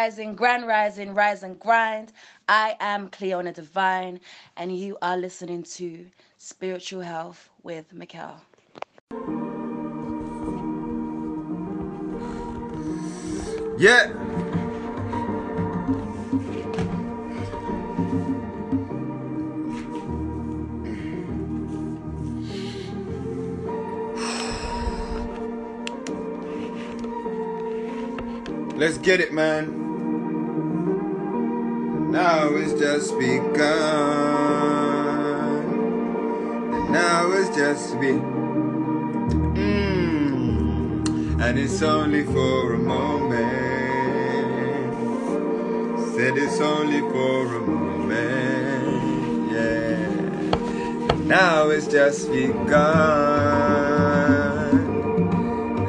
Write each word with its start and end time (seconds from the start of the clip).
Rising, 0.00 0.34
Grand 0.34 0.66
Rising, 0.66 1.12
Rise 1.12 1.42
and 1.42 1.60
Grind. 1.60 2.14
I 2.48 2.74
am 2.80 3.10
Cleona 3.10 3.52
Divine, 3.52 4.18
and 4.56 4.74
you 4.74 4.96
are 5.02 5.18
listening 5.18 5.62
to 5.74 6.06
Spiritual 6.38 7.02
Health 7.02 7.50
with 7.62 7.92
Mikkel. 7.92 8.40
Yeah. 13.78 14.14
Let's 28.78 28.96
get 28.96 29.20
it, 29.20 29.34
man. 29.34 29.79
Now 32.10 32.48
it's 32.56 32.72
just 32.72 33.16
begun. 33.20 33.60
And 36.74 36.90
now 36.92 37.30
it's 37.30 37.56
just 37.56 38.00
begun. 38.00 39.54
Mm. 39.54 41.40
And 41.40 41.56
it's 41.56 41.80
only 41.82 42.24
for 42.24 42.74
a 42.74 42.78
moment. 42.78 43.38
Said 46.16 46.36
it's 46.36 46.60
only 46.60 46.98
for 46.98 47.54
a 47.54 47.60
moment. 47.60 49.52
Yeah. 49.52 50.08
Now 51.26 51.68
it's 51.68 51.86
just 51.86 52.28
begun. 52.32 52.70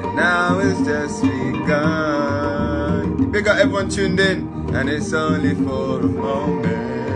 And 0.04 0.16
now 0.16 0.60
it's 0.60 0.82
just 0.82 1.24
begun. 1.24 1.72
Big 3.32 3.48
up 3.48 3.58
everyone 3.58 3.90
tuned 3.90 4.20
in. 4.20 4.51
And 4.74 4.90
it's 4.90 5.14
only 5.14 5.54
for 5.56 6.00
a 6.00 6.08
moment. 6.08 7.12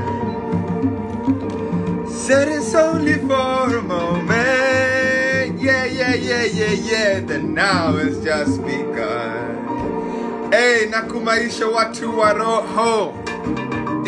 Said 2.10 2.48
it's 2.50 2.76
only 2.76 3.14
for 3.14 3.78
a 3.78 3.82
moment. 3.82 5.60
Yeah, 5.62 5.86
yeah, 5.86 6.16
yeah, 6.16 6.44
yeah, 6.44 6.72
yeah. 6.72 7.20
The 7.22 7.40
now 7.40 7.96
it's 7.96 8.20
just 8.24 8.62
begun. 8.62 10.52
Hey, 10.52 10.88
nakumaisha 10.92 11.68
watu 11.68 12.18
wa 12.18 12.34
roho. 12.34 13.14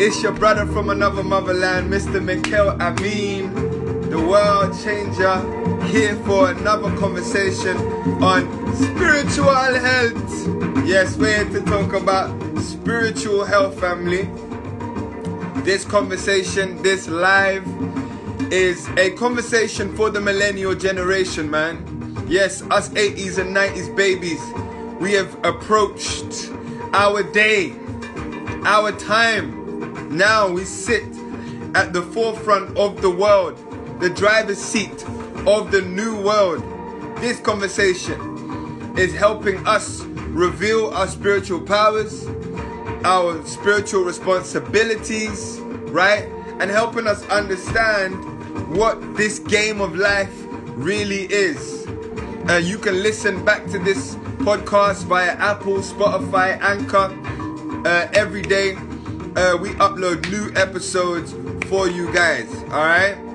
It's 0.00 0.22
your 0.22 0.32
brother 0.32 0.66
from 0.66 0.90
another 0.90 1.22
motherland, 1.24 1.90
Mr. 1.92 2.20
Mikkel 2.22 2.78
Amin, 2.80 3.50
the 4.10 4.18
world 4.18 4.74
changer, 4.82 5.84
here 5.86 6.16
for 6.24 6.50
another 6.50 6.94
conversation 6.96 7.76
on 8.22 8.74
spiritual 8.74 9.52
health. 9.52 10.86
Yes, 10.86 11.16
we're 11.16 11.44
here 11.44 11.60
to 11.60 11.66
talk 11.66 11.92
about 11.92 12.30
spiritual 12.58 13.44
health, 13.44 13.78
family. 13.78 14.28
This 15.62 15.84
conversation, 15.84 16.82
this 16.82 17.06
live, 17.06 17.66
is 18.50 18.88
a 18.96 19.10
conversation 19.10 19.94
for 19.94 20.08
the 20.08 20.20
millennial 20.20 20.74
generation, 20.74 21.50
man. 21.50 21.84
Yes, 22.26 22.62
us 22.70 22.88
80s 22.90 23.36
and 23.36 23.54
90s 23.54 23.94
babies, 23.94 24.40
we 25.00 25.12
have 25.12 25.34
approached 25.44 26.50
our 26.94 27.22
day, 27.22 27.76
our 28.64 28.90
time. 28.92 30.16
Now 30.16 30.48
we 30.48 30.64
sit 30.64 31.04
at 31.74 31.92
the 31.92 32.00
forefront 32.00 32.76
of 32.78 33.02
the 33.02 33.10
world, 33.10 33.58
the 34.00 34.10
driver's 34.10 34.58
seat 34.58 35.04
of 35.46 35.70
the 35.70 35.82
new 35.82 36.22
world. 36.22 36.62
This 37.20 37.40
conversation 37.40 38.94
is 38.96 39.14
helping 39.14 39.66
us 39.66 40.02
reveal 40.02 40.90
our 40.90 41.08
spiritual 41.08 41.60
powers, 41.60 42.26
our 43.04 43.44
spiritual 43.44 44.04
responsibilities, 44.04 45.58
right? 45.90 46.24
And 46.60 46.70
helping 46.70 47.06
us 47.06 47.26
understand 47.28 48.14
what 48.76 49.16
this 49.16 49.38
game 49.38 49.80
of 49.80 49.96
life 49.96 50.32
really 50.76 51.24
is. 51.32 51.86
Uh, 52.48 52.60
you 52.62 52.78
can 52.78 53.02
listen 53.02 53.44
back 53.44 53.66
to 53.66 53.78
this 53.78 54.14
podcast 54.44 55.04
via 55.04 55.32
Apple, 55.32 55.78
Spotify, 55.78 56.60
Anchor 56.60 57.14
uh, 57.86 58.08
every 58.12 58.42
day. 58.42 58.74
Uh, 59.36 59.56
we 59.56 59.70
upload 59.80 60.28
new 60.30 60.52
episodes 60.54 61.34
for 61.68 61.88
you 61.88 62.12
guys, 62.12 62.52
all 62.70 62.84
right? 62.84 63.27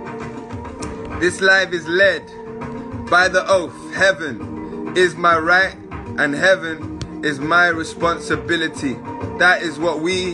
This 1.24 1.40
life 1.40 1.72
is 1.72 1.88
led 1.88 2.28
by 3.10 3.30
the 3.30 3.46
oath 3.48 3.94
heaven 3.94 4.92
is 4.98 5.16
my 5.16 5.38
right 5.38 5.74
and 6.18 6.34
heaven 6.34 7.00
is 7.24 7.40
my 7.40 7.68
responsibility. 7.68 8.96
That 9.40 9.62
is 9.62 9.80
what 9.80 10.02
we 10.02 10.34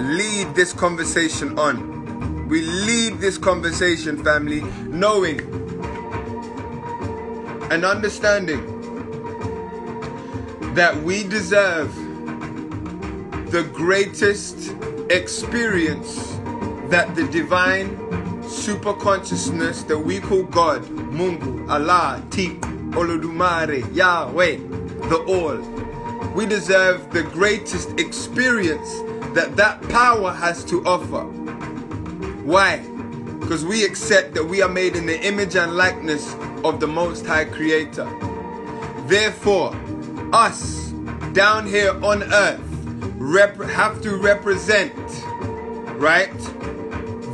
lead 0.00 0.54
this 0.54 0.72
conversation 0.72 1.58
on. 1.58 2.48
We 2.48 2.62
lead 2.62 3.18
this 3.18 3.36
conversation, 3.36 4.24
family, 4.24 4.62
knowing 4.88 5.40
and 7.70 7.84
understanding 7.84 8.64
that 10.74 10.96
we 11.02 11.22
deserve 11.22 11.94
the 13.50 13.68
greatest 13.74 14.74
experience 15.10 16.38
that 16.88 17.14
the 17.14 17.28
divine 17.30 18.23
super 18.64 18.94
consciousness 18.94 19.82
that 19.82 19.98
we 19.98 20.18
call 20.18 20.42
God, 20.44 20.82
Mungu, 20.84 21.68
Allah, 21.68 22.24
Tik, 22.30 22.58
Olodumare, 22.92 23.94
Yahweh, 23.94 24.56
the 25.10 25.22
All. 25.28 25.58
We 26.34 26.46
deserve 26.46 27.10
the 27.12 27.24
greatest 27.24 28.00
experience 28.00 28.90
that 29.34 29.54
that 29.56 29.82
power 29.90 30.32
has 30.32 30.64
to 30.64 30.82
offer. 30.86 31.24
Why? 32.44 32.78
Because 33.38 33.66
we 33.66 33.84
accept 33.84 34.32
that 34.32 34.44
we 34.44 34.62
are 34.62 34.68
made 34.70 34.96
in 34.96 35.04
the 35.04 35.20
image 35.22 35.56
and 35.56 35.76
likeness 35.76 36.34
of 36.64 36.80
the 36.80 36.86
Most 36.86 37.26
High 37.26 37.44
Creator. 37.44 38.08
Therefore, 39.06 39.76
us 40.32 40.88
down 41.34 41.66
here 41.66 41.92
on 42.02 42.22
earth 42.22 42.62
have 43.68 44.00
to 44.00 44.16
represent, 44.16 44.94
right, 46.00 46.32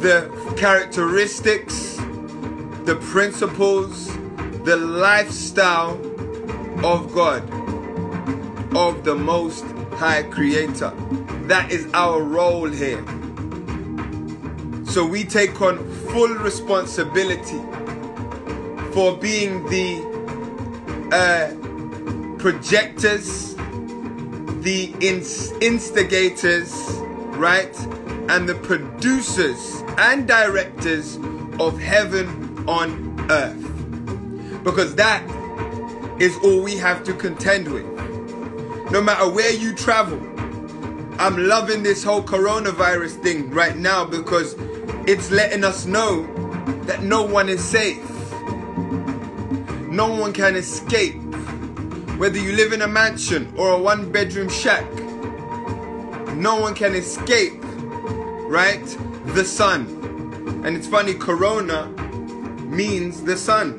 the 0.00 0.54
characteristics, 0.56 1.96
the 2.84 2.96
principles, 3.02 4.06
the 4.64 4.76
lifestyle 4.76 5.92
of 6.82 7.12
God, 7.12 7.42
of 8.74 9.04
the 9.04 9.14
Most 9.14 9.64
High 9.92 10.22
Creator. 10.22 10.94
That 11.48 11.70
is 11.70 11.86
our 11.92 12.22
role 12.22 12.70
here. 12.70 13.04
So 14.86 15.04
we 15.04 15.24
take 15.24 15.60
on 15.60 15.78
full 16.08 16.34
responsibility 16.36 17.60
for 18.92 19.16
being 19.18 19.64
the 19.66 20.00
uh, 21.12 22.38
projectors, 22.38 23.54
the 24.62 24.94
ins- 25.00 25.52
instigators, 25.60 26.72
right? 27.36 27.76
And 28.30 28.48
the 28.48 28.54
producers 28.54 29.82
and 29.98 30.26
directors 30.26 31.16
of 31.58 31.78
heaven 31.78 32.64
on 32.68 33.26
earth. 33.30 34.64
Because 34.64 34.94
that 34.94 35.22
is 36.20 36.36
all 36.44 36.62
we 36.62 36.76
have 36.76 37.02
to 37.04 37.12
contend 37.12 37.72
with. 37.72 37.86
No 38.92 39.02
matter 39.02 39.28
where 39.28 39.52
you 39.52 39.74
travel, 39.74 40.18
I'm 41.18 41.36
loving 41.36 41.82
this 41.82 42.02
whole 42.02 42.22
coronavirus 42.22 43.22
thing 43.22 43.50
right 43.50 43.76
now 43.76 44.04
because 44.04 44.54
it's 45.06 45.30
letting 45.30 45.64
us 45.64 45.84
know 45.86 46.22
that 46.84 47.02
no 47.02 47.22
one 47.22 47.48
is 47.48 47.62
safe. 47.62 48.02
No 49.88 50.08
one 50.08 50.32
can 50.32 50.56
escape. 50.56 51.16
Whether 52.16 52.38
you 52.38 52.52
live 52.52 52.72
in 52.72 52.82
a 52.82 52.88
mansion 52.88 53.52
or 53.56 53.72
a 53.72 53.78
one 53.78 54.10
bedroom 54.12 54.48
shack, 54.48 54.84
no 56.34 56.60
one 56.60 56.74
can 56.74 56.94
escape, 56.94 57.59
right? 58.50 58.84
The 59.26 59.44
sun. 59.44 59.86
And 60.64 60.76
it's 60.76 60.88
funny, 60.88 61.14
corona 61.14 61.86
means 62.66 63.22
the 63.22 63.36
sun. 63.36 63.76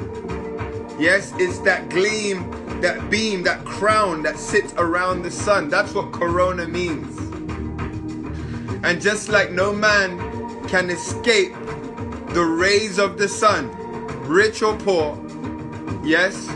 Yes, 0.97 1.33
it's 1.37 1.59
that 1.59 1.89
gleam, 1.89 2.49
that 2.79 3.09
beam, 3.09 3.43
that 3.43 3.65
crown 3.65 4.23
that 4.23 4.39
sits 4.39 4.73
around 4.77 5.23
the 5.23 5.31
sun. 5.31 5.67
That's 5.67 5.93
what 5.93 6.13
corona 6.13 6.69
means. 6.69 7.17
And 8.85 9.01
just 9.01 9.27
like 9.27 9.51
no 9.51 9.73
man 9.73 10.17
can 10.69 10.89
escape 10.89 11.53
the 12.29 12.43
rays 12.43 12.97
of 12.97 13.17
the 13.17 13.27
sun, 13.27 13.69
rich 14.25 14.61
or 14.61 14.77
poor, 14.77 15.19
yes, 16.01 16.47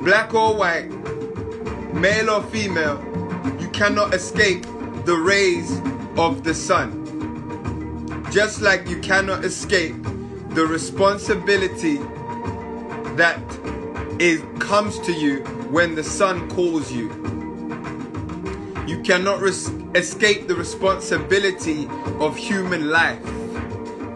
black 0.00 0.32
or 0.32 0.56
white, 0.56 0.88
male 1.92 2.30
or 2.30 2.42
female, 2.44 2.98
you 3.60 3.68
cannot 3.68 4.14
escape 4.14 4.62
the 5.04 5.14
rays 5.14 5.82
of 6.18 6.42
the 6.42 6.52
sun. 6.54 7.04
Just 8.30 8.60
like 8.60 8.88
you 8.88 8.98
cannot 9.00 9.44
escape 9.44 9.94
the 10.50 10.66
responsibility 10.66 11.98
that 13.16 13.40
is 14.18 14.42
comes 14.58 14.98
to 15.00 15.12
you 15.12 15.38
when 15.70 15.94
the 15.94 16.02
sun 16.02 16.48
calls 16.50 16.90
you. 16.92 17.08
You 18.86 19.00
cannot 19.02 19.40
res- 19.40 19.70
escape 19.94 20.48
the 20.48 20.56
responsibility 20.56 21.88
of 22.18 22.36
human 22.36 22.88
life. 22.90 23.20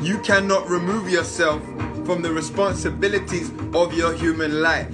You 0.01 0.19
cannot 0.19 0.69
remove 0.69 1.09
yourself 1.09 1.63
from 2.05 2.21
the 2.23 2.33
responsibilities 2.33 3.51
of 3.75 3.95
your 3.95 4.13
human 4.13 4.61
life. 4.61 4.93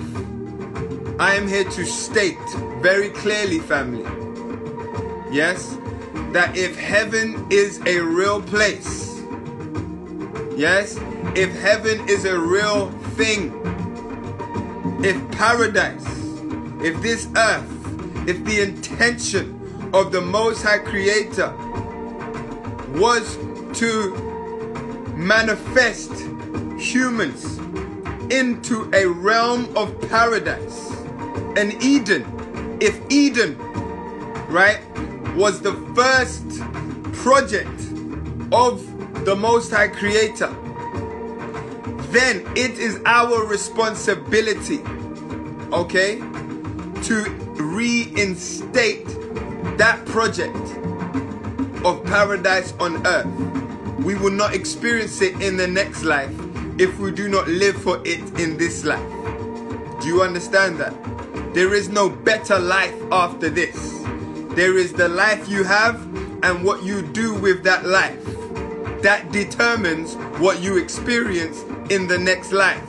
I 1.19 1.34
am 1.34 1.49
here 1.49 1.64
to 1.64 1.87
state 1.87 2.38
very 2.82 3.08
clearly, 3.08 3.60
family, 3.60 4.05
yes, 5.32 5.76
that 6.32 6.56
if 6.56 6.78
heaven 6.78 7.46
is 7.50 7.80
a 7.86 8.00
real 8.00 8.42
place, 8.42 9.20
yes, 10.56 10.98
if 11.34 11.54
heaven 11.60 12.06
is 12.08 12.25
a 12.25 12.38
real 12.38 12.90
thing, 13.16 13.52
if 15.04 15.16
paradise, 15.30 16.06
if 16.82 17.00
this 17.02 17.28
earth, 17.36 18.28
if 18.28 18.44
the 18.44 18.60
intention 18.60 19.54
of 19.94 20.12
the 20.12 20.20
Most 20.20 20.62
High 20.62 20.78
Creator 20.78 21.50
was 22.98 23.36
to 23.78 24.14
manifest 25.16 26.12
humans 26.78 27.58
into 28.31 28.90
a 28.92 29.06
realm 29.06 29.74
of 29.76 29.98
paradise, 30.08 30.90
an 31.56 31.72
Eden, 31.81 32.78
if 32.81 33.00
Eden, 33.10 33.56
right, 34.48 34.81
was 35.38 35.61
the 35.61 35.73
first 35.94 36.44
project 37.12 37.81
of 38.50 38.85
the 39.25 39.37
Most 39.37 39.70
High 39.70 39.87
Creator, 39.87 40.49
then 42.11 42.44
it 42.56 42.73
is 42.73 43.00
our 43.06 43.46
responsibility, 43.46 44.81
okay, 45.73 46.17
to 47.05 47.23
reinstate 47.55 49.06
that 49.79 50.02
project 50.06 50.56
of 51.84 52.05
paradise 52.06 52.75
on 52.81 53.06
earth. 53.06 53.26
We 54.00 54.17
will 54.17 54.32
not 54.32 54.55
experience 54.55 55.23
it 55.23 55.41
in 55.41 55.56
the 55.56 55.69
next 55.69 56.02
life 56.02 56.34
if 56.79 56.99
we 56.99 57.12
do 57.12 57.29
not 57.29 57.46
live 57.46 57.81
for 57.81 58.02
it 58.05 58.41
in 58.41 58.56
this 58.56 58.84
life. 58.84 59.08
Do 60.00 60.08
you 60.08 60.20
understand 60.20 60.79
that? 60.81 60.93
There 61.55 61.75
is 61.75 61.88
no 61.88 62.08
better 62.08 62.58
life 62.58 62.96
after 63.12 63.49
this. 63.49 63.97
There 64.58 64.76
is 64.76 64.93
the 64.93 65.08
life 65.08 65.49
you 65.49 65.62
have 65.62 66.02
and 66.43 66.64
what 66.64 66.82
you 66.82 67.02
do 67.02 67.32
with 67.32 67.62
that 67.62 67.87
life. 67.87 68.25
That 69.02 69.31
determines 69.31 70.16
what 70.40 70.60
you 70.60 70.78
experience 70.78 71.62
in 71.90 72.08
the 72.08 72.19
next 72.19 72.50
life. 72.50 72.84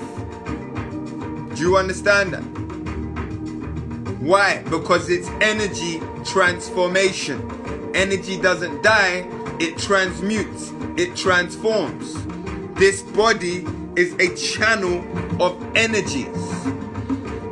Do 1.54 1.62
you 1.62 1.78
understand 1.78 2.34
that? 2.34 2.42
Why? 4.20 4.64
Because 4.64 5.12
it's 5.12 5.28
energy 5.42 6.02
transformation. 6.26 7.40
Energy 7.94 8.42
doesn't 8.42 8.82
die, 8.82 9.30
it 9.60 9.78
transmutes, 9.78 10.74
it 10.98 11.16
transforms. 11.16 12.16
This 12.80 13.04
body 13.04 13.64
is 13.96 14.14
a 14.14 14.36
channel 14.36 15.06
of 15.40 15.64
energies. 15.76 16.66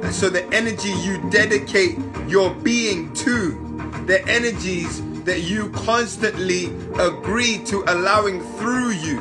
And 0.01 0.11
so 0.11 0.27
the 0.27 0.43
energy 0.51 0.89
you 0.89 1.19
dedicate 1.29 1.99
your 2.27 2.51
being 2.55 3.13
to, 3.13 3.66
the 4.07 4.25
energies 4.29 5.03
that 5.25 5.41
you 5.41 5.69
constantly 5.71 6.67
agree 6.97 7.57
to 7.65 7.83
allowing 7.87 8.41
through 8.55 8.91
you 8.91 9.19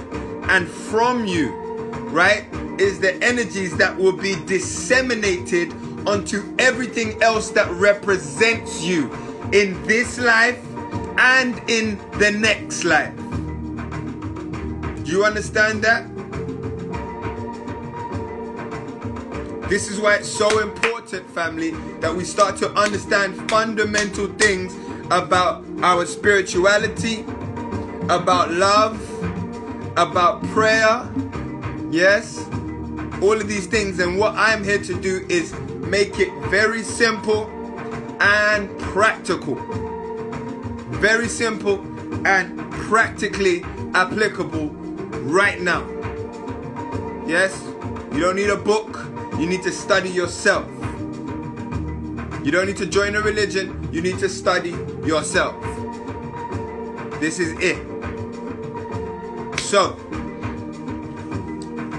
and 0.49 0.69
from 0.69 1.27
you, 1.27 1.53
right, 2.11 2.45
is 2.79 3.01
the 3.01 3.21
energies 3.23 3.77
that 3.77 3.97
will 3.97 4.17
be 4.17 4.37
disseminated 4.47 5.73
onto 6.07 6.55
everything 6.61 7.21
else 7.21 7.51
that 7.51 7.69
represents 7.73 8.85
you 8.85 9.13
in 9.53 9.83
this 9.89 10.19
life 10.19 10.65
and 11.19 11.61
in 11.69 11.99
the 12.19 12.31
next 12.31 12.85
life. 12.85 13.15
Do 15.05 15.11
you 15.11 15.25
understand 15.25 15.83
that? 15.83 16.16
This 19.69 19.91
is 19.91 19.99
why 20.01 20.15
it's 20.15 20.29
so 20.29 20.61
important, 20.61 21.29
family, 21.31 21.73
that 22.01 22.15
we 22.15 22.23
start 22.23 22.57
to 22.59 22.71
understand 22.75 23.51
fundamental 23.51 24.29
things 24.35 24.73
about 25.11 25.65
our 25.83 26.07
spirituality, 26.07 27.23
about 28.09 28.53
love, 28.53 29.01
about 29.99 30.43
prayer. 30.49 31.11
Yes, 31.91 32.47
all 33.21 33.33
of 33.33 33.49
these 33.49 33.67
things. 33.67 33.99
And 33.99 34.19
what 34.19 34.35
I'm 34.37 34.63
here 34.63 34.79
to 34.79 34.95
do 35.01 35.27
is 35.29 35.53
make 35.89 36.21
it 36.21 36.33
very 36.49 36.85
simple 36.85 37.51
and 38.21 38.71
practical. 38.79 39.57
Very 41.01 41.29
simple 41.29 41.81
and 42.25 42.71
practically 42.73 43.65
applicable 43.95 44.69
right 45.27 45.61
now. 45.61 45.85
Yes, 47.27 47.61
you 48.13 48.21
don't 48.21 48.37
need 48.37 48.51
a 48.51 48.57
book, 48.57 48.97
you 49.39 49.47
need 49.47 49.63
to 49.63 49.73
study 49.73 50.09
yourself. 50.11 50.67
You 52.45 52.53
don't 52.53 52.67
need 52.67 52.77
to 52.79 52.87
join 52.87 53.17
a 53.17 53.21
religion, 53.21 53.89
you 53.93 54.01
need 54.01 54.19
to 54.19 54.29
study 54.29 54.71
yourself. 55.05 55.55
This 57.21 57.39
is 57.39 57.53
it. 57.61 57.77
So, 59.61 59.97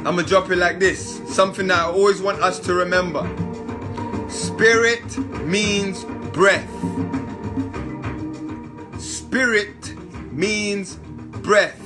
I'm 0.05 0.15
gonna 0.15 0.23
drop 0.23 0.49
it 0.51 0.57
like 0.57 0.79
this 0.79 1.17
something 1.27 1.67
that 1.67 1.79
I 1.79 1.83
always 1.83 2.21
want 2.21 2.41
us 2.41 2.59
to 2.61 2.73
remember. 2.73 3.21
Spirit 4.29 5.17
means 5.45 6.03
breath. 6.33 6.67
Spirit 8.99 9.93
means 10.31 10.95
breath. 10.95 11.79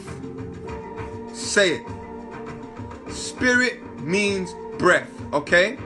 Say 1.34 1.82
it. 1.82 1.86
Spirit 3.10 3.82
means 4.02 4.54
breath, 4.78 5.12
okay? 5.34 5.78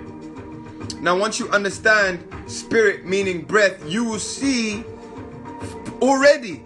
Now, 1.02 1.18
once 1.18 1.40
you 1.40 1.50
understand 1.50 2.24
spirit 2.48 3.06
meaning 3.06 3.42
breath, 3.42 3.84
you 3.90 4.04
will 4.04 4.20
see 4.20 4.84
already 6.02 6.64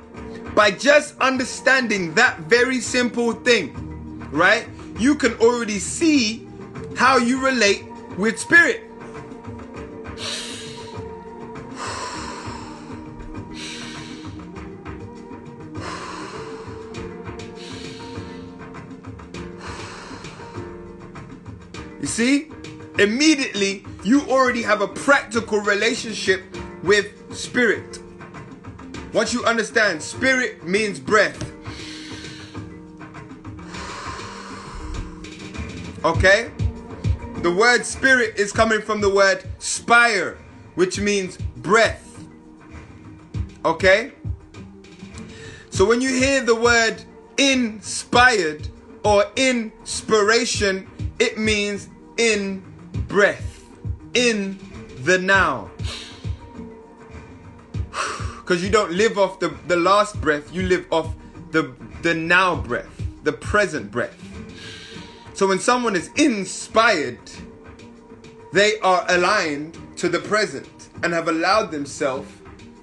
by 0.55 0.71
just 0.71 1.17
understanding 1.19 2.13
that 2.15 2.39
very 2.41 2.79
simple 2.79 3.33
thing, 3.33 3.73
right? 4.31 4.67
You 4.97 5.15
can 5.15 5.33
already 5.35 5.79
see 5.79 6.47
how 6.95 7.17
you 7.17 7.43
relate 7.43 7.85
with 8.17 8.39
spirit. 8.39 8.83
You 22.01 22.07
see? 22.07 22.51
Immediately, 22.99 23.85
you 24.03 24.21
already 24.23 24.61
have 24.61 24.81
a 24.81 24.87
practical 24.87 25.59
relationship 25.59 26.43
with 26.83 27.33
spirit. 27.33 27.97
Once 29.13 29.33
you 29.33 29.41
understand, 29.45 30.03
spirit 30.03 30.65
means 30.65 30.99
breath. 30.99 31.53
Okay? 36.03 36.51
The 37.37 37.55
word 37.55 37.85
spirit 37.85 38.35
is 38.35 38.51
coming 38.51 38.81
from 38.81 38.99
the 38.99 39.09
word 39.09 39.45
spire, 39.59 40.37
which 40.75 40.99
means 40.99 41.37
breath. 41.37 42.25
Okay? 43.63 44.11
So 45.69 45.85
when 45.85 46.01
you 46.01 46.09
hear 46.09 46.43
the 46.43 46.55
word 46.55 47.01
inspired 47.37 48.67
or 49.05 49.23
inspiration, 49.37 50.85
it 51.17 51.37
means 51.37 51.87
in 52.17 52.61
breath, 53.07 53.63
in 54.13 54.59
the 55.03 55.17
now. 55.17 55.69
Because 58.49 58.63
you 58.63 58.71
don't 58.71 58.91
live 58.91 59.19
off 59.19 59.39
the, 59.39 59.49
the 59.67 59.75
last 59.75 60.19
breath, 60.19 60.51
you 60.51 60.63
live 60.63 60.87
off 60.91 61.13
the, 61.51 61.75
the 62.01 62.15
now 62.15 62.55
breath, 62.55 62.89
the 63.21 63.31
present 63.31 63.91
breath. 63.91 64.17
So 65.35 65.47
when 65.47 65.59
someone 65.59 65.95
is 65.95 66.09
inspired, 66.15 67.19
they 68.51 68.79
are 68.79 69.05
aligned 69.07 69.77
to 69.97 70.09
the 70.09 70.19
present 70.19 70.89
and 71.03 71.13
have 71.13 71.27
allowed 71.27 71.71
themselves 71.71 72.29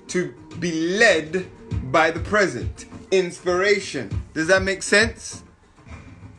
to 0.08 0.32
be 0.60 0.96
led 0.96 1.50
by 1.90 2.10
the 2.10 2.20
present. 2.20 2.86
Inspiration. 3.10 4.22
Does 4.34 4.46
that 4.46 4.62
make 4.62 4.82
sense? 4.82 5.42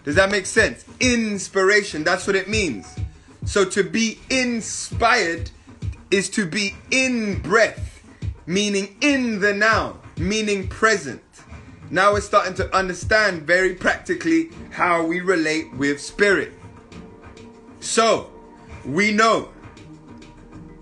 Does 0.03 0.15
that 0.15 0.31
make 0.31 0.45
sense? 0.45 0.85
Inspiration, 0.99 2.03
that's 2.03 2.25
what 2.25 2.35
it 2.35 2.47
means. 2.47 2.87
So 3.47 3.63
to 3.63 3.81
be 3.81 4.19
inspired 4.29 5.51
is 6.11 6.29
to 6.31 6.45
be 6.45 6.75
in 6.91 7.41
breath, 7.41 8.03
meaning 8.45 8.97
in 8.99 9.39
the 9.39 9.53
now, 9.53 10.01
meaning 10.17 10.67
present. 10.67 11.23
Now 11.89 12.11
we're 12.11 12.19
starting 12.19 12.55
to 12.55 12.75
understand 12.75 13.43
very 13.43 13.73
practically 13.73 14.49
how 14.69 15.05
we 15.05 15.21
relate 15.21 15.73
with 15.75 16.01
spirit. 16.01 16.51
So, 17.79 18.29
we 18.85 19.13
know 19.13 19.47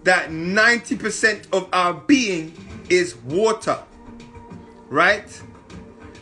that 0.03 0.31
90% 0.31 1.53
of 1.53 1.69
our 1.72 1.93
being 1.93 2.51
is 2.89 3.15
water, 3.17 3.77
right? 4.89 5.41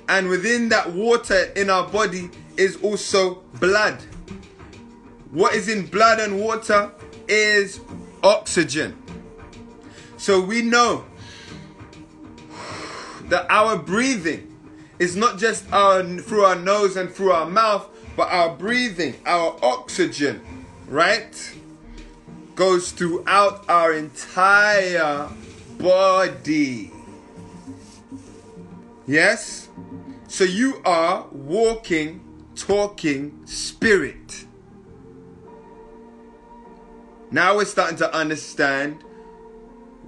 And 0.09 0.27
within 0.27 0.67
that 0.69 0.91
water 0.91 1.53
in 1.55 1.69
our 1.69 1.87
body 1.87 2.29
is 2.57 2.75
also 2.83 3.35
blood. 3.61 4.03
What 5.33 5.55
is 5.55 5.67
in 5.67 5.87
blood 5.87 6.19
and 6.19 6.39
water 6.39 6.91
is 7.27 7.79
oxygen. 8.21 8.95
So 10.17 10.39
we 10.39 10.61
know 10.61 11.05
that 13.29 13.47
our 13.49 13.77
breathing 13.79 14.55
is 14.99 15.15
not 15.15 15.39
just 15.39 15.65
our 15.73 16.03
through 16.03 16.43
our 16.43 16.55
nose 16.55 16.97
and 16.97 17.09
through 17.11 17.31
our 17.31 17.49
mouth, 17.49 17.89
but 18.15 18.31
our 18.31 18.55
breathing, 18.55 19.15
our 19.25 19.57
oxygen, 19.63 20.39
right? 20.87 21.55
Goes 22.53 22.91
throughout 22.91 23.67
our 23.67 23.91
entire 23.91 25.29
body. 25.79 26.91
Yes? 29.07 29.67
So 30.27 30.43
you 30.43 30.79
are 30.85 31.25
walking, 31.31 32.21
talking 32.55 33.47
spirit. 33.47 34.42
Now 37.33 37.55
we're 37.55 37.65
starting 37.65 37.97
to 37.97 38.15
understand 38.15 39.03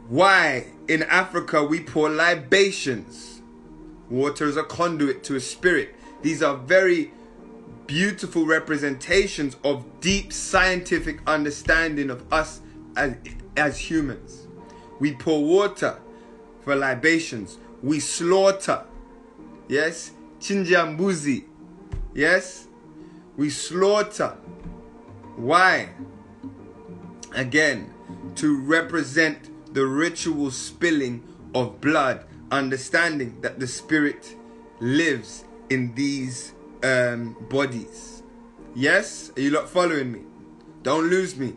why 0.09 0.67
in 0.87 1.01
Africa 1.01 1.63
we 1.63 1.79
pour 1.79 2.07
libations. 2.07 3.41
Water 4.11 4.45
is 4.45 4.57
a 4.57 4.63
conduit 4.63 5.23
to 5.23 5.35
a 5.35 5.39
spirit. 5.39 5.95
These 6.21 6.43
are 6.43 6.55
very 6.55 7.11
beautiful 7.87 8.45
representations 8.45 9.57
of 9.63 9.83
deep 10.01 10.31
scientific 10.31 11.19
understanding 11.25 12.11
of 12.11 12.31
us 12.31 12.61
as, 12.95 13.15
as 13.57 13.79
humans. 13.79 14.45
We 14.99 15.13
pour 15.13 15.43
water 15.43 15.99
for 16.61 16.75
libations. 16.75 17.57
We 17.81 18.01
slaughter. 18.01 18.85
Yes? 19.67 20.11
Chinjambuzi. 20.39 21.45
Yes? 22.13 22.67
We 23.35 23.49
slaughter. 23.49 24.37
Why? 25.37 25.89
Again, 27.35 27.93
to 28.35 28.57
represent 28.57 29.73
the 29.73 29.85
ritual 29.85 30.51
spilling 30.51 31.21
of 31.53 31.81
blood, 31.81 32.25
understanding 32.49 33.41
that 33.41 33.59
the 33.59 33.67
spirit 33.67 34.35
lives 34.79 35.43
in 35.69 35.93
these 35.95 36.53
um, 36.83 37.35
bodies. 37.49 38.23
Yes? 38.73 39.31
Are 39.35 39.41
you 39.41 39.51
not 39.51 39.69
following 39.69 40.11
me? 40.11 40.21
Don't 40.83 41.09
lose 41.09 41.35
me. 41.35 41.53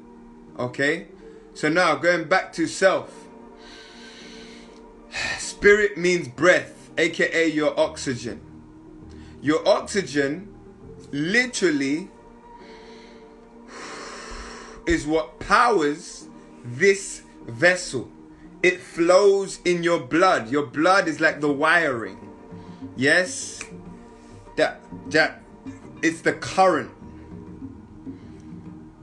Okay? 0.58 1.06
So 1.54 1.68
now 1.68 1.94
going 1.94 2.24
back 2.24 2.52
to 2.54 2.66
self. 2.66 3.12
Spirit 5.38 5.96
means 5.96 6.28
breath, 6.28 6.90
aka 6.98 7.48
your 7.48 7.78
oxygen. 7.78 8.40
Your 9.40 9.66
oxygen 9.68 10.52
literally 11.12 12.10
is 14.88 15.06
what 15.06 15.38
powers 15.38 16.26
this 16.64 17.22
vessel. 17.46 18.10
It 18.62 18.80
flows 18.80 19.60
in 19.64 19.82
your 19.82 20.00
blood. 20.00 20.50
Your 20.50 20.66
blood 20.66 21.06
is 21.06 21.20
like 21.20 21.40
the 21.40 21.52
wiring. 21.52 22.18
Yes? 22.96 23.62
That 24.56 24.80
that 25.10 25.42
it's 26.02 26.22
the 26.22 26.32
current 26.32 26.90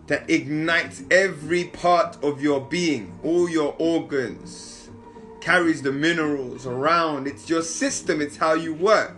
that 0.07 0.29
ignites 0.29 1.03
every 1.09 1.65
part 1.65 2.23
of 2.23 2.41
your 2.41 2.61
being, 2.61 3.17
all 3.23 3.49
your 3.49 3.75
organs, 3.79 4.89
carries 5.41 5.81
the 5.81 5.91
minerals 5.91 6.65
around. 6.65 7.27
It's 7.27 7.49
your 7.49 7.63
system, 7.63 8.21
it's 8.21 8.37
how 8.37 8.53
you 8.53 8.73
work. 8.73 9.15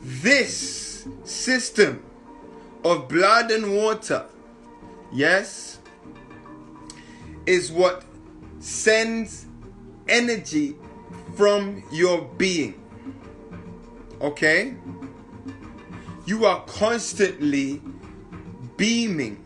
This 0.00 1.06
system 1.24 2.02
of 2.84 3.08
blood 3.08 3.50
and 3.50 3.76
water, 3.76 4.26
yes, 5.12 5.67
is 7.48 7.72
what 7.72 8.04
sends 8.60 9.46
energy 10.06 10.76
from 11.34 11.82
your 11.90 12.20
being. 12.36 12.74
Okay? 14.20 14.74
You 16.26 16.44
are 16.44 16.62
constantly 16.66 17.80
beaming, 18.76 19.42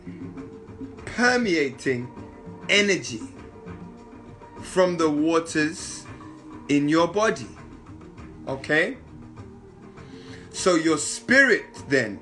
permeating 1.05 2.11
energy 2.67 3.21
from 4.61 4.97
the 4.97 5.09
waters 5.09 6.05
in 6.67 6.89
your 6.89 7.07
body. 7.07 7.47
Okay? 8.49 8.97
So 10.51 10.75
your 10.75 10.97
spirit 10.97 11.65
then 11.87 12.19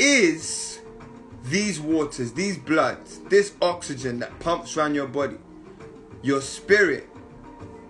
is 0.00 0.75
these 1.46 1.80
waters, 1.80 2.32
these 2.32 2.58
bloods, 2.58 3.20
this 3.28 3.54
oxygen 3.62 4.18
that 4.18 4.38
pumps 4.40 4.76
around 4.76 4.94
your 4.94 5.06
body. 5.06 5.38
Your 6.22 6.40
spirit 6.40 7.08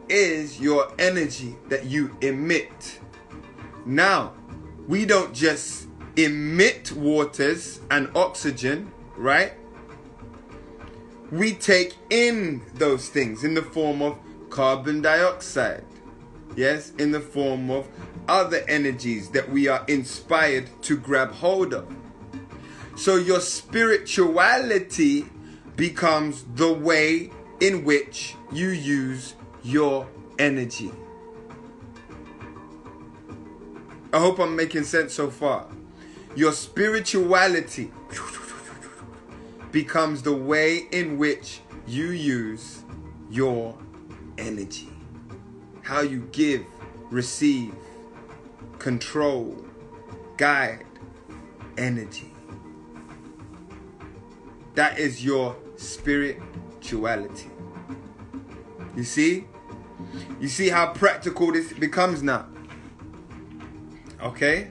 is 0.08 0.60
your 0.60 0.92
energy 0.98 1.56
that 1.68 1.86
you 1.86 2.16
emit. 2.20 3.00
Now, 3.86 4.34
we 4.86 5.06
don't 5.06 5.32
just 5.32 5.88
emit 6.16 6.92
waters 6.92 7.80
and 7.90 8.10
oxygen, 8.14 8.92
right? 9.16 9.54
We 11.30 11.54
take 11.54 11.94
in 12.10 12.62
those 12.74 13.08
things 13.08 13.42
in 13.42 13.54
the 13.54 13.62
form 13.62 14.02
of 14.02 14.18
carbon 14.50 15.00
dioxide. 15.00 15.84
Yes, 16.56 16.92
in 16.98 17.10
the 17.10 17.20
form 17.20 17.70
of 17.70 17.88
other 18.28 18.64
energies 18.68 19.28
that 19.30 19.50
we 19.50 19.66
are 19.66 19.84
inspired 19.88 20.68
to 20.82 20.96
grab 20.96 21.32
hold 21.32 21.74
of. 21.74 21.94
So 22.96 23.16
your 23.16 23.40
spirituality 23.40 25.26
becomes 25.76 26.44
the 26.54 26.72
way 26.72 27.30
in 27.60 27.84
which 27.84 28.34
you 28.50 28.68
use 28.68 29.34
your 29.62 30.08
energy. 30.38 30.90
I 34.14 34.18
hope 34.18 34.38
I'm 34.38 34.56
making 34.56 34.84
sense 34.84 35.12
so 35.12 35.30
far. 35.30 35.66
Your 36.34 36.52
spirituality 36.52 37.92
becomes 39.72 40.22
the 40.22 40.32
way 40.32 40.86
in 40.90 41.18
which 41.18 41.60
you 41.86 42.06
use 42.06 42.82
your 43.30 43.76
energy. 44.38 44.88
How 45.82 46.00
you 46.00 46.26
give, 46.32 46.64
receive, 47.10 47.74
control, 48.78 49.66
guide 50.38 50.86
energy. 51.76 52.32
That 54.76 54.98
is 54.98 55.24
your 55.24 55.56
spirituality. 55.76 57.50
You 58.94 59.04
see? 59.04 59.46
You 60.38 60.48
see 60.48 60.68
how 60.68 60.92
practical 60.92 61.50
this 61.50 61.72
becomes 61.72 62.22
now. 62.22 62.46
Okay? 64.22 64.70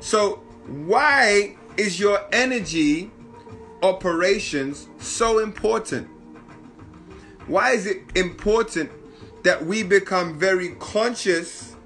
So, 0.00 0.36
why 0.66 1.56
is 1.76 2.00
your 2.00 2.20
energy 2.32 3.10
operations 3.82 4.88
so 4.98 5.40
important? 5.40 6.08
Why 7.46 7.72
is 7.72 7.86
it 7.86 8.02
important 8.14 8.90
that 9.44 9.64
we 9.64 9.82
become 9.82 10.38
very 10.38 10.70
conscious 10.76 11.76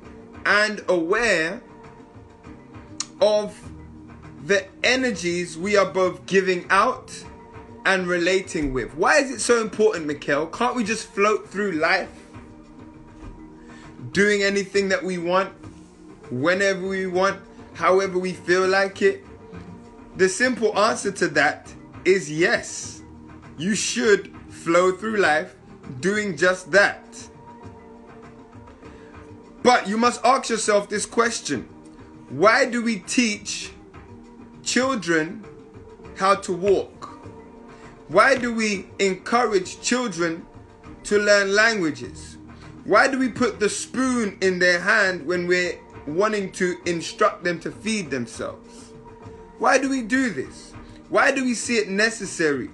and 0.47 0.83
aware 0.89 1.61
of 3.21 3.70
the 4.45 4.67
energies 4.83 5.59
we 5.59 5.77
are 5.77 5.91
both 5.91 6.27
giving 6.27 6.67
out 6.71 7.13
and 7.85 8.07
relating 8.07 8.73
with? 8.73 8.95
Why 8.95 9.19
is 9.19 9.31
it 9.31 9.41
so 9.41 9.61
important, 9.61 10.07
Mikkel? 10.07 10.53
Can't 10.53 10.75
we 10.75 10.85
just 10.85 11.07
float 11.09 11.49
through 11.49 11.73
life 11.73 12.11
doing 14.13 14.43
anything 14.43 14.89
that 14.89 15.03
we 15.05 15.19
want, 15.19 15.53
whenever 16.31 16.87
we 16.87 17.07
want, 17.07 17.41
however 17.75 18.19
we 18.19 18.33
feel 18.33 18.67
like 18.67 19.03
it? 19.03 19.25
The 20.17 20.29
simple 20.29 20.77
answer 20.79 21.13
to 21.13 21.29
that 21.29 21.73
is 22.05 22.31
yes. 22.31 23.03
You 23.59 23.75
should 23.75 24.35
flow 24.49 24.93
through 24.93 25.19
life 25.19 25.55
doing 26.01 26.37
just 26.37 26.71
that. 26.73 27.05
But 29.63 29.87
you 29.89 29.99
must 29.99 30.25
ask 30.25 30.49
yourself 30.49 30.89
this 30.89 31.05
question 31.05 31.69
Why 32.31 32.65
do 32.65 32.83
we 32.83 33.01
teach 33.01 33.73
children 34.63 35.45
how 36.17 36.35
to 36.37 36.53
walk? 36.53 37.07
Why 38.09 38.35
do 38.35 38.53
we 38.53 38.87
encourage 38.99 39.81
children 39.81 40.47
to 41.05 41.19
learn 41.19 41.55
languages? 41.55 42.37
Why 42.85 43.09
do 43.09 43.19
we 43.19 43.29
put 43.29 43.61
the 43.61 43.69
spoon 43.69 44.37
in 44.41 44.59
their 44.59 44.81
hand 44.81 45.27
when 45.27 45.47
we're 45.47 45.79
wanting 46.07 46.51
to 46.53 46.77
instruct 46.87 47.45
them 47.45 47.61
to 47.61 47.71
feed 47.71 48.11
themselves? 48.11 48.93
Why 49.59 49.79
do 49.79 49.89
we 49.89 50.03
do 50.03 50.31
this? 50.31 50.73
Why 51.09 51.33
do 51.33 51.45
we 51.45 51.55
see 51.55 51.77
it 51.77 51.89
necessary 51.89 52.71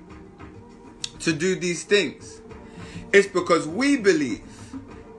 to 1.20 1.32
do 1.32 1.56
these 1.56 1.84
things? 1.84 2.40
It's 3.12 3.26
because 3.26 3.66
we 3.66 3.96
believe, 3.96 4.42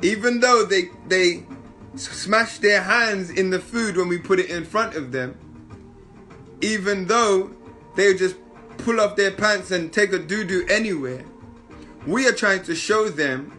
even 0.02 0.40
though 0.40 0.66
they 0.66 0.90
they 1.08 1.46
smash 1.96 2.60
their 2.60 2.82
hands 2.82 3.30
in 3.30 3.50
the 3.50 3.60
food 3.60 3.98
when 3.98 4.08
we 4.08 4.18
put 4.18 4.40
it 4.40 4.50
in 4.50 4.64
front 4.64 4.96
of 4.96 5.12
them, 5.12 5.38
even 6.62 7.06
though 7.06 7.52
they 7.96 8.14
just 8.14 8.36
pull 8.78 9.00
off 9.00 9.16
their 9.16 9.32
pants 9.32 9.72
and 9.72 9.92
take 9.92 10.14
a 10.14 10.20
doo 10.20 10.44
doo 10.44 10.66
anywhere, 10.70 11.24
we 12.06 12.28
are 12.28 12.34
trying 12.34 12.64
to 12.64 12.76
show 12.76 13.10
them 13.10 13.54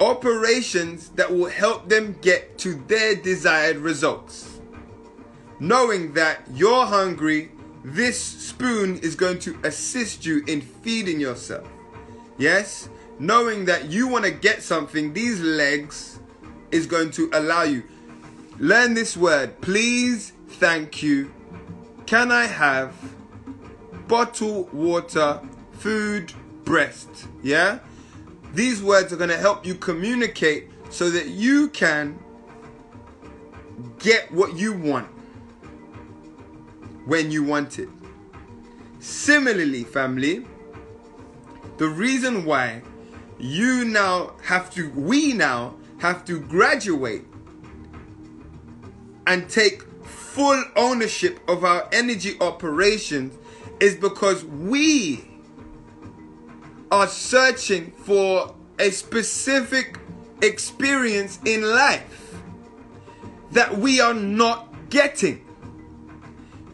operations 0.00 1.10
that 1.10 1.30
will 1.30 1.50
help 1.50 1.88
them 1.88 2.16
get 2.22 2.58
to 2.58 2.74
their 2.86 3.14
desired 3.14 3.76
results. 3.76 4.60
Knowing 5.58 6.14
that 6.14 6.42
you're 6.54 6.86
hungry, 6.86 7.50
this 7.84 8.18
spoon 8.18 8.98
is 8.98 9.14
going 9.14 9.38
to 9.40 9.58
assist 9.62 10.24
you 10.24 10.42
in 10.46 10.60
feeding 10.60 11.20
yourself. 11.20 11.68
Yes? 12.38 12.88
Knowing 13.18 13.66
that 13.66 13.90
you 13.90 14.08
want 14.08 14.24
to 14.24 14.30
get 14.30 14.62
something, 14.62 15.12
these 15.12 15.40
legs 15.40 16.18
is 16.70 16.86
going 16.86 17.10
to 17.10 17.28
allow 17.34 17.64
you. 17.64 17.82
Learn 18.58 18.94
this 18.94 19.16
word. 19.16 19.60
Please, 19.60 20.32
thank 20.48 21.02
you. 21.02 21.30
Can 22.10 22.32
I 22.32 22.46
have 22.46 22.92
bottle 24.08 24.64
water, 24.72 25.40
food, 25.70 26.32
breast? 26.64 27.28
Yeah? 27.40 27.78
These 28.52 28.82
words 28.82 29.12
are 29.12 29.16
going 29.16 29.30
to 29.30 29.36
help 29.36 29.64
you 29.64 29.76
communicate 29.76 30.70
so 30.90 31.08
that 31.08 31.28
you 31.28 31.68
can 31.68 32.18
get 34.00 34.28
what 34.32 34.56
you 34.56 34.72
want 34.72 35.06
when 37.06 37.30
you 37.30 37.44
want 37.44 37.78
it. 37.78 37.88
Similarly, 38.98 39.84
family, 39.84 40.44
the 41.76 41.86
reason 41.86 42.44
why 42.44 42.82
you 43.38 43.84
now 43.84 44.32
have 44.42 44.68
to, 44.72 44.90
we 44.96 45.32
now 45.32 45.76
have 45.98 46.24
to 46.24 46.40
graduate 46.40 47.22
and 49.28 49.48
take 49.48 49.84
full 50.30 50.62
ownership 50.76 51.40
of 51.48 51.64
our 51.64 51.88
energy 51.92 52.36
operations 52.40 53.36
is 53.80 53.96
because 53.96 54.44
we 54.44 55.24
are 56.92 57.08
searching 57.08 57.90
for 57.90 58.54
a 58.78 58.90
specific 58.90 59.98
experience 60.40 61.40
in 61.44 61.62
life 61.62 62.36
that 63.50 63.76
we 63.76 64.00
are 64.00 64.14
not 64.14 64.72
getting. 64.88 65.44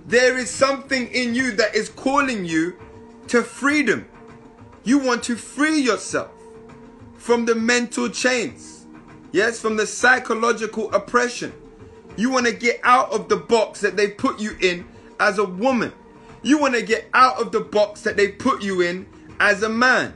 There 0.04 0.36
is 0.36 0.50
something 0.50 1.08
in 1.08 1.34
you 1.34 1.52
that 1.52 1.74
is 1.74 1.88
calling 1.88 2.44
you 2.44 2.76
to 3.28 3.42
freedom. 3.42 4.06
You 4.84 4.98
want 4.98 5.22
to 5.24 5.34
free 5.34 5.80
yourself 5.80 6.30
from 7.16 7.46
the 7.46 7.54
mental 7.54 8.10
chains, 8.10 8.84
yes, 9.32 9.58
from 9.58 9.76
the 9.76 9.86
psychological 9.86 10.92
oppression. 10.92 11.54
You 12.16 12.30
want 12.30 12.46
to 12.46 12.52
get 12.52 12.80
out 12.82 13.12
of 13.12 13.28
the 13.28 13.36
box 13.36 13.80
that 13.80 13.96
they 13.96 14.08
put 14.08 14.40
you 14.40 14.56
in 14.60 14.86
as 15.20 15.38
a 15.38 15.44
woman. 15.44 15.92
You 16.42 16.58
want 16.58 16.74
to 16.74 16.82
get 16.82 17.08
out 17.12 17.40
of 17.40 17.52
the 17.52 17.60
box 17.60 18.02
that 18.02 18.16
they 18.16 18.28
put 18.28 18.62
you 18.62 18.80
in 18.80 19.06
as 19.40 19.62
a 19.62 19.68
man 19.68 20.14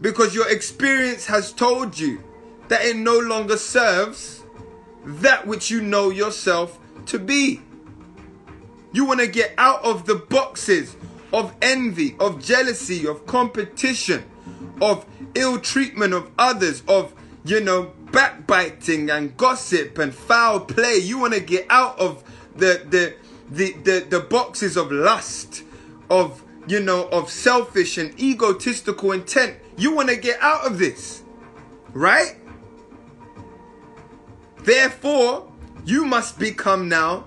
because 0.00 0.34
your 0.34 0.48
experience 0.50 1.26
has 1.26 1.52
told 1.52 1.98
you 1.98 2.22
that 2.68 2.84
it 2.84 2.96
no 2.96 3.18
longer 3.18 3.56
serves 3.56 4.42
that 5.04 5.46
which 5.46 5.70
you 5.70 5.82
know 5.82 6.10
yourself 6.10 6.78
to 7.06 7.18
be. 7.18 7.60
You 8.92 9.04
want 9.04 9.20
to 9.20 9.26
get 9.26 9.52
out 9.58 9.82
of 9.84 10.06
the 10.06 10.14
boxes 10.14 10.96
of 11.32 11.54
envy, 11.60 12.16
of 12.20 12.42
jealousy, 12.42 13.06
of 13.06 13.26
competition, 13.26 14.24
of 14.80 15.04
ill 15.34 15.58
treatment 15.58 16.14
of 16.14 16.30
others, 16.38 16.82
of, 16.86 17.14
you 17.44 17.60
know, 17.60 17.92
backbiting 18.14 19.10
and 19.10 19.36
gossip 19.36 19.98
and 19.98 20.14
foul 20.14 20.60
play. 20.60 20.96
You 20.96 21.18
want 21.18 21.34
to 21.34 21.40
get 21.40 21.66
out 21.68 21.98
of 21.98 22.22
the, 22.54 22.82
the, 22.88 23.14
the, 23.50 23.72
the, 23.82 24.06
the 24.08 24.20
boxes 24.20 24.76
of 24.76 24.92
lust, 24.92 25.64
of 26.08 26.42
you 26.66 26.80
know, 26.80 27.08
of 27.08 27.28
selfish 27.28 27.98
and 27.98 28.18
egotistical 28.18 29.12
intent. 29.12 29.58
You 29.76 29.94
want 29.94 30.08
to 30.08 30.16
get 30.16 30.40
out 30.40 30.64
of 30.64 30.78
this, 30.78 31.22
right? 31.92 32.36
Therefore, 34.62 35.52
you 35.84 36.06
must 36.06 36.38
become 36.38 36.88
now 36.88 37.26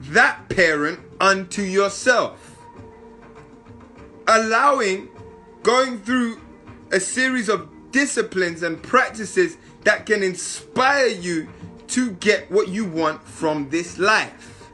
that 0.00 0.48
parent 0.50 1.00
unto 1.20 1.62
yourself. 1.62 2.58
Allowing, 4.26 5.08
going 5.62 5.98
through 6.00 6.40
a 6.92 7.00
series 7.00 7.48
of 7.48 7.70
disciplines 7.90 8.62
and 8.62 8.82
practices 8.82 9.56
that 9.84 10.06
can 10.06 10.22
inspire 10.22 11.06
you 11.06 11.48
to 11.88 12.12
get 12.12 12.50
what 12.50 12.68
you 12.68 12.84
want 12.84 13.22
from 13.22 13.68
this 13.70 13.98
life. 13.98 14.70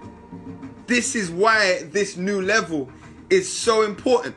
This 0.87 1.15
is 1.15 1.31
why 1.31 1.83
this 1.85 2.17
new 2.17 2.41
level 2.41 2.91
is 3.29 3.51
so 3.53 3.83
important. 3.83 4.37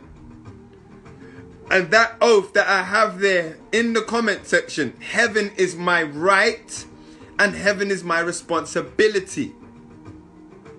And 1.72 1.90
that 1.92 2.18
oath 2.22 2.54
that 2.54 2.68
I 2.68 2.84
have 2.84 3.20
there 3.20 3.58
in 3.72 3.94
the 3.94 4.02
comment 4.02 4.46
section 4.46 4.94
heaven 5.00 5.52
is 5.58 5.76
my 5.76 6.04
right 6.04 6.86
and 7.40 7.56
heaven 7.56 7.90
is 7.90 8.04
my 8.04 8.20
responsibility. 8.20 9.54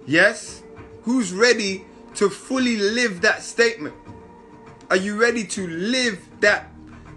Yes? 0.07 0.63
Who's 1.03 1.33
ready 1.33 1.85
to 2.15 2.31
fully 2.31 2.77
live 2.77 3.23
that 3.23 3.43
statement? 3.43 3.95
Are 4.91 4.97
you 4.97 5.21
ready 5.21 5.45
to 5.45 5.67
live 5.67 6.25
that 6.41 6.71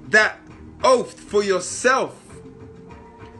that 0.09 0.39
oath 0.83 1.19
for 1.19 1.43
yourself? 1.43 2.26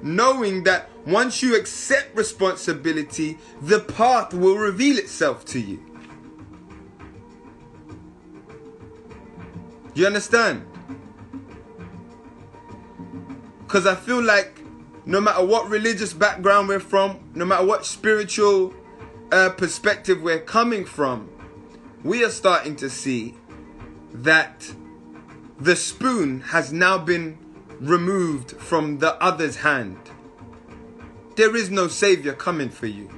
Knowing 0.08 0.64
that 0.64 0.90
once 1.06 1.44
you 1.44 1.58
accept 1.58 2.16
responsibility, 2.16 3.38
the 3.62 3.82
path 3.82 4.34
will 4.34 4.56
reveal 4.56 4.98
itself 4.98 5.44
to 5.44 5.60
you. 5.60 5.84
You 9.94 10.06
understand? 10.06 10.66
Because 13.60 13.86
I 13.86 13.96
feel 13.96 14.24
like 14.24 14.62
no 15.06 15.20
matter 15.20 15.46
what 15.46 15.70
religious 15.70 16.14
background 16.14 16.70
we're 16.70 16.80
from, 16.80 17.30
no 17.34 17.44
matter 17.44 17.66
what 17.66 17.86
spiritual 17.86 18.74
uh, 19.34 19.50
perspective 19.50 20.22
we're 20.22 20.40
coming 20.40 20.86
from, 20.86 21.30
we 22.06 22.24
are 22.24 22.30
starting 22.30 22.78
to 22.78 22.90
see 22.90 23.36
that 24.14 24.72
the 25.60 25.76
spoon 25.76 26.40
has 26.40 26.72
now 26.72 26.98
been 26.98 27.38
removed 27.80 28.52
from 28.52 29.00
the 29.00 29.22
other's 29.22 29.58
hand. 29.58 29.98
There 31.36 31.56
is 31.56 31.70
no 31.70 31.88
savior 31.88 32.34
coming 32.34 32.70
for 32.70 32.88
you. 32.88 33.10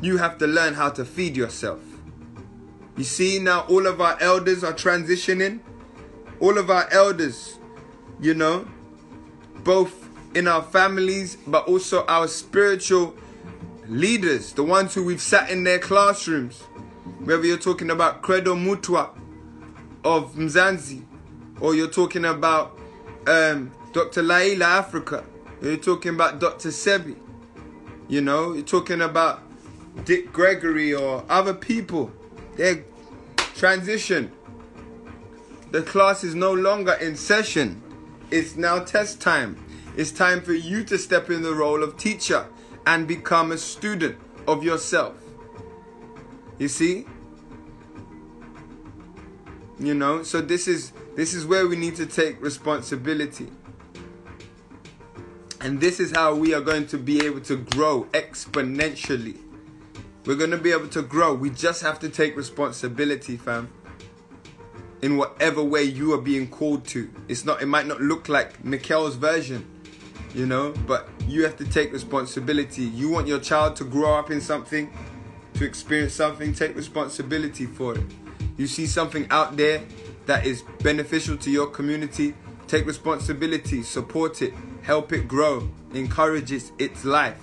You 0.00 0.16
have 0.16 0.38
to 0.38 0.46
learn 0.46 0.74
how 0.74 0.90
to 0.90 1.04
feed 1.04 1.36
yourself. 1.36 1.80
You 2.96 3.04
see, 3.04 3.38
now 3.38 3.60
all 3.68 3.86
of 3.86 4.00
our 4.00 4.16
elders 4.20 4.64
are 4.64 4.72
transitioning. 4.72 5.60
All 6.40 6.58
of 6.58 6.70
our 6.70 6.88
elders, 6.90 7.58
you 8.20 8.34
know, 8.34 8.66
both 9.62 10.08
in 10.34 10.48
our 10.48 10.62
families, 10.62 11.36
but 11.46 11.66
also 11.66 12.04
our 12.06 12.28
spiritual 12.28 13.14
leaders, 13.86 14.52
the 14.52 14.62
ones 14.62 14.94
who 14.94 15.04
we've 15.04 15.22
sat 15.22 15.50
in 15.50 15.64
their 15.64 15.78
classrooms. 15.78 16.62
Whether 17.20 17.46
you're 17.46 17.58
talking 17.58 17.90
about 17.90 18.22
Credo 18.22 18.54
Mutwa 18.54 19.10
of 20.04 20.34
Mzansi, 20.34 21.04
or 21.60 21.74
you're 21.74 21.90
talking 21.90 22.24
about 22.24 22.73
um, 23.26 23.72
Dr. 23.92 24.22
Llaila 24.22 24.84
Afrika, 24.84 25.24
you're 25.62 25.76
talking 25.76 26.14
about 26.14 26.40
Dr. 26.40 26.68
Sebi, 26.70 27.16
you 28.08 28.20
know, 28.20 28.52
you're 28.52 28.64
talking 28.64 29.00
about 29.00 29.42
Dick 30.04 30.32
Gregory 30.32 30.94
or 30.94 31.24
other 31.28 31.54
people 31.54 32.12
they 32.56 32.84
transition. 33.38 34.32
The 35.70 35.82
class 35.82 36.22
is 36.22 36.34
no 36.34 36.52
longer 36.52 36.92
in 36.94 37.16
session. 37.16 37.82
It's 38.30 38.56
now 38.56 38.80
test 38.80 39.20
time. 39.20 39.56
It's 39.96 40.12
time 40.12 40.40
for 40.40 40.52
you 40.52 40.84
to 40.84 40.98
step 40.98 41.30
in 41.30 41.42
the 41.42 41.54
role 41.54 41.82
of 41.82 41.96
teacher 41.96 42.46
and 42.86 43.08
become 43.08 43.52
a 43.52 43.58
student 43.58 44.18
of 44.46 44.62
yourself. 44.62 45.14
You 46.58 46.68
see? 46.68 47.06
You 49.78 49.94
know, 49.94 50.22
so 50.22 50.40
this 50.40 50.68
is 50.68 50.92
this 51.16 51.32
is 51.32 51.46
where 51.46 51.66
we 51.66 51.76
need 51.76 51.94
to 51.96 52.06
take 52.06 52.42
responsibility. 52.42 53.48
And 55.60 55.80
this 55.80 56.00
is 56.00 56.10
how 56.10 56.34
we 56.34 56.52
are 56.52 56.60
going 56.60 56.86
to 56.88 56.98
be 56.98 57.24
able 57.24 57.40
to 57.42 57.56
grow 57.56 58.04
exponentially. 58.12 59.38
We're 60.26 60.34
going 60.34 60.50
to 60.50 60.58
be 60.58 60.72
able 60.72 60.88
to 60.88 61.02
grow. 61.02 61.34
We 61.34 61.50
just 61.50 61.82
have 61.82 61.98
to 62.00 62.08
take 62.08 62.36
responsibility, 62.36 63.36
fam. 63.36 63.70
In 65.02 65.16
whatever 65.16 65.62
way 65.62 65.84
you 65.84 66.12
are 66.14 66.20
being 66.20 66.48
called 66.48 66.84
to. 66.88 67.10
It's 67.28 67.44
not 67.44 67.62
it 67.62 67.66
might 67.66 67.86
not 67.86 68.00
look 68.00 68.28
like 68.28 68.62
Mikkel's 68.62 69.16
version, 69.16 69.66
you 70.34 70.46
know, 70.46 70.72
but 70.86 71.08
you 71.26 71.44
have 71.44 71.56
to 71.58 71.64
take 71.64 71.92
responsibility. 71.92 72.84
You 72.84 73.10
want 73.10 73.26
your 73.26 73.38
child 73.38 73.76
to 73.76 73.84
grow 73.84 74.14
up 74.14 74.30
in 74.30 74.40
something, 74.40 74.92
to 75.54 75.64
experience 75.64 76.14
something, 76.14 76.54
take 76.54 76.74
responsibility 76.74 77.66
for 77.66 77.94
it. 77.94 78.04
You 78.56 78.66
see 78.66 78.86
something 78.86 79.26
out 79.30 79.56
there 79.56 79.82
that 80.26 80.46
is 80.46 80.62
beneficial 80.82 81.36
to 81.38 81.50
your 81.50 81.66
community, 81.66 82.34
Take 82.66 82.86
responsibility, 82.86 83.82
support 83.82 84.40
it, 84.42 84.54
help 84.82 85.12
it 85.12 85.28
grow, 85.28 85.68
encourage 85.92 86.50
its, 86.50 86.72
its 86.78 87.04
life. 87.04 87.38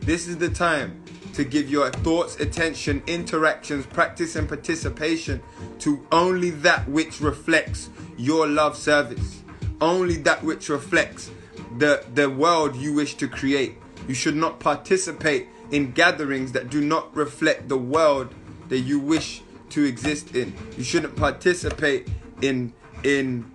This 0.00 0.26
is 0.26 0.38
the 0.38 0.48
time 0.48 1.02
to 1.34 1.44
give 1.44 1.70
your 1.70 1.90
thoughts, 1.90 2.36
attention, 2.40 3.02
interactions, 3.06 3.86
practice, 3.86 4.36
and 4.36 4.48
participation 4.48 5.40
to 5.80 6.04
only 6.10 6.50
that 6.50 6.88
which 6.88 7.20
reflects 7.20 7.90
your 8.16 8.46
love 8.46 8.76
service, 8.76 9.42
only 9.80 10.16
that 10.16 10.42
which 10.42 10.68
reflects 10.68 11.30
the, 11.78 12.04
the 12.14 12.28
world 12.28 12.74
you 12.76 12.94
wish 12.94 13.14
to 13.16 13.28
create. 13.28 13.76
You 14.08 14.14
should 14.14 14.36
not 14.36 14.58
participate 14.60 15.48
in 15.70 15.92
gatherings 15.92 16.52
that 16.52 16.70
do 16.70 16.80
not 16.80 17.14
reflect 17.14 17.68
the 17.68 17.78
world 17.78 18.34
that 18.68 18.80
you 18.80 18.98
wish 18.98 19.42
to 19.70 19.84
exist 19.84 20.34
in. 20.34 20.54
You 20.76 20.84
shouldn't 20.84 21.16
participate 21.16 22.08
in 22.42 22.72
in 23.02 23.50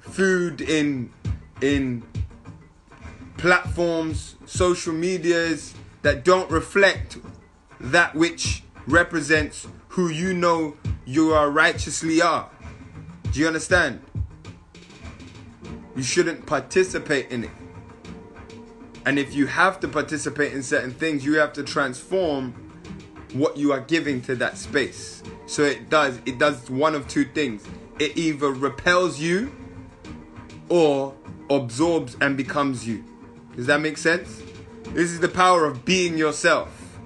food 0.00 0.60
in 0.60 1.12
in 1.60 2.04
platforms, 3.36 4.36
social 4.46 4.92
medias 4.92 5.74
that 6.02 6.24
don't 6.24 6.50
reflect 6.50 7.18
that 7.80 8.14
which 8.14 8.62
represents 8.86 9.66
who 9.88 10.08
you 10.08 10.32
know 10.32 10.76
you 11.04 11.32
are 11.32 11.50
righteously 11.50 12.22
are. 12.22 12.48
Do 13.32 13.40
you 13.40 13.46
understand? 13.46 14.02
You 15.96 16.02
shouldn't 16.02 16.46
participate 16.46 17.30
in 17.30 17.44
it. 17.44 17.50
And 19.06 19.18
if 19.18 19.34
you 19.34 19.46
have 19.46 19.80
to 19.80 19.88
participate 19.88 20.52
in 20.52 20.62
certain 20.62 20.92
things, 20.92 21.24
you 21.24 21.34
have 21.34 21.52
to 21.54 21.62
transform 21.62 22.54
what 23.34 23.56
you 23.56 23.72
are 23.72 23.80
giving 23.80 24.22
to 24.22 24.34
that 24.36 24.56
space. 24.56 25.22
So 25.46 25.62
it 25.62 25.90
does 25.90 26.20
it 26.24 26.38
does 26.38 26.70
one 26.70 26.94
of 26.94 27.06
two 27.08 27.24
things. 27.24 27.64
It 27.98 28.16
either 28.16 28.50
repels 28.50 29.20
you 29.20 29.54
or 30.68 31.14
absorbs 31.50 32.16
and 32.20 32.36
becomes 32.36 32.86
you. 32.86 33.04
Does 33.54 33.66
that 33.66 33.80
make 33.80 33.98
sense? 33.98 34.42
This 34.92 35.10
is 35.10 35.20
the 35.20 35.28
power 35.28 35.66
of 35.66 35.84
being 35.84 36.16
yourself. 36.16 36.98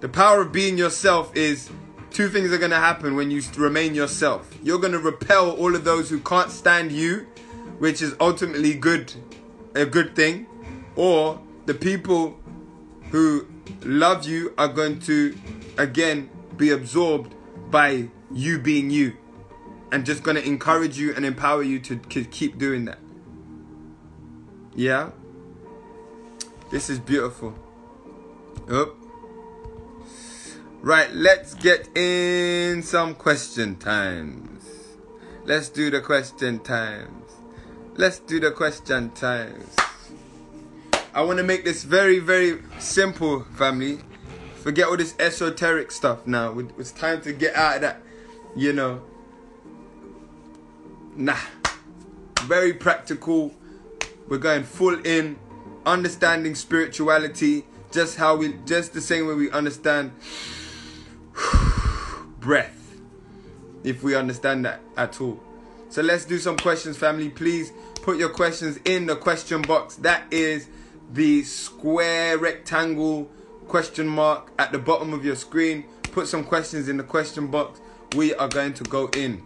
The 0.00 0.08
power 0.08 0.42
of 0.42 0.52
being 0.52 0.76
yourself 0.76 1.34
is 1.36 1.70
two 2.10 2.28
things 2.28 2.52
are 2.52 2.58
going 2.58 2.70
to 2.70 2.76
happen 2.76 3.16
when 3.16 3.30
you 3.30 3.42
remain 3.56 3.94
yourself. 3.94 4.48
You're 4.62 4.78
going 4.78 4.92
to 4.92 4.98
repel 4.98 5.50
all 5.50 5.74
of 5.74 5.84
those 5.84 6.10
who 6.10 6.20
can't 6.20 6.50
stand 6.50 6.92
you, 6.92 7.26
which 7.78 8.02
is 8.02 8.14
ultimately 8.20 8.74
good 8.74 9.12
a 9.74 9.84
good 9.84 10.16
thing, 10.16 10.46
or 10.96 11.40
the 11.66 11.74
people 11.74 12.38
who 13.10 13.46
love 13.82 14.26
you 14.26 14.54
are 14.58 14.68
going 14.68 15.00
to 15.00 15.36
again 15.78 16.30
be 16.56 16.70
absorbed 16.70 17.34
by 17.70 18.08
you 18.32 18.58
being 18.58 18.90
you 18.90 19.16
and 19.92 20.04
just 20.04 20.22
going 20.22 20.36
to 20.36 20.44
encourage 20.46 20.98
you 20.98 21.14
and 21.14 21.24
empower 21.24 21.62
you 21.62 21.78
to, 21.80 21.96
to 21.96 22.24
keep 22.24 22.58
doing 22.58 22.84
that. 22.86 22.98
Yeah? 24.74 25.10
This 26.70 26.90
is 26.90 26.98
beautiful. 26.98 27.54
Oh. 28.68 28.96
Right, 30.82 31.10
let's 31.12 31.54
get 31.54 31.88
in 31.96 32.82
some 32.82 33.14
question 33.14 33.76
times. 33.76 34.64
Let's 35.44 35.68
do 35.68 35.90
the 35.90 36.00
question 36.00 36.58
times. 36.60 37.32
Let's 37.94 38.18
do 38.18 38.40
the 38.40 38.50
question 38.50 39.10
times. 39.10 39.74
I 41.16 41.22
want 41.22 41.38
to 41.38 41.44
make 41.44 41.64
this 41.64 41.82
very, 41.82 42.18
very 42.18 42.62
simple, 42.78 43.44
family. 43.56 44.00
Forget 44.56 44.86
all 44.86 44.98
this 44.98 45.14
esoteric 45.18 45.90
stuff 45.90 46.26
now. 46.26 46.58
It's 46.76 46.92
time 46.92 47.22
to 47.22 47.32
get 47.32 47.56
out 47.56 47.76
of 47.76 47.80
that, 47.80 48.02
you 48.54 48.74
know. 48.74 49.00
Nah. 51.16 51.38
Very 52.40 52.74
practical. 52.74 53.54
We're 54.28 54.36
going 54.36 54.64
full 54.64 55.06
in, 55.06 55.38
understanding 55.86 56.54
spirituality, 56.54 57.64
just 57.90 58.18
how 58.18 58.36
we, 58.36 58.52
just 58.66 58.92
the 58.92 59.00
same 59.00 59.26
way 59.26 59.32
we 59.32 59.50
understand 59.52 60.12
breath, 62.40 63.00
if 63.84 64.02
we 64.02 64.14
understand 64.14 64.66
that 64.66 64.80
at 64.98 65.18
all. 65.22 65.40
So 65.88 66.02
let's 66.02 66.26
do 66.26 66.36
some 66.38 66.58
questions, 66.58 66.98
family. 66.98 67.30
Please 67.30 67.72
put 68.02 68.18
your 68.18 68.28
questions 68.28 68.78
in 68.84 69.06
the 69.06 69.16
question 69.16 69.62
box. 69.62 69.96
That 69.96 70.24
is 70.30 70.68
the 71.12 71.42
square 71.44 72.38
rectangle 72.38 73.30
question 73.68 74.06
mark 74.06 74.50
at 74.58 74.72
the 74.72 74.78
bottom 74.78 75.12
of 75.12 75.24
your 75.24 75.36
screen. 75.36 75.84
Put 76.02 76.28
some 76.28 76.44
questions 76.44 76.88
in 76.88 76.96
the 76.96 77.02
question 77.02 77.48
box. 77.48 77.80
We 78.14 78.34
are 78.34 78.48
going 78.48 78.74
to 78.74 78.84
go 78.84 79.08
in. 79.08 79.42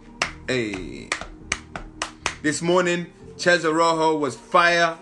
Hey. 0.47 1.09
This 2.41 2.61
morning, 2.61 3.07
Cesar 3.37 3.73
Rojo 3.73 4.17
was 4.17 4.35
fire. 4.35 4.97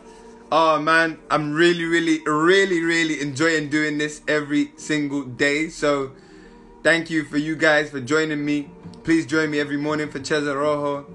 Oh 0.51 0.79
man, 0.79 1.19
I'm 1.29 1.53
really, 1.53 1.85
really, 1.85 2.21
really, 2.25 2.81
really 2.81 3.21
enjoying 3.21 3.69
doing 3.69 3.97
this 3.97 4.21
every 4.27 4.71
single 4.77 5.23
day. 5.23 5.69
So, 5.69 6.11
thank 6.83 7.09
you 7.09 7.23
for 7.23 7.37
you 7.37 7.55
guys 7.55 7.91
for 7.91 8.01
joining 8.01 8.43
me. 8.43 8.69
Please 9.03 9.25
join 9.25 9.51
me 9.51 9.59
every 9.59 9.77
morning 9.77 10.09
for 10.09 10.23
Cesar 10.23 10.57
Rojo 10.57 11.05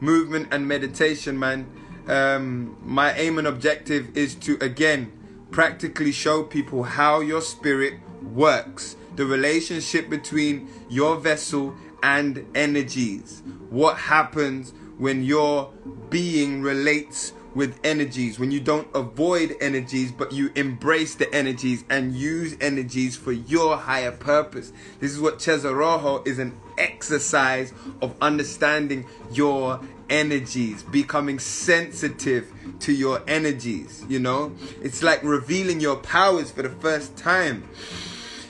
movement 0.00 0.48
and 0.50 0.66
meditation, 0.66 1.38
man 1.38 1.66
um, 2.08 2.76
my 2.82 3.12
aim 3.14 3.38
and 3.38 3.46
objective 3.46 4.16
is 4.16 4.34
to 4.36 4.58
again 4.60 5.12
practically 5.50 6.12
show 6.12 6.42
people 6.42 6.82
how 6.82 7.20
your 7.20 7.40
spirit 7.40 7.94
works, 8.22 8.96
the 9.16 9.26
relationship 9.26 10.08
between 10.08 10.68
your 10.88 11.16
vessel 11.16 11.74
and 12.02 12.46
energies. 12.54 13.42
What 13.70 13.96
happens 13.98 14.72
when 14.98 15.22
your 15.22 15.72
being 16.10 16.62
relates 16.62 17.32
with 17.54 17.78
energies, 17.84 18.38
when 18.38 18.50
you 18.50 18.60
don't 18.60 18.88
avoid 18.94 19.56
energies, 19.60 20.10
but 20.10 20.32
you 20.32 20.50
embrace 20.54 21.14
the 21.14 21.32
energies 21.34 21.84
and 21.90 22.14
use 22.14 22.56
energies 22.60 23.16
for 23.16 23.32
your 23.32 23.76
higher 23.76 24.12
purpose. 24.12 24.72
This 25.00 25.12
is 25.12 25.20
what 25.20 25.42
Cesar 25.42 25.74
Rojo 25.74 26.22
is 26.24 26.38
an 26.38 26.58
exercise 26.78 27.72
of 28.00 28.14
understanding 28.20 29.06
your 29.32 29.80
energies, 30.08 30.82
becoming 30.82 31.38
sensitive 31.38 32.52
to 32.80 32.92
your 32.92 33.22
energies, 33.26 34.04
you 34.08 34.18
know? 34.18 34.52
It's 34.82 35.02
like 35.02 35.22
revealing 35.22 35.80
your 35.80 35.96
powers 35.96 36.50
for 36.50 36.62
the 36.62 36.70
first 36.70 37.16
time. 37.16 37.68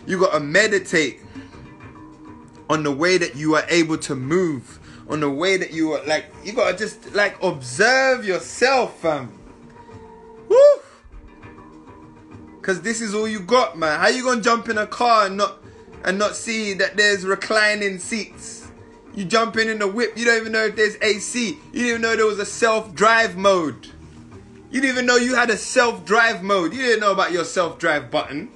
You 0.06 0.18
got 0.18 0.32
to 0.32 0.40
meditate 0.40 1.20
on 2.68 2.82
the 2.82 2.92
way 2.92 3.18
that 3.18 3.36
you 3.36 3.54
are 3.54 3.64
able 3.68 3.98
to 3.98 4.14
move, 4.14 4.80
on 5.08 5.20
the 5.20 5.30
way 5.30 5.56
that 5.56 5.72
you 5.72 5.92
are 5.92 6.04
like 6.04 6.26
you 6.44 6.52
got 6.52 6.72
to 6.72 6.76
just 6.76 7.14
like 7.14 7.42
observe 7.42 8.24
yourself, 8.24 9.00
fam. 9.00 9.32
Woo! 10.48 10.56
Cuz 12.62 12.80
this 12.80 13.00
is 13.00 13.14
all 13.14 13.26
you 13.26 13.40
got, 13.40 13.76
man. 13.78 13.98
How 13.98 14.08
you 14.08 14.34
to 14.34 14.40
jump 14.40 14.68
in 14.68 14.78
a 14.78 14.86
car 14.86 15.26
and 15.26 15.36
not 15.36 15.58
and 16.04 16.18
not 16.18 16.36
see 16.36 16.74
that 16.74 16.96
there's 16.96 17.24
reclining 17.24 17.98
seats? 17.98 18.68
You 19.14 19.26
jump 19.26 19.56
in 19.56 19.68
in 19.68 19.78
the 19.78 19.88
whip, 19.88 20.16
you 20.16 20.24
don't 20.24 20.38
even 20.38 20.52
know 20.52 20.64
if 20.64 20.76
there's 20.76 20.96
AC. 21.02 21.48
You 21.48 21.54
didn't 21.72 21.86
even 21.86 22.00
know 22.00 22.16
there 22.16 22.26
was 22.26 22.38
a 22.38 22.46
self-drive 22.46 23.36
mode. 23.36 23.88
You 24.70 24.80
didn't 24.80 24.94
even 24.94 25.06
know 25.06 25.16
you 25.16 25.34
had 25.34 25.50
a 25.50 25.56
self-drive 25.56 26.42
mode. 26.42 26.72
You 26.72 26.80
didn't 26.80 27.00
know 27.00 27.12
about 27.12 27.30
your 27.30 27.44
self-drive 27.44 28.10
button. 28.10 28.50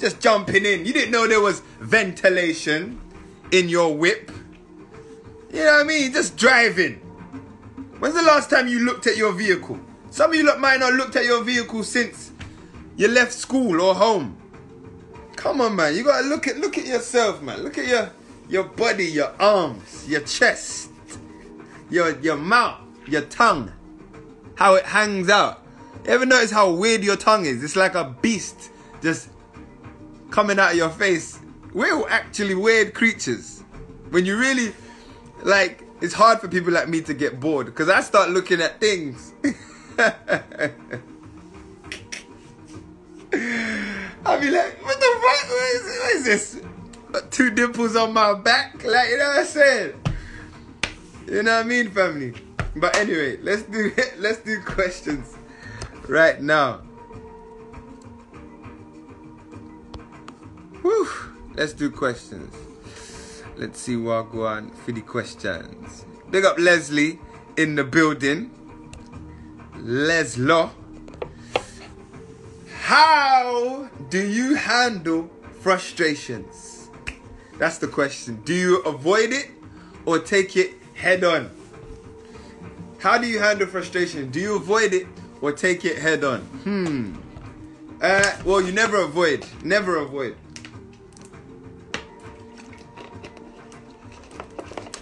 Just 0.00 0.20
jumping 0.20 0.66
in. 0.66 0.84
You 0.84 0.92
didn't 0.92 1.12
know 1.12 1.28
there 1.28 1.40
was 1.40 1.60
ventilation 1.78 3.00
in 3.52 3.68
your 3.68 3.96
whip. 3.96 4.32
You 5.54 5.60
know 5.60 5.70
what 5.70 5.84
I 5.84 5.84
mean? 5.84 6.12
Just 6.12 6.36
driving. 6.36 6.94
When's 8.00 8.16
the 8.16 8.22
last 8.22 8.50
time 8.50 8.66
you 8.66 8.80
looked 8.80 9.06
at 9.06 9.16
your 9.16 9.30
vehicle? 9.32 9.78
Some 10.10 10.32
of 10.32 10.36
you 10.36 10.42
look 10.42 10.58
might 10.58 10.80
not 10.80 10.94
looked 10.94 11.14
at 11.14 11.26
your 11.26 11.44
vehicle 11.44 11.84
since 11.84 12.32
you 12.96 13.06
left 13.06 13.32
school 13.32 13.80
or 13.80 13.94
home. 13.94 14.36
Come 15.36 15.60
on, 15.60 15.76
man. 15.76 15.94
You 15.94 16.02
gotta 16.02 16.26
look 16.26 16.48
at 16.48 16.58
look 16.58 16.76
at 16.76 16.86
yourself, 16.86 17.40
man. 17.40 17.62
Look 17.62 17.78
at 17.78 17.86
your 17.86 18.10
your 18.48 18.64
body, 18.64 19.04
your 19.04 19.32
arms, 19.40 20.08
your 20.08 20.22
chest, 20.22 20.90
your 21.88 22.18
your 22.18 22.36
mouth, 22.36 22.80
your 23.06 23.22
tongue, 23.22 23.70
how 24.56 24.74
it 24.74 24.84
hangs 24.84 25.28
out. 25.28 25.64
You 26.04 26.10
ever 26.10 26.26
notice 26.26 26.50
how 26.50 26.72
weird 26.72 27.04
your 27.04 27.16
tongue 27.16 27.46
is? 27.46 27.62
It's 27.62 27.76
like 27.76 27.94
a 27.94 28.12
beast 28.22 28.72
just 29.02 29.28
coming 30.32 30.58
out 30.58 30.72
of 30.72 30.76
your 30.76 30.90
face. 30.90 31.38
We're 31.72 31.94
all 31.94 32.08
actually 32.08 32.56
weird 32.56 32.92
creatures. 32.92 33.62
When 34.10 34.26
you 34.26 34.36
really 34.36 34.72
like, 35.44 35.84
it's 36.00 36.14
hard 36.14 36.40
for 36.40 36.48
people 36.48 36.72
like 36.72 36.88
me 36.88 37.00
to 37.02 37.14
get 37.14 37.38
bored 37.38 37.66
because 37.66 37.88
I 37.88 38.00
start 38.00 38.30
looking 38.30 38.60
at 38.60 38.80
things. 38.80 39.32
I'll 44.26 44.40
be 44.40 44.50
like, 44.50 44.84
what 44.84 44.98
the 44.98 45.10
fuck? 45.22 45.48
What 45.48 45.74
is, 45.74 45.82
what 45.84 46.12
is 46.16 46.24
this? 46.24 46.60
two 47.30 47.50
dimples 47.50 47.96
on 47.96 48.12
my 48.12 48.34
back. 48.34 48.84
Like, 48.84 49.10
you 49.10 49.18
know 49.18 49.28
what 49.28 49.38
I'm 49.38 49.46
saying? 49.46 50.02
You 51.26 51.42
know 51.42 51.56
what 51.56 51.64
I 51.64 51.68
mean, 51.68 51.90
family? 51.90 52.34
But 52.76 52.96
anyway, 52.96 53.38
let's 53.38 53.62
do 53.62 53.92
let's 54.18 54.38
do 54.40 54.60
questions 54.60 55.36
right 56.08 56.40
now. 56.40 56.82
Whew. 60.82 61.08
Let's 61.54 61.72
do 61.72 61.90
questions. 61.90 62.54
Let's 63.56 63.80
see 63.80 63.96
what 63.96 64.32
go 64.32 64.46
on 64.46 64.70
for 64.70 64.92
the 64.92 65.00
questions. 65.00 66.04
Big 66.30 66.44
up 66.44 66.58
Leslie 66.58 67.20
in 67.56 67.76
the 67.76 67.84
building. 67.84 68.50
Leslo. 69.76 70.70
How 72.80 73.88
do 74.10 74.26
you 74.26 74.54
handle 74.54 75.30
frustrations? 75.60 76.90
That's 77.58 77.78
the 77.78 77.86
question. 77.86 78.42
Do 78.44 78.52
you 78.52 78.78
avoid 78.82 79.32
it 79.32 79.50
or 80.04 80.18
take 80.18 80.56
it 80.56 80.72
head 80.94 81.22
on? 81.22 81.50
How 82.98 83.18
do 83.18 83.26
you 83.26 83.38
handle 83.38 83.66
frustration? 83.66 84.30
Do 84.30 84.40
you 84.40 84.56
avoid 84.56 84.92
it 84.92 85.06
or 85.40 85.52
take 85.52 85.84
it 85.84 85.98
head 85.98 86.24
on? 86.24 86.40
Hmm. 86.40 87.14
Uh, 88.02 88.36
well, 88.44 88.60
you 88.60 88.72
never 88.72 88.96
avoid. 89.02 89.46
Never 89.62 89.98
avoid. 89.98 90.36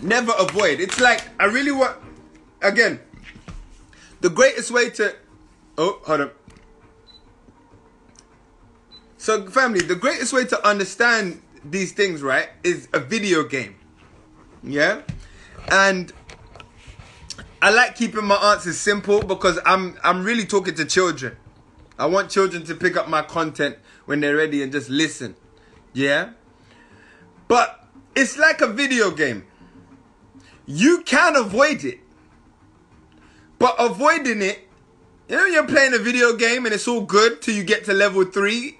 Never 0.02 0.32
avoid. 0.38 0.80
It's 0.80 1.00
like 1.00 1.22
I 1.40 1.44
really 1.44 1.72
want. 1.72 1.96
Again, 2.60 3.00
the 4.20 4.30
greatest 4.30 4.70
way 4.70 4.90
to. 4.90 5.14
Oh, 5.78 6.00
hold 6.04 6.20
on. 6.20 6.30
So, 9.16 9.46
family, 9.48 9.80
the 9.80 9.94
greatest 9.94 10.32
way 10.32 10.44
to 10.46 10.66
understand 10.66 11.40
these 11.64 11.92
things, 11.92 12.22
right, 12.22 12.48
is 12.64 12.88
a 12.92 12.98
video 12.98 13.44
game. 13.44 13.76
Yeah? 14.64 15.02
And 15.70 16.12
I 17.60 17.70
like 17.70 17.94
keeping 17.94 18.24
my 18.24 18.34
answers 18.34 18.78
simple 18.78 19.22
because 19.22 19.60
I'm 19.64 19.96
I'm 20.02 20.24
really 20.24 20.44
talking 20.44 20.74
to 20.74 20.84
children. 20.84 21.36
I 21.98 22.06
want 22.06 22.30
children 22.30 22.64
to 22.64 22.74
pick 22.74 22.96
up 22.96 23.08
my 23.08 23.22
content 23.22 23.76
when 24.06 24.18
they're 24.18 24.34
ready 24.34 24.62
and 24.62 24.72
just 24.72 24.90
listen. 24.90 25.36
Yeah? 25.92 26.30
But 27.46 27.86
it's 28.16 28.36
like 28.36 28.60
a 28.60 28.66
video 28.66 29.12
game. 29.12 29.46
You 30.66 31.02
can 31.04 31.36
avoid 31.36 31.84
it. 31.84 32.00
But 33.58 33.76
avoiding 33.78 34.42
it, 34.42 34.68
you 35.28 35.36
know, 35.36 35.46
you're 35.46 35.66
playing 35.66 35.94
a 35.94 35.98
video 35.98 36.36
game 36.36 36.66
and 36.66 36.74
it's 36.74 36.88
all 36.88 37.02
good 37.02 37.40
till 37.42 37.54
you 37.54 37.64
get 37.64 37.84
to 37.84 37.92
level 37.92 38.24
three 38.24 38.78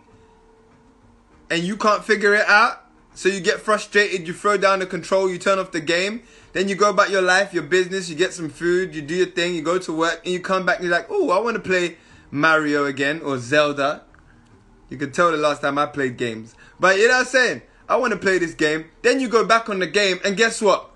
and 1.51 1.63
you 1.63 1.77
can't 1.77 2.05
figure 2.05 2.35
it 2.35 2.47
out. 2.47 2.85
So 3.15 3.29
you 3.29 3.41
get 3.41 3.61
frustrated, 3.61 4.27
you 4.27 4.33
throw 4.33 4.57
down 4.57 4.79
the 4.79 4.87
control, 4.87 5.31
you 5.31 5.39
turn 5.39 5.59
off 5.59 5.71
the 5.71 5.81
game, 5.81 6.23
then 6.55 6.69
you 6.69 6.75
go 6.75 6.89
about 6.89 7.11
your 7.11 7.21
life, 7.21 7.53
your 7.53 7.63
business, 7.63 8.09
you 8.09 8.17
get 8.17 8.33
some 8.33 8.49
food, 8.49 8.95
you 8.95 9.03
do 9.03 9.15
your 9.15 9.27
thing, 9.27 9.55
you 9.55 9.63
go 9.63 9.79
to 9.79 9.93
work, 9.93 10.23
and 10.25 10.33
you 10.33 10.41
come 10.41 10.65
back 10.65 10.77
and 10.77 10.87
you're 10.87 10.97
like, 10.97 11.09
oh, 11.11 11.31
I 11.31 11.39
want 11.39 11.57
to 11.57 11.63
play 11.63 11.99
Mario 12.31 12.87
again 12.87 13.21
or 13.21 13.39
Zelda. 13.39 14.05
You 14.89 14.97
can 14.97 15.13
tell 15.13 15.31
the 15.31 15.37
last 15.37 15.61
time 15.61 15.79
I 15.79 15.87
played 15.87 16.17
games. 16.17 16.55
But 16.81 16.97
you 16.97 17.07
know 17.09 17.15
what 17.15 17.21
I'm 17.21 17.27
saying? 17.27 17.63
I 17.89 17.97
want 17.97 18.13
to 18.13 18.19
play 18.19 18.39
this 18.39 18.55
game. 18.55 18.87
Then 19.03 19.21
you 19.21 19.29
go 19.29 19.45
back 19.45 19.69
on 19.69 19.79
the 19.79 19.87
game, 19.87 20.21
and 20.25 20.37
guess 20.37 20.63
what? 20.63 20.91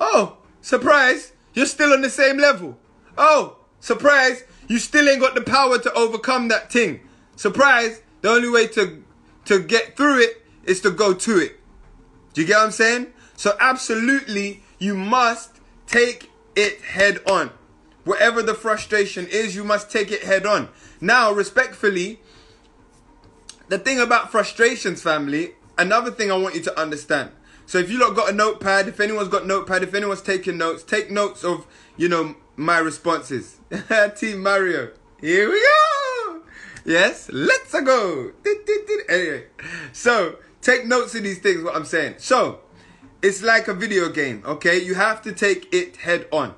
Oh, 0.00 0.38
surprise, 0.60 1.32
you're 1.52 1.66
still 1.66 1.92
on 1.92 2.02
the 2.02 2.10
same 2.10 2.38
level. 2.38 2.78
Oh, 3.16 3.58
surprise, 3.80 4.44
you 4.68 4.78
still 4.78 5.08
ain't 5.08 5.20
got 5.20 5.34
the 5.34 5.42
power 5.42 5.78
to 5.78 5.92
overcome 5.92 6.48
that 6.48 6.72
thing. 6.72 7.00
Surprise, 7.36 8.02
the 8.22 8.30
only 8.30 8.48
way 8.48 8.66
to 8.68 9.02
to 9.46 9.60
get 9.60 9.96
through 9.96 10.20
it 10.20 10.42
is 10.64 10.80
to 10.80 10.90
go 10.90 11.12
to 11.12 11.38
it. 11.38 11.60
Do 12.32 12.40
you 12.40 12.46
get 12.46 12.56
what 12.56 12.64
I'm 12.64 12.70
saying? 12.70 13.12
So 13.36 13.56
absolutely, 13.60 14.62
you 14.78 14.94
must 14.94 15.60
take 15.86 16.30
it 16.56 16.80
head 16.80 17.20
on. 17.26 17.50
Whatever 18.04 18.42
the 18.42 18.54
frustration 18.54 19.26
is, 19.26 19.54
you 19.54 19.64
must 19.64 19.90
take 19.90 20.10
it 20.10 20.22
head 20.22 20.46
on. 20.46 20.68
Now, 21.00 21.32
respectfully, 21.32 22.20
the 23.68 23.78
thing 23.78 23.98
about 24.00 24.30
frustrations, 24.30 25.02
family, 25.02 25.52
another 25.78 26.10
thing 26.10 26.30
I 26.30 26.36
want 26.36 26.54
you 26.54 26.62
to 26.62 26.80
understand. 26.80 27.30
So 27.66 27.78
if 27.78 27.90
you 27.90 27.98
lot 27.98 28.14
got 28.14 28.30
a 28.30 28.32
notepad, 28.32 28.88
if 28.88 29.00
anyone's 29.00 29.28
got 29.28 29.46
notepad, 29.46 29.82
if 29.82 29.94
anyone's 29.94 30.22
taking 30.22 30.58
notes, 30.58 30.82
take 30.82 31.10
notes 31.10 31.44
of, 31.44 31.66
you 31.96 32.08
know, 32.08 32.36
my 32.56 32.78
responses. 32.78 33.58
Team 34.16 34.42
Mario. 34.42 34.90
Here 35.20 35.50
we 35.50 35.60
go. 35.60 36.42
Yes, 36.84 37.30
let's 37.32 37.72
go. 37.72 38.32
Anyway, 39.08 39.46
so 39.92 40.36
take 40.60 40.86
notes 40.86 41.14
of 41.14 41.22
these 41.22 41.38
things, 41.38 41.62
what 41.62 41.74
I'm 41.74 41.86
saying. 41.86 42.16
So, 42.18 42.60
it's 43.22 43.42
like 43.42 43.68
a 43.68 43.74
video 43.74 44.10
game, 44.10 44.42
okay? 44.44 44.82
You 44.82 44.94
have 44.94 45.22
to 45.22 45.32
take 45.32 45.72
it 45.72 45.96
head 45.96 46.26
on. 46.30 46.54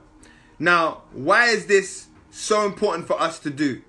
Now, 0.59 1.03
why 1.13 1.47
is 1.47 1.67
this 1.67 2.09
so 2.31 2.67
important 2.67 3.07
for 3.07 3.21
us 3.21 3.39
to 3.41 3.51
do? 3.51 3.83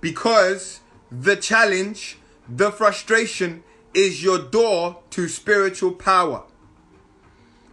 Because 0.00 0.80
the 1.10 1.34
challenge, 1.34 2.18
the 2.48 2.70
frustration 2.70 3.64
is 3.94 4.22
your 4.22 4.38
door 4.38 5.02
to 5.10 5.28
spiritual 5.28 5.92
power. 5.92 6.44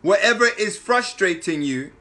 Whatever 0.01 0.45
is 0.57 0.77
frustrating 0.77 1.61
you, 1.61 1.91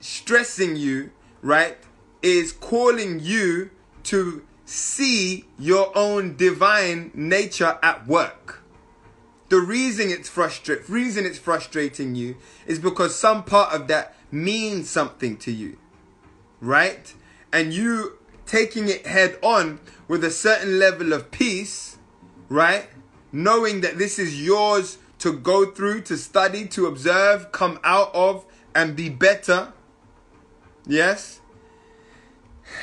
stressing 0.00 0.76
you, 0.76 1.10
right, 1.42 1.78
is 2.22 2.52
calling 2.52 3.20
you 3.20 3.70
to 4.04 4.42
see 4.64 5.44
your 5.58 5.96
own 5.96 6.36
divine 6.36 7.10
nature 7.14 7.78
at 7.82 8.06
work. 8.06 8.62
The 9.50 9.60
reason 9.60 10.10
it's 10.10 10.28
frustrate, 10.28 10.88
reason 10.88 11.26
it's 11.26 11.38
frustrating 11.38 12.14
you 12.14 12.36
is 12.66 12.78
because 12.78 13.14
some 13.14 13.44
part 13.44 13.74
of 13.74 13.88
that 13.88 14.16
means 14.30 14.88
something 14.88 15.36
to 15.38 15.52
you, 15.52 15.78
right? 16.60 17.14
And 17.52 17.72
you 17.72 18.18
taking 18.46 18.88
it 18.88 19.06
head 19.06 19.38
on 19.42 19.80
with 20.08 20.24
a 20.24 20.30
certain 20.30 20.78
level 20.78 21.12
of 21.12 21.30
peace, 21.30 21.98
right? 22.48 22.88
Knowing 23.34 23.80
that 23.80 23.98
this 23.98 24.16
is 24.16 24.40
yours 24.40 24.98
to 25.18 25.32
go 25.32 25.66
through, 25.72 26.00
to 26.00 26.16
study, 26.16 26.68
to 26.68 26.86
observe, 26.86 27.50
come 27.50 27.80
out 27.82 28.14
of, 28.14 28.46
and 28.76 28.94
be 28.94 29.08
better. 29.08 29.72
Yes? 30.86 31.40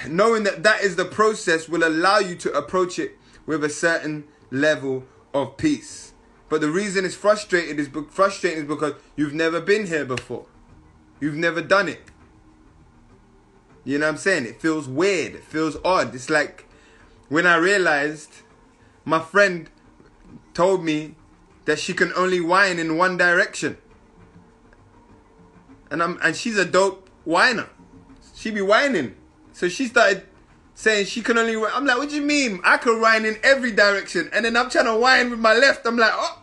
Knowing 0.05 0.43
that 0.43 0.61
that 0.63 0.81
is 0.81 0.97
the 0.97 1.05
process 1.05 1.69
will 1.69 1.87
allow 1.87 2.19
you 2.19 2.35
to 2.35 2.51
approach 2.51 2.99
it 2.99 3.17
with 3.45 3.63
a 3.63 3.69
certain 3.69 4.25
level 4.51 5.05
of 5.33 5.55
peace. 5.55 6.11
But 6.49 6.59
the 6.59 6.69
reason 6.69 7.05
it's 7.05 7.15
frustrated 7.15 7.79
is 7.79 7.87
frustrating 8.09 8.63
is 8.63 8.67
because 8.67 8.95
you've 9.15 9.33
never 9.33 9.61
been 9.61 9.87
here 9.87 10.03
before. 10.03 10.47
You've 11.21 11.35
never 11.35 11.61
done 11.61 11.87
it. 11.87 12.01
You 13.85 13.99
know 13.99 14.07
what 14.07 14.15
I'm 14.15 14.17
saying? 14.17 14.47
It 14.47 14.59
feels 14.59 14.89
weird. 14.89 15.35
It 15.35 15.45
feels 15.45 15.77
odd. 15.85 16.13
It's 16.13 16.29
like 16.29 16.65
when 17.29 17.47
I 17.47 17.55
realized 17.55 18.41
my 19.05 19.19
friend 19.19 19.69
told 20.53 20.83
me 20.83 21.15
that 21.65 21.79
she 21.79 21.93
can 21.93 22.11
only 22.15 22.39
whine 22.39 22.79
in 22.79 22.97
one 22.97 23.17
direction. 23.17 23.77
And 25.89 26.01
I'm 26.01 26.19
and 26.23 26.35
she's 26.35 26.57
a 26.57 26.65
dope 26.65 27.09
whiner. 27.25 27.69
She 28.35 28.51
be 28.51 28.61
whining. 28.61 29.15
So 29.51 29.69
she 29.69 29.87
started 29.87 30.25
saying 30.73 31.05
she 31.05 31.21
can 31.21 31.37
only 31.37 31.55
whine. 31.55 31.71
I'm 31.73 31.85
like, 31.85 31.97
what 31.97 32.09
do 32.09 32.15
you 32.15 32.21
mean? 32.21 32.61
I 32.63 32.77
can 32.77 32.99
whine 33.01 33.25
in 33.25 33.37
every 33.43 33.71
direction. 33.71 34.29
And 34.33 34.45
then 34.45 34.55
I'm 34.57 34.69
trying 34.69 34.85
to 34.85 34.95
whine 34.95 35.29
with 35.29 35.39
my 35.39 35.53
left. 35.53 35.85
I'm 35.85 35.97
like, 35.97 36.13
oh 36.13 36.41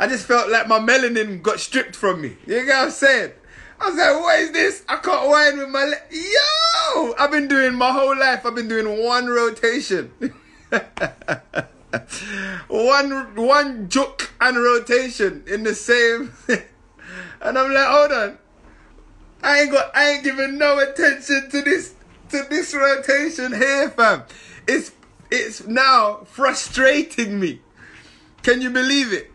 I 0.00 0.06
just 0.06 0.24
felt 0.24 0.48
like 0.48 0.66
my 0.66 0.78
melanin 0.78 1.42
got 1.42 1.60
stripped 1.60 1.94
from 1.94 2.22
me. 2.22 2.38
You 2.46 2.64
get 2.64 2.68
what 2.68 2.84
I'm 2.84 2.90
saying? 2.90 3.32
I 3.80 3.88
was 3.88 3.96
like, 3.96 4.20
what 4.20 4.38
is 4.40 4.52
this? 4.52 4.84
I 4.88 4.96
can't 4.96 5.28
whine 5.28 5.58
with 5.58 5.70
my 5.70 5.84
left. 5.84 6.12
Yo! 6.12 7.14
I've 7.18 7.30
been 7.30 7.48
doing 7.48 7.74
my 7.74 7.92
whole 7.92 8.18
life, 8.18 8.44
I've 8.44 8.54
been 8.54 8.68
doing 8.68 9.02
one 9.02 9.26
rotation. 9.26 10.12
one 12.68 13.34
one 13.34 13.88
juke 13.88 14.30
and 14.40 14.56
rotation 14.56 15.42
in 15.46 15.64
the 15.64 15.74
same 15.74 16.32
and 16.48 17.58
I'm 17.58 17.72
like, 17.72 17.88
hold 17.88 18.12
on. 18.12 18.38
I 19.42 19.60
ain't 19.60 19.72
got 19.72 19.96
I 19.96 20.10
ain't 20.10 20.24
giving 20.24 20.58
no 20.58 20.78
attention 20.78 21.48
to 21.50 21.62
this 21.62 21.94
to 22.30 22.44
this 22.48 22.74
rotation 22.74 23.52
here, 23.54 23.90
fam. 23.90 24.24
It's 24.68 24.92
it's 25.30 25.66
now 25.66 26.24
frustrating 26.24 27.40
me. 27.40 27.60
Can 28.42 28.60
you 28.60 28.70
believe 28.70 29.12
it? 29.12 29.30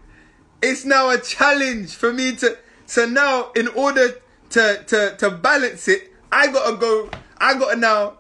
It's 0.62 0.86
now 0.86 1.10
a 1.10 1.18
challenge 1.18 1.96
for 1.96 2.14
me 2.14 2.36
to 2.38 2.58
so 2.86 3.06
now 3.06 3.52
in 3.56 3.68
order 3.70 4.22
to 4.52 4.84
to 4.88 5.16
to 5.18 5.32
balance 5.32 5.88
it, 5.88 6.12
I 6.32 6.52
gotta 6.52 6.78
go 6.78 7.10
I 7.38 7.58
gotta 7.58 7.78
now 7.78 8.18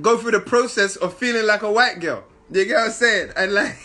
go 0.00 0.16
through 0.16 0.30
the 0.32 0.40
process 0.40 0.96
of 0.96 1.16
feeling 1.16 1.46
like 1.46 1.62
a 1.62 1.70
white 1.70 2.00
girl. 2.00 2.24
You 2.50 2.64
get 2.64 2.74
what 2.74 2.86
I'm 2.86 2.90
saying? 2.90 3.30
And 3.36 3.54
like, 3.54 3.72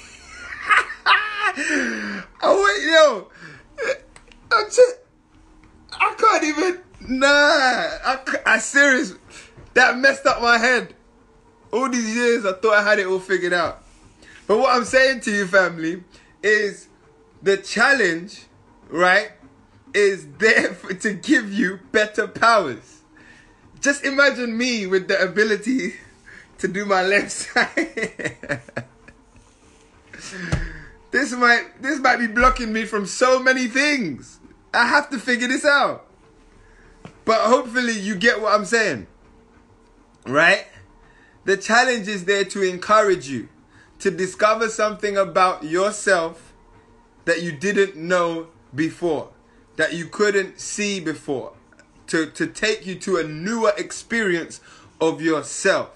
oh 2.42 2.66
wait, 2.66 2.92
yo, 2.92 3.30
I'm 4.52 4.66
just, 4.66 4.98
I 5.92 6.16
can't 6.18 6.44
even. 6.44 6.82
Nah, 7.08 7.28
I, 7.28 8.18
I 8.46 8.58
serious. 8.58 9.14
That 9.76 9.96
messed 9.98 10.26
up 10.26 10.42
my 10.42 10.58
head. 10.58 10.96
All 11.72 11.88
these 11.90 12.16
years, 12.16 12.46
I 12.46 12.54
thought 12.54 12.74
I 12.74 12.82
had 12.82 12.98
it 13.00 13.06
all 13.06 13.20
figured 13.20 13.54
out. 13.54 13.84
But 14.48 14.58
what 14.58 14.76
I'm 14.76 14.86
saying 14.86 15.20
to 15.22 15.32
you, 15.32 15.46
family, 15.46 16.04
is 16.42 16.88
the 17.44 17.58
challenge, 17.58 18.46
right, 18.90 19.34
is 19.96 20.28
there 20.38 20.74
for, 20.74 20.94
to 21.06 21.14
give 21.14 21.52
you 21.52 21.80
better 21.92 22.28
powers 22.28 22.96
just 23.86 24.04
imagine 24.04 24.58
me 24.58 24.88
with 24.88 25.08
the 25.08 25.22
ability 25.22 25.94
to 26.58 26.68
do 26.68 26.86
my 26.86 27.04
left 27.04 27.32
side. 27.32 28.62
this 31.12 31.32
might 31.34 31.82
this 31.82 32.00
might 32.00 32.18
be 32.18 32.26
blocking 32.26 32.74
me 32.74 32.86
from 32.86 33.06
so 33.06 33.40
many 33.40 33.68
things. 33.68 34.40
I 34.74 34.88
have 34.88 35.12
to 35.12 35.20
figure 35.20 35.48
this 35.48 35.64
out. 35.64 36.08
But 37.26 37.42
hopefully 37.42 37.94
you 37.94 38.16
get 38.16 38.42
what 38.42 38.56
I'm 38.56 38.66
saying. 38.66 39.06
Right? 40.26 40.66
The 41.44 41.56
challenge 41.56 42.08
is 42.08 42.26
there 42.26 42.44
to 42.44 42.64
encourage 42.64 43.30
you 43.30 43.50
to 44.00 44.10
discover 44.10 44.68
something 44.68 45.16
about 45.16 45.64
yourself 45.64 46.54
that 47.26 47.44
you 47.44 47.52
didn't 47.52 47.96
know 47.96 48.48
before, 48.74 49.30
that 49.76 49.94
you 49.94 50.06
couldn't 50.06 50.60
see 50.60 51.00
before, 51.00 51.54
to, 52.08 52.28
to 52.28 52.48
take 52.48 52.86
you 52.86 52.96
to 52.96 53.18
a 53.18 53.24
newer 53.24 53.74
experience 53.78 54.62
of 55.02 55.22
yourself, 55.22 55.90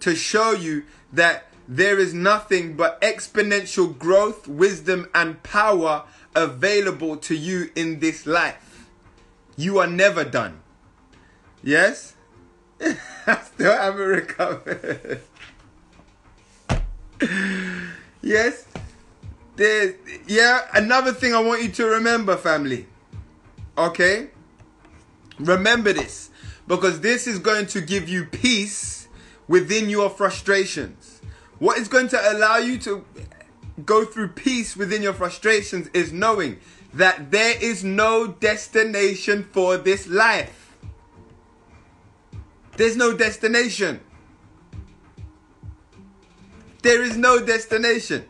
to 0.00 0.14
show 0.14 0.52
you 0.52 0.84
that 1.12 1.46
there 1.68 1.98
is 1.98 2.14
nothing 2.14 2.76
but 2.76 3.00
exponential 3.00 3.96
growth, 3.98 4.46
wisdom, 4.46 5.08
and 5.14 5.42
power 5.42 6.04
available 6.34 7.16
to 7.16 7.34
you 7.34 7.70
in 7.74 7.98
this 7.98 8.26
life. 8.26 8.88
You 9.56 9.78
are 9.78 9.86
never 9.86 10.22
done. 10.22 10.60
Yes? 11.62 12.14
I 13.26 13.40
still 13.42 13.72
haven't 13.72 14.06
recovered. 14.06 15.22
yes? 18.22 18.66
There's, 19.56 19.94
yeah, 20.26 20.68
another 20.74 21.12
thing 21.12 21.34
I 21.34 21.40
want 21.40 21.62
you 21.62 21.70
to 21.70 21.86
remember, 21.86 22.36
family. 22.36 22.86
Okay? 23.76 24.28
Remember 25.38 25.92
this. 25.92 26.30
Because 26.66 27.00
this 27.00 27.26
is 27.26 27.38
going 27.38 27.66
to 27.68 27.80
give 27.80 28.08
you 28.08 28.26
peace 28.26 29.08
within 29.48 29.88
your 29.88 30.10
frustrations. 30.10 31.20
What 31.58 31.78
is 31.78 31.88
going 31.88 32.08
to 32.08 32.32
allow 32.32 32.58
you 32.58 32.78
to 32.80 33.04
go 33.84 34.04
through 34.04 34.28
peace 34.28 34.76
within 34.76 35.02
your 35.02 35.14
frustrations 35.14 35.88
is 35.94 36.12
knowing 36.12 36.58
that 36.92 37.30
there 37.30 37.54
is 37.62 37.84
no 37.84 38.26
destination 38.26 39.48
for 39.52 39.76
this 39.76 40.06
life. 40.06 40.76
There's 42.76 42.96
no 42.96 43.16
destination. 43.16 44.00
There 46.82 47.02
is 47.02 47.16
no 47.16 47.44
destination. 47.44 48.26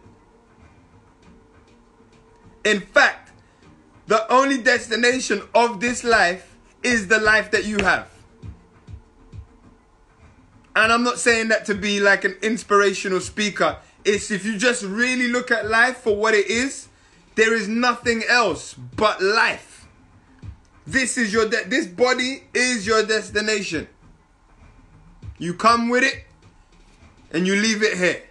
In 2.67 2.81
fact, 2.81 3.31
the 4.09 4.31
only 4.31 4.59
destination 4.59 5.41
of 5.55 5.79
this 5.79 6.03
life 6.03 6.57
is 6.83 7.07
the 7.07 7.21
life 7.21 7.53
that 7.53 7.65
you 7.65 7.79
have. 7.79 8.11
And 10.75 10.93
I'm 10.93 11.05
not 11.05 11.21
saying 11.21 11.47
that 11.49 11.65
to 11.67 11.77
be 11.77 12.01
like 12.01 12.25
an 12.25 12.35
inspirational 12.43 13.21
speaker. 13.21 13.77
It's 14.05 14.33
if 14.33 14.45
you 14.45 14.59
just 14.59 14.83
really 14.83 15.29
look 15.29 15.53
at 15.53 15.69
life 15.71 15.99
for 15.99 16.17
what 16.17 16.35
it 16.35 16.49
is, 16.49 16.89
there 17.37 17.55
is 17.55 17.69
nothing 17.69 18.25
else 18.29 18.75
but 18.75 19.23
life. 19.23 19.87
This 20.89 21.17
is 21.17 21.33
your 21.33 21.49
de- 21.49 21.69
this 21.69 21.87
body 21.87 22.43
is 22.53 22.85
your 22.85 23.07
destination. 23.07 23.87
You 25.39 25.55
come 25.55 25.89
with 25.89 26.03
it 26.03 26.25
and 27.31 27.47
you 27.47 27.55
leave 27.55 27.85
it 27.85 27.97
here. 27.97 28.25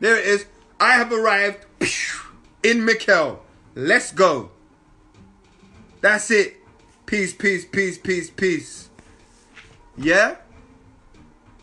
There 0.00 0.18
it 0.18 0.26
is. 0.26 0.46
I 0.80 0.92
have 0.92 1.12
arrived 1.12 1.66
in 2.62 2.78
Mikkel. 2.80 3.38
Let's 3.74 4.12
go. 4.12 4.50
That's 6.00 6.30
it. 6.30 6.56
Peace, 7.06 7.32
peace, 7.32 7.64
peace, 7.64 7.98
peace, 7.98 8.30
peace. 8.30 8.90
Yeah? 9.96 10.36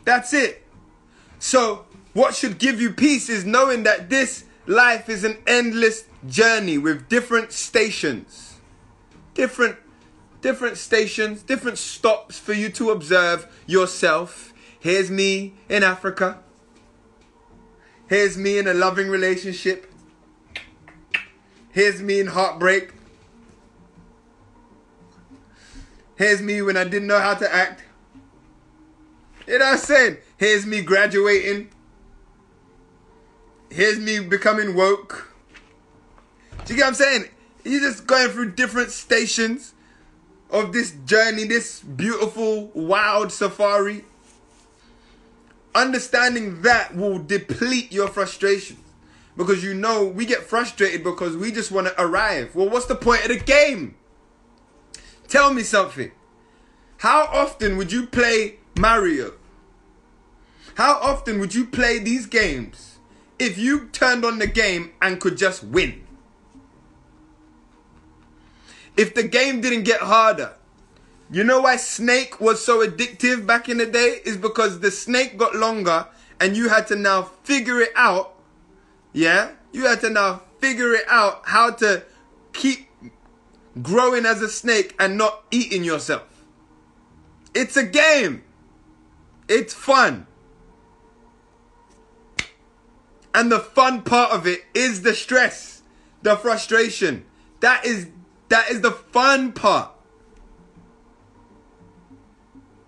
That's 0.04 0.34
it. 0.34 0.64
So, 1.40 1.86
what 2.14 2.36
should 2.36 2.58
give 2.58 2.82
you 2.82 2.92
peace 2.92 3.30
is 3.30 3.46
knowing 3.46 3.84
that 3.84 4.10
this 4.10 4.46
life 4.66 5.10
is 5.10 5.24
an 5.24 5.38
endless 5.46 6.06
journey 6.28 6.78
with 6.78 7.08
different 7.08 7.52
stations. 7.52 8.56
Different 9.34 9.78
different 10.42 10.78
stations, 10.78 11.42
different 11.42 11.78
stops 11.78 12.38
for 12.38 12.54
you 12.54 12.70
to 12.70 12.92
observe 12.92 13.48
yourself. 13.66 14.54
Here's 14.80 15.10
me 15.10 15.56
in 15.68 15.82
Africa. 15.82 16.40
Here's 18.08 18.38
me 18.38 18.58
in 18.58 18.68
a 18.68 18.74
loving 18.74 19.10
relationship. 19.10 19.92
Here's 21.72 22.02
me 22.02 22.20
in 22.20 22.28
heartbreak. 22.28 22.94
Here's 26.16 26.42
me 26.42 26.62
when 26.62 26.78
I 26.78 26.84
didn't 26.84 27.08
know 27.08 27.20
how 27.20 27.34
to 27.34 27.54
act. 27.54 27.84
You 29.48 29.60
know 29.60 29.66
what 29.66 29.74
I'm 29.74 29.80
saying? 29.80 30.18
Here's 30.38 30.66
me 30.66 30.82
graduating. 30.82 31.70
Here's 33.70 34.00
me 34.00 34.20
becoming 34.20 34.76
woke. 34.76 35.32
Do 36.66 36.74
you 36.74 36.78
get 36.78 36.84
what 36.84 36.88
I'm 36.90 36.96
saying? 36.96 37.26
He's 37.64 37.82
just 37.82 38.08
going 38.08 38.30
through 38.30 38.52
different 38.54 38.92
stations 38.92 39.74
of 40.50 40.72
this 40.72 40.92
journey, 41.06 41.44
this 41.44 41.82
beautiful, 41.82 42.68
wild 42.74 43.32
safari. 43.32 44.06
Understanding 45.76 46.62
that 46.62 46.96
will 46.96 47.20
deplete 47.20 47.92
your 47.92 48.08
frustration 48.08 48.78
Because 49.36 49.62
you 49.62 49.74
know 49.74 50.06
we 50.06 50.26
get 50.26 50.44
frustrated 50.44 51.04
because 51.04 51.36
we 51.36 51.52
just 51.52 51.70
want 51.70 51.88
to 51.88 52.02
arrive. 52.02 52.56
Well, 52.56 52.70
what's 52.70 52.86
the 52.86 52.96
point 52.96 53.24
of 53.24 53.28
the 53.28 53.40
game? 53.40 53.96
Tell 55.28 55.54
me 55.54 55.64
something. 55.64 56.12
How 57.00 57.26
often 57.26 57.76
would 57.76 57.92
you 57.92 58.08
play 58.08 58.60
Mario? 58.80 59.34
How 60.76 60.94
often 61.02 61.40
would 61.40 61.54
you 61.54 61.66
play 61.66 62.00
these 62.00 62.26
games 62.26 62.98
if 63.38 63.58
you 63.58 63.88
turned 63.90 64.24
on 64.24 64.40
the 64.40 64.48
game 64.48 64.94
and 65.02 65.20
could 65.20 65.38
just 65.38 65.64
win? 65.64 66.06
If 68.96 69.14
the 69.14 69.24
game 69.24 69.60
didn't 69.60 69.84
get 69.84 70.00
harder, 70.00 70.54
you 71.32 71.44
know 71.44 71.62
why 71.62 71.78
Snake 71.78 72.40
was 72.40 72.64
so 72.64 72.86
addictive 72.86 73.46
back 73.48 73.68
in 73.68 73.78
the 73.78 73.86
day? 73.86 74.22
Is 74.26 74.38
because 74.38 74.80
the 74.80 74.92
snake 74.92 75.38
got 75.38 75.56
longer 75.56 76.08
and 76.40 76.56
you 76.56 76.70
had 76.70 76.88
to 76.88 76.96
now 76.96 77.24
figure 77.44 77.82
it 77.82 77.92
out. 77.96 78.36
Yeah? 79.14 79.52
You 79.72 79.86
had 79.86 80.02
to 80.02 80.10
now 80.10 80.44
figure 80.60 80.94
it 80.94 81.06
out 81.10 81.42
how 81.46 81.72
to 81.72 82.04
keep 82.54 82.88
growing 83.82 84.26
as 84.26 84.42
a 84.42 84.50
snake 84.50 84.96
and 85.00 85.18
not 85.18 85.44
eating 85.52 85.84
yourself. 85.84 86.24
It's 87.54 87.76
a 87.76 87.84
game. 87.84 88.44
It's 89.48 89.74
fun. 89.74 90.28
And 93.34 93.52
the 93.52 93.60
fun 93.60 94.04
part 94.04 94.32
of 94.32 94.48
it 94.48 94.62
is 94.74 95.02
the 95.02 95.14
stress, 95.14 95.82
the 96.22 96.38
frustration. 96.38 97.26
That 97.60 97.86
is 97.86 98.08
that 98.50 98.70
is 98.70 98.82
the 98.82 98.92
fun 98.92 99.52
part. 99.52 99.92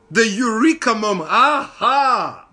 The 0.10 0.28
eureka 0.28 0.96
moment. 0.96 1.30
Aha! 1.30 2.48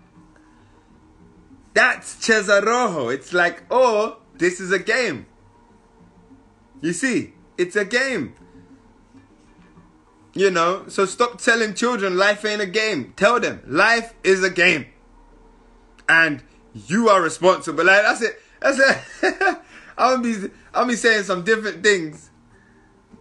That's 1.73 2.15
Cesarojo. 2.15 3.13
It's 3.13 3.33
like, 3.33 3.63
oh, 3.69 4.17
this 4.33 4.59
is 4.59 4.71
a 4.71 4.79
game. 4.79 5.25
You 6.81 6.93
see, 6.93 7.33
it's 7.57 7.75
a 7.75 7.85
game. 7.85 8.35
You 10.33 10.51
know, 10.51 10.85
so 10.89 11.05
stop 11.05 11.41
telling 11.41 11.73
children 11.73 12.17
life 12.17 12.43
ain't 12.43 12.61
a 12.61 12.65
game. 12.65 13.13
Tell 13.15 13.39
them 13.39 13.61
life 13.65 14.13
is 14.23 14.43
a 14.43 14.49
game. 14.49 14.87
And 16.09 16.43
you 16.73 17.07
are 17.07 17.21
responsible. 17.21 17.85
Like 17.85 18.01
that's 18.01 18.21
it. 18.21 18.41
That's 18.59 18.79
it. 19.23 19.57
I'll 19.97 20.17
be 20.17 20.35
I'll 20.73 20.85
be 20.85 20.97
saying 20.97 21.23
some 21.23 21.43
different 21.43 21.83
things 21.83 22.29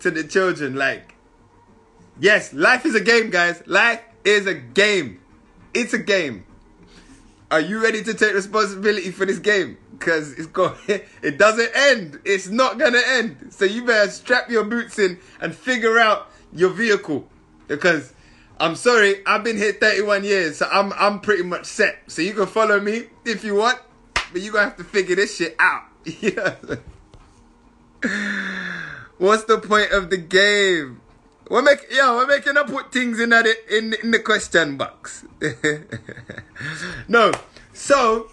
to 0.01 0.11
the 0.11 0.25
children. 0.25 0.75
Like, 0.75 1.14
yes, 2.18 2.53
life 2.53 2.85
is 2.85 2.97
a 2.97 3.01
game, 3.01 3.31
guys. 3.31 3.62
Life 3.66 4.03
is 4.25 4.47
a 4.47 4.55
game. 4.55 5.21
It's 5.73 5.93
a 5.93 5.99
game. 5.99 6.45
Are 7.51 7.61
you 7.61 7.83
ready 7.83 8.03
to 8.03 8.15
take 8.15 8.35
responsibility 8.35 9.11
for 9.11 9.27
this 9.27 9.39
game? 9.39 9.79
Because 9.93 10.33
it's 10.33 10.47
going 10.47 10.75
it 10.89 11.39
doesn't 11.39 11.70
end. 11.75 12.20
It's 12.25 12.49
not 12.49 12.79
gonna 12.79 13.03
end. 13.07 13.49
So 13.51 13.64
you 13.64 13.85
better 13.85 14.11
strap 14.11 14.51
your 14.51 14.64
boots 14.64 14.99
in 14.99 15.18
and 15.41 15.55
figure 15.55 15.99
out 15.99 16.31
your 16.53 16.70
vehicle. 16.70 17.29
Because 17.68 18.12
I'm 18.59 18.77
sorry, 18.77 19.25
I've 19.27 19.45
been 19.45 19.57
here 19.57 19.72
31 19.72 20.25
years, 20.25 20.59
so 20.59 20.68
I'm 20.70 20.93
I'm 20.95 21.20
pretty 21.20 21.43
much 21.43 21.66
set. 21.66 21.99
So 22.07 22.22
you 22.22 22.33
can 22.35 22.47
follow 22.47 22.81
me 22.81 23.05
if 23.25 23.45
you 23.45 23.57
want, 23.57 23.79
but 24.33 24.41
you're 24.41 24.53
gonna 24.53 24.64
have 24.64 24.77
to 24.77 24.85
figure 24.85 25.16
this 25.16 25.37
shit 25.37 25.57
out. 25.59 25.85
yeah. 26.05 26.55
What's 29.18 29.45
the 29.45 29.59
point 29.59 29.93
of 29.93 30.11
the 30.11 30.16
game? 30.16 31.01
We're 31.51 31.62
make 31.62 31.86
yeah, 31.90 32.14
we're 32.14 32.26
making 32.26 32.57
up 32.57 32.68
put 32.68 32.92
things 32.92 33.20
in 33.20 33.30
the 33.30 33.57
in 33.70 33.95
in 34.03 34.11
the 34.11 34.18
question 34.18 34.76
box. 34.76 35.24
no. 37.09 37.32
So, 37.74 38.30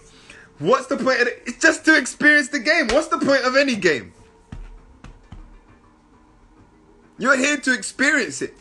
what's 0.58 0.86
the 0.86 0.96
point? 0.96 1.18
It's 1.46 1.58
just 1.58 1.84
to 1.84 1.96
experience 1.96 2.48
the 2.48 2.58
game. 2.58 2.88
What's 2.88 3.08
the 3.08 3.18
point 3.18 3.44
of 3.44 3.56
any 3.56 3.76
game? 3.76 4.14
You're 7.18 7.36
here 7.36 7.58
to 7.58 7.74
experience 7.74 8.40
it. 8.40 8.54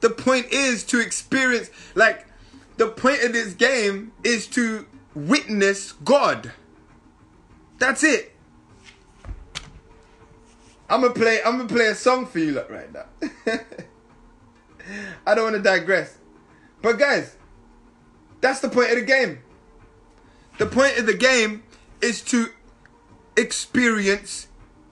The 0.00 0.10
point 0.10 0.46
is 0.52 0.84
to 0.84 1.00
experience 1.00 1.70
like 1.94 2.26
the 2.76 2.88
point 2.88 3.22
of 3.22 3.32
this 3.32 3.54
game 3.54 4.12
is 4.22 4.46
to 4.48 4.86
witness 5.14 5.92
God. 5.92 6.52
That's 7.78 8.04
it. 8.04 8.33
I'm 10.88 11.00
gonna 11.00 11.14
play. 11.14 11.40
I'm 11.44 11.56
gonna 11.56 11.68
play 11.68 11.86
a 11.86 11.94
song 11.94 12.26
for 12.26 12.38
you 12.38 12.52
look, 12.52 12.70
right 12.70 12.92
now. 12.92 13.06
I 15.26 15.34
don't 15.34 15.44
want 15.44 15.56
to 15.56 15.62
digress, 15.62 16.18
but 16.82 16.98
guys, 16.98 17.36
that's 18.40 18.60
the 18.60 18.68
point 18.68 18.90
of 18.90 18.96
the 18.96 19.04
game. 19.04 19.40
The 20.58 20.66
point 20.66 20.98
of 20.98 21.06
the 21.06 21.14
game 21.14 21.62
is 22.00 22.20
to 22.24 22.50
experience 23.36 24.48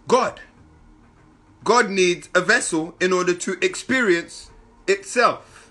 God. 0.08 0.40
God 1.62 1.90
needs 1.90 2.28
a 2.34 2.40
vessel 2.40 2.96
in 3.00 3.12
order 3.12 3.34
to 3.34 3.56
experience 3.64 4.50
itself. 4.88 5.70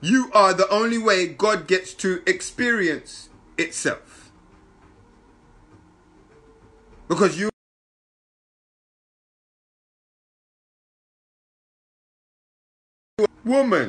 You 0.00 0.30
are 0.34 0.52
the 0.52 0.68
only 0.68 0.98
way 0.98 1.26
God 1.28 1.66
gets 1.66 1.94
to 1.94 2.22
experience 2.26 3.30
itself. 3.56 4.30
Because 7.08 7.38
you 7.38 7.48
woman 13.45 13.87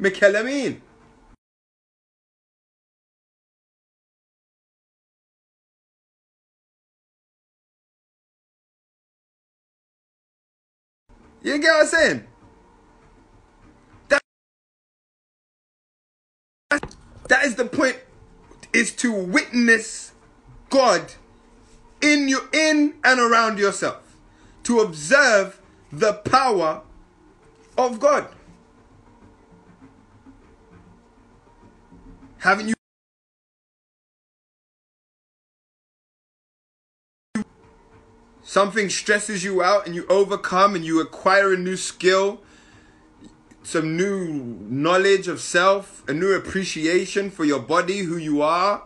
مكلمين 0.00 0.80
You 11.44 11.58
get 11.58 11.72
what 11.72 11.80
I'm 11.80 11.86
saying? 11.88 12.24
That, 14.08 14.22
that 17.28 17.44
is 17.44 17.56
the 17.56 17.64
point, 17.64 17.98
is 18.72 18.92
to 18.96 19.12
witness 19.12 20.12
God 20.70 21.14
in 22.00 22.28
you 22.28 22.48
in 22.52 22.94
and 23.02 23.18
around 23.18 23.58
yourself. 23.58 24.16
To 24.64 24.78
observe 24.80 25.60
the 25.91 26.13
power 26.13 26.81
of 27.77 27.99
God. 27.99 28.27
Haven't 32.39 32.69
you 32.69 32.73
something 38.43 38.89
stresses 38.89 39.43
you 39.43 39.61
out 39.61 39.85
and 39.85 39.95
you 39.95 40.05
overcome 40.07 40.73
and 40.75 40.85
you 40.85 41.01
acquire 41.01 41.53
a 41.53 41.57
new 41.57 41.75
skill, 41.75 42.41
some 43.63 43.97
new 43.97 44.27
knowledge 44.69 45.27
of 45.27 45.41
self, 45.41 46.07
a 46.07 46.13
new 46.13 46.33
appreciation 46.33 47.29
for 47.29 47.43
your 47.43 47.59
body, 47.59 47.99
who 47.99 48.17
you 48.17 48.41
are. 48.41 48.83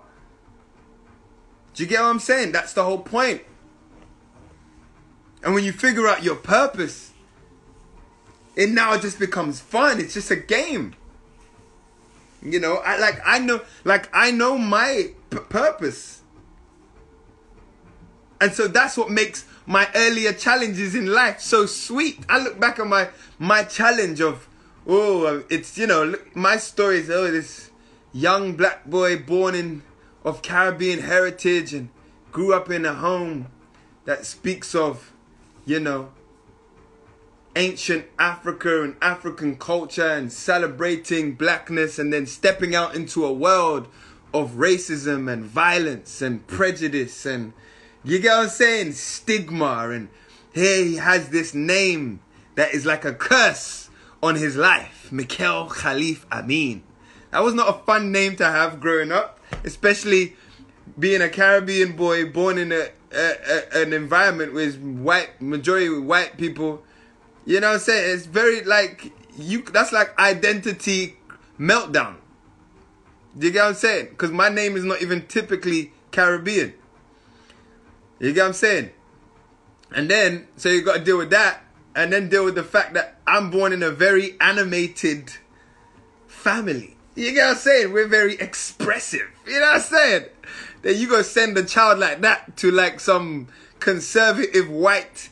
Do 1.73 1.83
you 1.83 1.89
get 1.89 2.01
what 2.01 2.07
I'm 2.07 2.19
saying? 2.19 2.51
That's 2.51 2.73
the 2.73 2.83
whole 2.83 2.99
point. 2.99 3.43
And 5.43 5.53
when 5.53 5.63
you 5.63 5.71
figure 5.71 6.07
out 6.07 6.23
your 6.23 6.35
purpose, 6.35 7.11
it 8.55 8.69
now 8.69 8.97
just 8.97 9.19
becomes 9.19 9.59
fun. 9.59 9.99
It's 9.99 10.13
just 10.13 10.29
a 10.31 10.35
game. 10.35 10.95
You 12.43 12.59
know, 12.59 12.75
I 12.77 12.97
like 12.97 13.21
I 13.25 13.39
know 13.39 13.61
like 13.83 14.09
I 14.13 14.31
know 14.31 14.57
my 14.57 15.11
p- 15.29 15.37
purpose. 15.37 16.21
And 18.39 18.51
so 18.53 18.67
that's 18.67 18.97
what 18.97 19.11
makes 19.11 19.45
my 19.67 19.87
earlier 19.93 20.33
challenges 20.33 20.95
in 20.95 21.05
life 21.05 21.39
so 21.39 21.67
sweet. 21.67 22.19
I 22.27 22.39
look 22.39 22.59
back 22.59 22.79
on 22.79 22.89
my 22.89 23.09
my 23.37 23.63
challenge 23.63 24.21
of 24.21 24.47
oh, 24.87 25.43
it's 25.49 25.77
you 25.77 25.87
know, 25.87 26.03
look, 26.03 26.35
my 26.35 26.57
story 26.57 26.97
is 26.97 27.09
oh 27.09 27.29
this 27.31 27.69
young 28.13 28.53
black 28.53 28.85
boy 28.85 29.17
born 29.17 29.55
in 29.55 29.83
of 30.23 30.41
Caribbean 30.41 30.99
heritage 30.99 31.73
and 31.73 31.89
grew 32.31 32.53
up 32.53 32.69
in 32.69 32.85
a 32.85 32.93
home 32.93 33.47
that 34.05 34.25
speaks 34.25 34.75
of, 34.75 35.10
you 35.65 35.79
know, 35.79 36.11
ancient 37.55 38.05
Africa 38.17 38.83
and 38.83 38.95
African 39.01 39.57
culture 39.57 40.07
and 40.07 40.31
celebrating 40.31 41.33
blackness 41.33 41.99
and 41.99 42.13
then 42.13 42.25
stepping 42.25 42.73
out 42.73 42.95
into 42.95 43.25
a 43.25 43.33
world 43.33 43.87
of 44.33 44.51
racism 44.51 45.31
and 45.31 45.43
violence 45.43 46.21
and 46.21 46.45
prejudice 46.47 47.25
and 47.25 47.53
you 48.03 48.19
get 48.19 48.35
what 48.35 48.43
I'm 48.43 48.49
saying? 48.49 48.93
Stigma 48.93 49.89
and 49.89 50.09
here 50.53 50.83
he 50.83 50.95
has 50.95 51.29
this 51.29 51.53
name 51.53 52.21
that 52.55 52.73
is 52.73 52.85
like 52.85 53.05
a 53.05 53.13
curse 53.13 53.89
on 54.23 54.35
his 54.35 54.55
life. 54.55 55.11
Mikel 55.11 55.67
Khalif 55.67 56.25
Amin. 56.31 56.83
That 57.31 57.43
was 57.43 57.53
not 57.53 57.69
a 57.69 57.85
fun 57.85 58.11
name 58.11 58.35
to 58.37 58.45
have 58.45 58.79
growing 58.79 59.11
up, 59.11 59.39
especially 59.63 60.35
being 60.97 61.21
a 61.21 61.29
Caribbean 61.29 61.95
boy 61.95 62.25
born 62.25 62.57
in 62.57 62.71
a, 62.71 62.89
a, 63.13 63.33
a 63.75 63.81
an 63.81 63.93
environment 63.93 64.53
with 64.53 64.79
white 64.81 65.41
majority 65.41 65.89
white 65.89 66.37
people 66.37 66.83
you 67.45 67.59
know 67.59 67.69
what 67.69 67.73
I'm 67.75 67.79
saying? 67.79 68.15
It's 68.15 68.25
very 68.25 68.63
like 68.63 69.11
you. 69.37 69.63
That's 69.63 69.91
like 69.91 70.17
identity 70.19 71.15
meltdown. 71.59 72.17
You 73.39 73.51
get 73.51 73.61
what 73.61 73.69
I'm 73.69 73.75
saying? 73.75 74.07
Because 74.09 74.31
my 74.31 74.49
name 74.49 74.75
is 74.75 74.83
not 74.83 75.01
even 75.01 75.25
typically 75.27 75.93
Caribbean. 76.11 76.73
You 78.19 78.33
get 78.33 78.41
what 78.41 78.47
I'm 78.47 78.53
saying? 78.53 78.89
And 79.93 80.09
then, 80.09 80.47
so 80.57 80.69
you 80.69 80.83
got 80.83 80.97
to 80.97 81.03
deal 81.03 81.17
with 81.17 81.31
that, 81.31 81.63
and 81.95 82.13
then 82.13 82.29
deal 82.29 82.45
with 82.45 82.55
the 82.55 82.63
fact 82.63 82.93
that 82.93 83.17
I'm 83.25 83.49
born 83.49 83.73
in 83.73 83.81
a 83.83 83.89
very 83.89 84.37
animated 84.39 85.31
family. 86.27 86.95
You 87.15 87.33
get 87.33 87.45
what 87.45 87.51
I'm 87.51 87.57
saying? 87.57 87.93
We're 87.93 88.07
very 88.07 88.35
expressive. 88.35 89.27
You 89.45 89.59
know 89.59 89.61
what 89.61 89.75
I'm 89.75 89.81
saying? 89.81 90.25
Then 90.81 90.97
you 90.97 91.07
go 91.07 91.21
send 91.21 91.57
a 91.57 91.63
child 91.63 91.99
like 91.99 92.21
that 92.21 92.57
to 92.57 92.71
like 92.71 92.99
some 92.99 93.47
conservative 93.79 94.69
white 94.69 95.29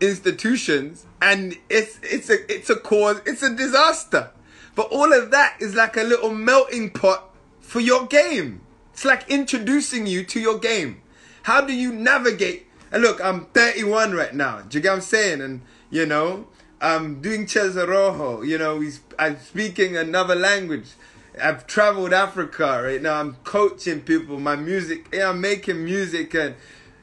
institutions 0.00 1.04
and 1.20 1.56
it's 1.68 1.98
it's 2.02 2.30
a 2.30 2.52
it's 2.52 2.70
a 2.70 2.76
cause 2.76 3.20
it's 3.26 3.42
a 3.42 3.54
disaster. 3.54 4.30
But 4.74 4.88
all 4.90 5.12
of 5.12 5.30
that 5.30 5.56
is 5.60 5.74
like 5.74 5.96
a 5.96 6.02
little 6.02 6.32
melting 6.32 6.90
pot 6.90 7.30
for 7.60 7.80
your 7.80 8.06
game. 8.06 8.62
It's 8.92 9.04
like 9.04 9.28
introducing 9.28 10.06
you 10.06 10.24
to 10.24 10.40
your 10.40 10.58
game. 10.58 11.02
How 11.42 11.60
do 11.60 11.74
you 11.74 11.92
navigate? 11.92 12.66
And 12.92 13.02
look 13.02 13.22
i'm 13.22 13.46
31 13.46 14.12
right 14.12 14.34
now. 14.34 14.62
Do 14.62 14.78
you 14.78 14.82
get 14.82 14.90
what 14.90 14.96
i'm 14.96 15.00
saying? 15.02 15.40
And 15.40 15.62
you 15.90 16.06
know 16.06 16.46
i'm 16.80 17.20
doing 17.20 17.44
Cesarojo, 17.46 18.46
you 18.46 18.56
know 18.56 18.82
i'm 19.18 19.38
speaking 19.38 19.96
another 19.96 20.34
language 20.34 20.92
i've 21.40 21.66
traveled 21.66 22.12
africa 22.12 22.80
right 22.82 23.02
now 23.02 23.20
i'm 23.20 23.34
coaching 23.44 24.00
people 24.00 24.38
my 24.38 24.56
music 24.56 25.08
yeah, 25.12 25.30
i'm 25.30 25.40
making 25.40 25.84
music 25.84 26.34
and 26.34 26.54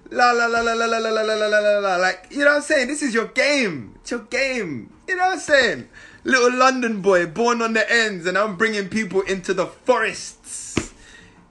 La 0.10 0.32
la 0.32 0.46
la 0.48 0.62
la 0.62 0.74
la 0.74 0.86
la 0.86 0.98
la 1.00 1.10
la 1.10 1.22
la 1.22 1.48
la 1.48 1.60
la 1.60 1.80
la 1.80 1.96
like 1.98 2.28
you 2.32 2.40
know 2.40 2.46
what 2.46 2.56
I'm 2.58 2.62
saying? 2.62 2.88
This 2.88 3.02
is 3.02 3.14
your 3.14 3.28
game. 3.28 3.96
It's 3.96 4.12
your 4.12 4.22
game. 4.22 4.94
You 5.08 5.18
know 5.18 5.26
what 5.26 5.34
I'm 5.34 5.40
saying? 5.40 5.90
Little 6.24 6.58
London 6.58 7.02
boy 7.02 7.26
born 7.26 7.62
on 7.62 7.74
the 7.74 7.92
ends 7.92 8.26
and 8.26 8.38
I'm 8.38 8.56
bringing 8.56 8.88
people 8.88 9.22
into 9.22 9.54
the 9.54 9.66
forests. 9.66 10.94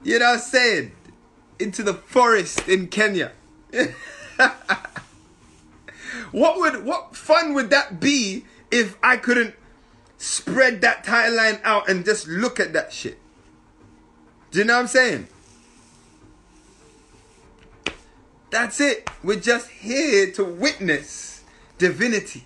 You 0.03 0.17
know 0.17 0.25
what 0.25 0.35
I'm 0.35 0.39
saying? 0.39 0.91
Into 1.59 1.83
the 1.83 1.93
forest 1.93 2.67
in 2.67 2.87
Kenya. 2.87 3.33
what 6.31 6.57
would 6.57 6.83
what 6.83 7.15
fun 7.15 7.53
would 7.53 7.69
that 7.69 7.99
be 7.99 8.45
if 8.71 8.97
I 9.03 9.17
couldn't 9.17 9.53
spread 10.17 10.81
that 10.81 11.05
timeline 11.05 11.61
out 11.63 11.89
and 11.89 12.03
just 12.03 12.27
look 12.27 12.59
at 12.59 12.73
that 12.73 12.91
shit? 12.91 13.19
Do 14.51 14.59
you 14.59 14.65
know 14.65 14.75
what 14.75 14.81
I'm 14.81 14.87
saying? 14.87 15.27
That's 18.49 18.79
it. 18.79 19.09
We're 19.23 19.39
just 19.39 19.69
here 19.69 20.31
to 20.33 20.43
witness 20.43 21.43
divinity 21.77 22.45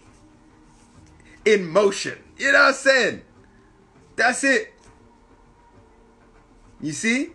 in 1.45 1.67
motion. 1.67 2.17
You 2.38 2.51
know 2.51 2.59
what 2.59 2.67
I'm 2.69 2.74
saying? 2.74 3.22
That's 4.15 4.43
it. 4.43 4.74
You 6.82 6.91
see? 6.91 7.30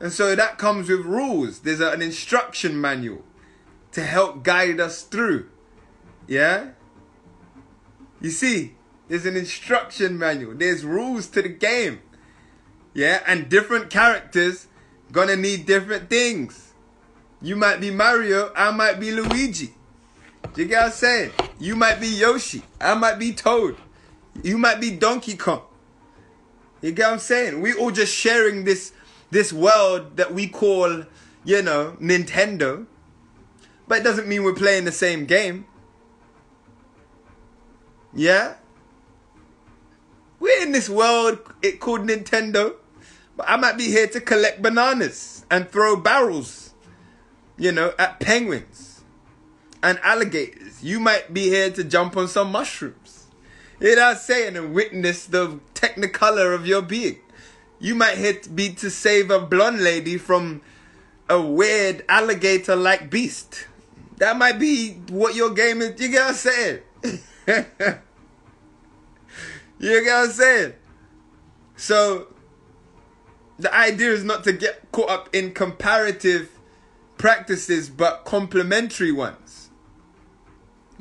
And 0.00 0.12
so 0.12 0.34
that 0.34 0.58
comes 0.58 0.88
with 0.88 1.00
rules. 1.00 1.60
There's 1.60 1.80
an 1.80 2.02
instruction 2.02 2.80
manual 2.80 3.22
to 3.92 4.02
help 4.02 4.42
guide 4.42 4.80
us 4.80 5.02
through. 5.02 5.48
Yeah? 6.26 6.70
You 8.20 8.30
see? 8.30 8.74
There's 9.08 9.26
an 9.26 9.36
instruction 9.36 10.18
manual. 10.18 10.54
There's 10.54 10.84
rules 10.84 11.26
to 11.28 11.42
the 11.42 11.48
game. 11.48 12.00
Yeah? 12.94 13.22
And 13.26 13.48
different 13.48 13.90
characters 13.90 14.68
gonna 15.12 15.36
need 15.36 15.66
different 15.66 16.08
things. 16.08 16.72
You 17.40 17.56
might 17.56 17.80
be 17.80 17.90
Mario, 17.90 18.52
I 18.56 18.70
might 18.70 19.00
be 19.00 19.10
Luigi. 19.12 19.74
You 20.56 20.66
get 20.66 20.78
what 20.78 20.86
I'm 20.86 20.92
saying? 20.92 21.30
You 21.58 21.76
might 21.76 22.00
be 22.00 22.08
Yoshi, 22.08 22.62
I 22.80 22.94
might 22.94 23.18
be 23.18 23.32
Toad. 23.32 23.76
You 24.42 24.58
might 24.58 24.80
be 24.80 24.90
Donkey 24.90 25.36
Kong. 25.36 25.62
You 26.80 26.92
get 26.92 27.06
what 27.06 27.12
I'm 27.14 27.18
saying? 27.18 27.60
We 27.60 27.74
all 27.74 27.90
just 27.90 28.14
sharing 28.14 28.64
this 28.64 28.92
this 29.30 29.52
world 29.52 30.16
that 30.16 30.32
we 30.34 30.46
call, 30.46 31.04
you 31.44 31.62
know, 31.62 31.96
Nintendo. 32.00 32.86
But 33.88 33.98
it 33.98 34.04
doesn't 34.04 34.28
mean 34.28 34.42
we're 34.42 34.54
playing 34.54 34.84
the 34.84 34.92
same 34.92 35.26
game. 35.26 35.66
Yeah? 38.14 38.54
We're 40.42 40.60
in 40.60 40.72
this 40.72 40.90
world 40.90 41.38
it 41.62 41.78
called 41.78 42.00
Nintendo, 42.00 42.74
but 43.36 43.48
I 43.48 43.56
might 43.56 43.78
be 43.78 43.84
here 43.84 44.08
to 44.08 44.20
collect 44.20 44.60
bananas 44.60 45.46
and 45.48 45.70
throw 45.70 45.94
barrels, 45.94 46.74
you 47.56 47.70
know, 47.70 47.92
at 47.96 48.18
penguins 48.18 49.04
and 49.84 50.00
alligators. 50.02 50.82
You 50.82 50.98
might 50.98 51.32
be 51.32 51.42
here 51.42 51.70
to 51.70 51.84
jump 51.84 52.16
on 52.16 52.26
some 52.26 52.50
mushrooms. 52.50 53.28
You 53.78 53.94
know 53.94 54.02
what 54.02 54.16
I'm 54.16 54.20
saying? 54.20 54.56
And 54.56 54.74
witness 54.74 55.26
the 55.26 55.60
technicolor 55.76 56.56
of 56.56 56.66
your 56.66 56.82
being. 56.82 57.20
You 57.78 57.94
might 57.94 58.18
hit 58.18 58.56
be 58.56 58.70
to 58.74 58.90
save 58.90 59.30
a 59.30 59.38
blonde 59.38 59.84
lady 59.84 60.18
from 60.18 60.60
a 61.30 61.40
weird 61.40 62.04
alligator 62.08 62.74
like 62.74 63.10
beast. 63.10 63.68
That 64.16 64.36
might 64.36 64.58
be 64.58 64.94
what 65.08 65.36
your 65.36 65.50
game 65.50 65.82
is. 65.82 66.00
You 66.00 66.08
get 66.08 66.22
what 66.22 66.30
I'm 66.30 66.34
saying? 66.34 67.98
you 69.88 70.04
get 70.04 70.12
what 70.12 70.24
I'm 70.24 70.30
saying? 70.30 70.72
So 71.76 72.28
the 73.58 73.74
idea 73.74 74.12
is 74.12 74.24
not 74.24 74.44
to 74.44 74.52
get 74.52 74.90
caught 74.92 75.10
up 75.10 75.34
in 75.34 75.52
comparative 75.52 76.50
practices 77.18 77.88
but 77.88 78.24
complementary 78.24 79.12
ones. 79.12 79.70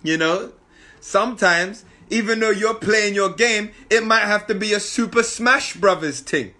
You 0.03 0.17
know? 0.17 0.53
Sometimes, 0.99 1.85
even 2.09 2.39
though 2.39 2.51
you're 2.51 2.75
playing 2.75 3.15
your 3.15 3.29
game, 3.29 3.71
it 3.89 4.05
might 4.05 4.25
have 4.25 4.45
to 4.47 4.55
be 4.55 4.73
a 4.73 4.79
Super 4.79 5.23
Smash 5.23 5.75
Brothers 5.75 6.19
thing. 6.19 6.53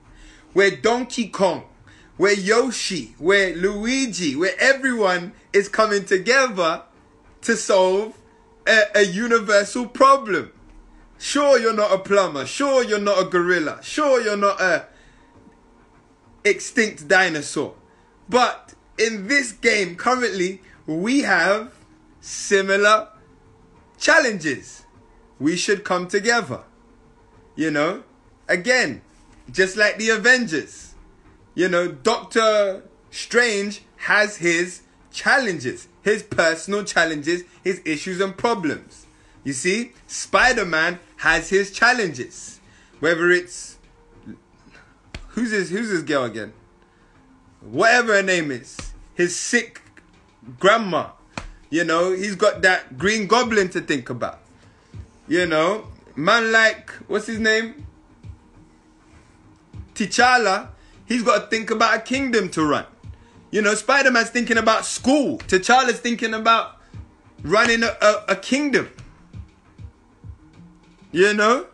Where 0.54 0.72
Donkey 0.72 1.28
Kong, 1.28 1.64
where 2.18 2.34
Yoshi, 2.34 3.16
where 3.18 3.56
Luigi, 3.56 4.36
where 4.36 4.60
everyone 4.60 5.34
is 5.54 5.70
coming 5.70 6.06
together 6.06 6.84
to 7.42 7.56
solve 7.56 8.18
a, 8.68 8.82
a 8.96 9.02
universal 9.04 9.88
problem. 9.88 10.52
Sure, 11.22 11.60
you're 11.60 11.72
not 11.72 11.92
a 11.92 12.00
plumber. 12.00 12.48
Sure, 12.48 12.84
you're 12.84 12.98
not 12.98 13.22
a 13.22 13.26
gorilla. 13.26 13.78
Sure, 13.84 14.20
you're 14.20 14.36
not 14.36 14.60
a 14.60 14.88
extinct 16.44 17.08
dinosaur. 17.08 17.76
But 18.28 18.74
in 18.98 19.28
this 19.28 19.52
game, 19.52 19.96
currently, 19.96 20.64
we 20.88 21.22
have 21.22 21.76
similar 22.22 23.10
challenges. 24.00 24.88
We 25.40 25.58
should 25.58 25.84
come 25.84 26.08
together. 26.08 26.64
You 27.56 27.70
know, 27.70 28.04
again, 28.48 29.04
just 29.52 29.78
like 29.78 30.00
the 30.00 30.10
Avengers. 30.10 30.96
You 31.54 31.70
know, 31.70 31.88
Doctor 31.88 32.82
Strange 33.12 33.84
has 33.98 34.38
his 34.38 34.82
challenges, 35.12 35.88
his 36.02 36.24
personal 36.24 36.84
challenges, 36.84 37.44
his 37.64 37.80
issues 37.86 38.20
and 38.20 38.36
problems. 38.36 39.06
You 39.44 39.54
see, 39.54 39.94
Spider 40.08 40.66
Man 40.66 41.00
has 41.22 41.50
his 41.50 41.70
challenges. 41.70 42.60
Whether 43.00 43.30
it's 43.30 43.78
who's 45.30 45.52
his 45.52 45.70
who's 45.70 45.90
his 45.90 46.02
girl 46.02 46.24
again? 46.24 46.52
Whatever 47.62 48.16
her 48.16 48.24
name 48.24 48.50
is, 48.50 48.76
his 49.14 49.36
sick 49.36 49.82
grandma. 50.60 51.12
You 51.70 51.84
know, 51.84 52.12
he's 52.12 52.36
got 52.36 52.64
that 52.64 52.98
Green 52.98 53.28
Goblin 53.28 53.70
to 53.70 53.82
think 53.82 54.10
about. 54.10 54.40
You 55.28 55.46
know, 55.46 55.88
man 56.16 56.52
like 56.52 56.90
what's 57.08 57.28
his 57.28 57.40
name? 57.40 57.86
T'Challa. 59.94 60.70
He's 61.06 61.22
got 61.22 61.42
to 61.42 61.48
think 61.48 61.70
about 61.70 61.98
a 61.98 62.02
kingdom 62.02 62.50
to 62.52 62.64
run. 62.64 62.86
You 63.52 63.62
know, 63.62 63.76
Spider 63.76 64.10
Man's 64.10 64.30
thinking 64.30 64.58
about 64.58 64.86
school. 64.86 65.38
T'Challa's 65.38 66.00
thinking 66.00 66.34
about 66.34 66.78
running 67.44 67.84
a, 67.84 67.96
a, 68.02 68.24
a 68.30 68.36
kingdom. 68.38 68.90
You 71.12 71.34
know? 71.34 71.68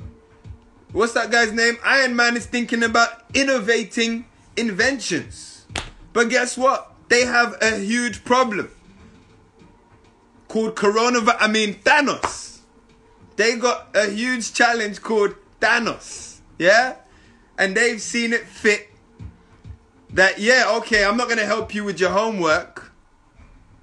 What's 0.91 1.13
that 1.13 1.31
guy's 1.31 1.51
name? 1.51 1.77
Iron 1.83 2.15
Man 2.15 2.37
is 2.37 2.45
thinking 2.45 2.83
about 2.83 3.25
innovating 3.33 4.25
inventions. 4.55 5.65
But 6.13 6.29
guess 6.29 6.57
what? 6.57 6.93
They 7.09 7.25
have 7.25 7.57
a 7.61 7.77
huge 7.77 8.23
problem 8.23 8.71
called 10.47 10.75
coronavirus. 10.75 11.37
I 11.39 11.47
mean, 11.47 11.75
Thanos. 11.75 12.59
They 13.35 13.55
got 13.57 13.95
a 13.95 14.09
huge 14.09 14.53
challenge 14.53 15.01
called 15.01 15.35
Thanos. 15.61 16.39
Yeah? 16.57 16.95
And 17.57 17.75
they've 17.75 18.01
seen 18.01 18.33
it 18.33 18.47
fit 18.47 18.89
that, 20.11 20.39
yeah, 20.39 20.71
okay, 20.77 21.05
I'm 21.05 21.17
not 21.17 21.27
going 21.27 21.39
to 21.39 21.45
help 21.45 21.75
you 21.75 21.83
with 21.83 21.99
your 21.99 22.11
homework, 22.11 22.91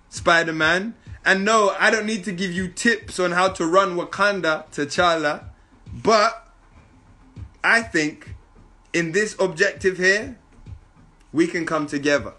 Spider 0.09 0.53
Man. 0.53 0.95
And 1.25 1.45
no, 1.45 1.75
I 1.79 1.91
don't 1.91 2.07
need 2.07 2.25
to 2.25 2.33
give 2.33 2.53
you 2.53 2.68
tips 2.68 3.18
on 3.18 3.33
how 3.33 3.49
to 3.49 3.66
run 3.66 3.97
Wakanda, 3.97 4.66
T'Challa. 4.70 5.45
But 5.93 6.49
I 7.62 7.81
think 7.83 8.35
in 8.93 9.12
this 9.12 9.35
objective 9.41 9.97
here, 9.97 10.39
we 11.33 11.47
can 11.47 11.64
come 11.64 11.87
together. 11.87 12.35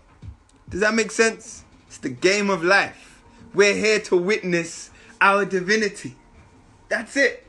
Does 0.70 0.82
that 0.82 0.94
make 0.94 1.12
sense? 1.12 1.64
It's 1.88 1.98
the 1.98 2.10
game 2.10 2.50
of 2.50 2.64
life. 2.64 3.24
We're 3.54 3.76
here 3.76 4.00
to 4.02 4.18
witness 4.18 4.90
our 5.20 5.46
divinity. 5.46 6.16
That's 6.90 7.18
it. 7.18 7.46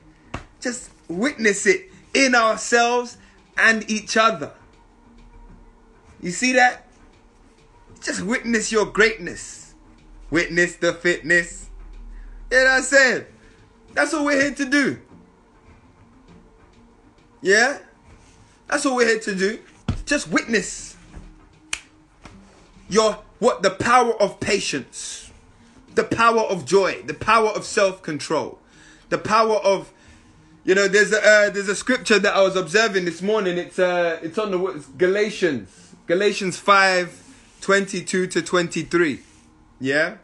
Just 0.60 0.90
witness 1.08 1.66
it 1.66 1.90
in 2.14 2.34
ourselves 2.34 3.18
and 3.58 3.88
each 3.90 4.16
other. 4.16 4.52
You 6.20 6.30
see 6.30 6.52
that? 6.54 6.86
Just 8.00 8.22
witness 8.22 8.72
your 8.72 8.86
greatness. 8.86 9.65
Witness 10.30 10.76
the 10.76 10.92
fitness. 10.92 11.68
You 12.50 12.58
know 12.58 12.64
what 12.64 12.70
I'm 12.72 12.82
saying? 12.82 13.24
That's 13.94 14.12
what 14.12 14.24
we're 14.24 14.40
here 14.40 14.54
to 14.54 14.64
do. 14.64 14.98
Yeah? 17.40 17.78
That's 18.68 18.84
what 18.84 18.96
we're 18.96 19.06
here 19.06 19.20
to 19.20 19.34
do. 19.34 19.58
Just 20.04 20.28
witness 20.28 20.96
your 22.88 23.18
what 23.38 23.62
the 23.62 23.70
power 23.70 24.20
of 24.20 24.40
patience, 24.40 25.30
the 25.94 26.04
power 26.04 26.40
of 26.40 26.64
joy, 26.64 27.02
the 27.02 27.14
power 27.14 27.48
of 27.48 27.64
self-control, 27.64 28.58
the 29.08 29.18
power 29.18 29.56
of 29.56 29.92
you 30.64 30.74
know, 30.74 30.88
there's 30.88 31.12
a 31.12 31.18
uh, 31.18 31.50
there's 31.50 31.68
a 31.68 31.76
scripture 31.76 32.18
that 32.18 32.34
I 32.34 32.42
was 32.42 32.56
observing 32.56 33.04
this 33.04 33.22
morning. 33.22 33.56
It's 33.56 33.78
uh 33.78 34.18
it's 34.22 34.38
on 34.38 34.50
the 34.50 34.84
Galatians 34.98 35.94
Galatians 36.06 36.58
5 36.58 37.22
22 37.60 38.26
to 38.26 38.42
23. 38.42 39.20
Yeah? 39.80 40.16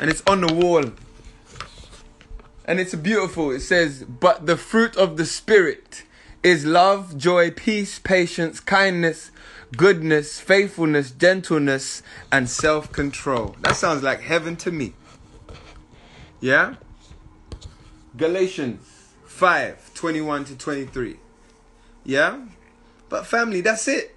And 0.00 0.10
it's 0.10 0.22
on 0.26 0.40
the 0.40 0.52
wall. 0.52 0.84
And 2.66 2.80
it's 2.80 2.94
beautiful. 2.94 3.50
It 3.50 3.60
says, 3.60 4.04
But 4.04 4.46
the 4.46 4.56
fruit 4.56 4.96
of 4.96 5.16
the 5.16 5.26
Spirit 5.26 6.04
is 6.42 6.64
love, 6.64 7.16
joy, 7.16 7.50
peace, 7.50 7.98
patience, 7.98 8.60
kindness, 8.60 9.30
goodness, 9.76 10.40
faithfulness, 10.40 11.10
gentleness, 11.10 12.02
and 12.30 12.48
self 12.48 12.92
control. 12.92 13.56
That 13.62 13.76
sounds 13.76 14.02
like 14.02 14.20
heaven 14.20 14.56
to 14.56 14.70
me. 14.70 14.94
Yeah? 16.40 16.74
Galatians 18.16 19.14
5 19.26 19.94
21 19.94 20.44
to 20.44 20.56
23. 20.56 21.16
Yeah? 22.04 22.40
But 23.08 23.26
family, 23.26 23.60
that's 23.60 23.88
it. 23.88 24.14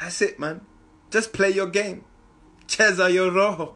That's 0.00 0.20
it, 0.22 0.38
man. 0.38 0.60
Just 1.14 1.32
play 1.32 1.50
your 1.50 1.68
game. 1.68 2.02
Cheza 2.66 3.08
yo 3.14 3.30
roho. 3.30 3.74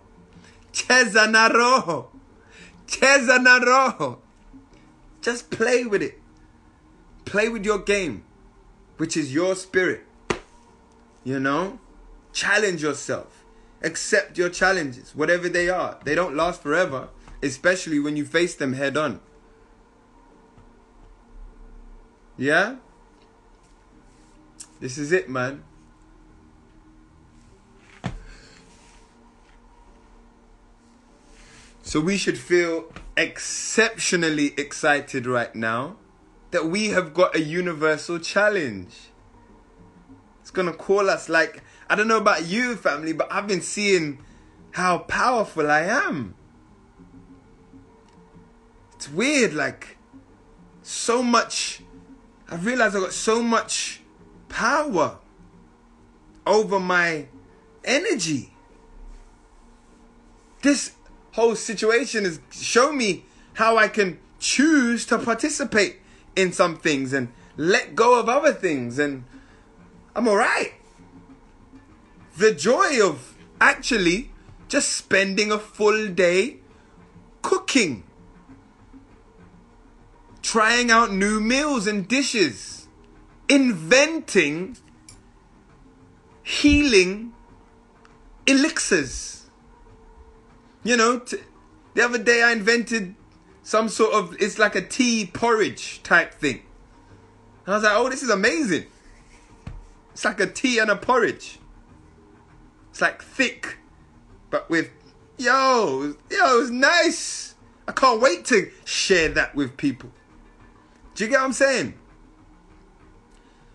Cheza 0.73 1.31
na 1.31 1.49
roho. 1.49 2.09
Cheza 2.89 3.41
na 3.41 3.61
roho. 3.61 4.19
Just 5.23 5.49
play 5.49 5.85
with 5.85 6.03
it. 6.03 6.21
Play 7.25 7.49
with 7.49 7.65
your 7.65 7.79
game, 7.79 8.25
which 8.97 9.17
is 9.17 9.33
your 9.33 9.55
spirit. 9.55 10.05
You 11.23 11.39
know? 11.39 11.79
Challenge 12.33 12.83
yourself. 12.83 13.45
Accept 13.85 14.37
your 14.37 14.49
challenges, 14.49 15.15
whatever 15.15 15.49
they 15.49 15.69
are. 15.69 15.97
They 16.03 16.17
don't 16.17 16.35
last 16.35 16.61
forever, 16.61 17.09
especially 17.41 18.01
when 18.01 18.17
you 18.17 18.25
face 18.25 18.57
them 18.57 18.73
head 18.73 18.97
on. 18.97 19.21
Yeah? 22.37 22.79
This 24.81 24.99
is 24.99 25.13
it, 25.13 25.31
man. 25.31 25.63
So 31.89 32.01
we 32.01 32.19
should 32.19 32.37
feel 32.37 32.93
exceptionally 33.17 34.53
excited 34.59 35.27
right 35.27 35.55
now 35.55 35.97
that 36.51 36.67
we 36.67 36.89
have 36.89 37.15
got 37.15 37.35
a 37.35 37.41
universal 37.41 38.19
challenge. 38.19 38.95
It's 40.43 40.51
gonna 40.51 40.75
call 40.75 41.09
us 41.09 41.31
like, 41.31 41.63
I 41.89 41.95
don't 41.95 42.07
know 42.07 42.19
about 42.19 42.45
you, 42.45 42.77
family, 42.77 43.15
but 43.15 43.33
I've 43.33 43.47
been 43.47 43.63
seeing 43.63 44.23
how 44.73 44.99
powerful 44.99 45.71
I 45.71 45.85
am. 45.85 46.35
It's 48.97 49.11
weird, 49.11 49.55
like, 49.55 49.97
so 50.83 51.23
much. 51.23 51.81
I've 52.51 52.67
realized 52.67 52.97
I've 52.97 53.03
got 53.03 53.15
so 53.15 53.43
much 53.43 54.03
power 54.51 55.17
over 56.47 56.79
my 56.79 57.29
energy. 57.83 58.53
This 60.61 60.93
whole 61.39 61.55
situation 61.55 62.27
is 62.27 62.41
show 62.51 62.93
me 62.93 63.25
how 63.55 63.77
I 63.77 63.87
can 63.87 64.19
choose 64.41 65.07
to 65.07 65.19
participate 65.19 66.01
in 66.35 66.53
some 66.53 66.77
things 66.77 67.13
and 67.13 67.29
let 67.57 67.95
go 67.95 68.19
of 68.19 68.29
other 68.29 68.53
things, 68.53 68.99
and 68.99 69.23
I'm 70.17 70.27
alright. 70.27 70.75
The 72.37 72.53
joy 72.53 73.01
of 73.01 73.37
actually 73.61 74.33
just 74.67 74.91
spending 74.91 75.53
a 75.53 75.61
full 75.61 76.09
day 76.09 76.57
cooking, 77.43 78.03
trying 80.43 80.91
out 80.91 81.13
new 81.13 81.39
meals 81.39 81.87
and 81.87 82.09
dishes, 82.09 82.89
inventing 83.49 84.77
healing 86.43 87.33
elixirs. 88.45 89.38
You 90.89 90.97
know, 90.97 91.19
t- 91.19 91.37
the 91.93 92.03
other 92.03 92.17
day 92.17 92.43
I 92.43 92.51
invented 92.51 93.15
some 93.63 93.91
sort 93.91 94.15
of, 94.15 94.35
it's 94.41 94.59
like 94.59 94.75
a 94.75 94.81
tea 94.81 95.27
porridge 95.31 96.03
type 96.03 96.33
thing. 96.33 96.63
And 97.67 97.75
I 97.75 97.77
was 97.77 97.85
like, 97.85 97.93
oh, 97.95 98.09
this 98.09 98.23
is 98.23 98.31
amazing. 98.31 98.87
It's 100.15 100.25
like 100.25 100.41
a 100.41 100.47
tea 100.47 100.79
and 100.79 100.91
a 100.91 100.97
porridge. 100.97 101.59
It's 102.89 103.03
like 103.03 103.23
thick, 103.23 103.77
but 104.49 104.71
with, 104.71 104.89
yo, 105.37 106.15
yo, 106.31 106.61
it's 106.63 106.71
nice. 106.71 107.55
I 107.87 107.93
can't 107.93 108.23
wait 108.23 108.47
to 108.47 108.71
share 108.87 109.29
that 109.29 109.55
with 109.55 109.77
people. 109.77 110.11
Do 111.15 111.25
you 111.25 111.29
get 111.29 111.41
what 111.41 111.45
I'm 111.45 111.53
saying? 111.53 111.99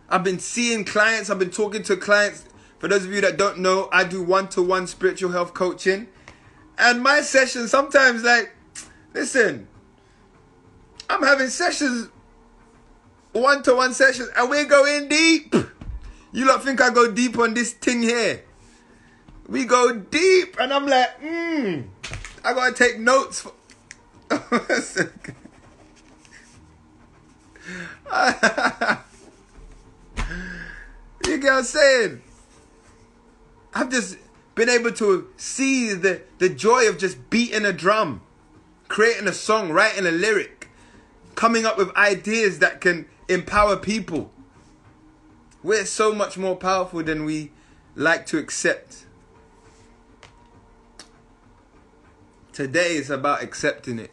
I've 0.09 0.23
been 0.23 0.39
seeing 0.39 0.83
clients, 0.83 1.29
I've 1.29 1.37
been 1.37 1.51
talking 1.51 1.83
to 1.83 1.95
clients. 1.95 2.45
For 2.79 2.87
those 2.87 3.05
of 3.05 3.13
you 3.13 3.21
that 3.21 3.37
don't 3.37 3.59
know, 3.59 3.87
I 3.91 4.03
do 4.03 4.23
one 4.23 4.47
to 4.49 4.63
one 4.63 4.87
spiritual 4.87 5.29
health 5.29 5.53
coaching. 5.53 6.07
And 6.77 7.03
my 7.03 7.21
sessions 7.21 7.71
sometimes, 7.71 8.23
like, 8.23 8.53
listen, 9.13 9.67
I'm 11.09 11.23
having 11.23 11.49
sessions, 11.49 12.09
one 13.31 13.63
to 13.63 13.75
one 13.75 13.93
sessions, 13.93 14.29
and 14.35 14.49
we're 14.49 14.65
going 14.65 15.07
deep. 15.07 15.55
You 16.31 16.47
lot 16.47 16.63
think 16.63 16.81
I 16.81 16.89
go 16.89 17.11
deep 17.11 17.37
on 17.37 17.53
this 17.53 17.73
thing 17.73 18.01
here? 18.01 18.43
We 19.47 19.65
go 19.65 19.93
deep, 19.93 20.57
and 20.59 20.73
I'm 20.73 20.87
like, 20.87 21.11
hmm, 21.19 21.81
I 22.43 22.53
gotta 22.53 22.73
take 22.73 22.99
notes. 22.99 23.41
For... 23.41 23.51
you 31.25 31.37
get 31.37 31.43
what 31.43 31.53
I'm 31.53 31.63
saying? 31.63 32.21
I've 33.75 33.89
just 33.89 34.17
been 34.55 34.69
able 34.69 34.91
to 34.91 35.27
see 35.37 35.93
the, 35.93 36.21
the 36.37 36.49
joy 36.49 36.87
of 36.87 36.97
just 36.97 37.29
beating 37.29 37.65
a 37.65 37.73
drum, 37.73 38.21
creating 38.87 39.27
a 39.27 39.33
song, 39.33 39.71
writing 39.71 40.05
a 40.05 40.11
lyric, 40.11 40.69
coming 41.35 41.65
up 41.65 41.77
with 41.77 41.95
ideas 41.95 42.59
that 42.59 42.81
can 42.81 43.07
empower 43.27 43.77
people. 43.77 44.31
We're 45.63 45.85
so 45.85 46.13
much 46.13 46.37
more 46.37 46.55
powerful 46.55 47.03
than 47.03 47.25
we 47.25 47.51
like 47.95 48.25
to 48.27 48.37
accept. 48.37 49.05
Today 52.51 52.95
is 52.95 53.09
about 53.09 53.41
accepting 53.41 53.97
it. 53.97 54.11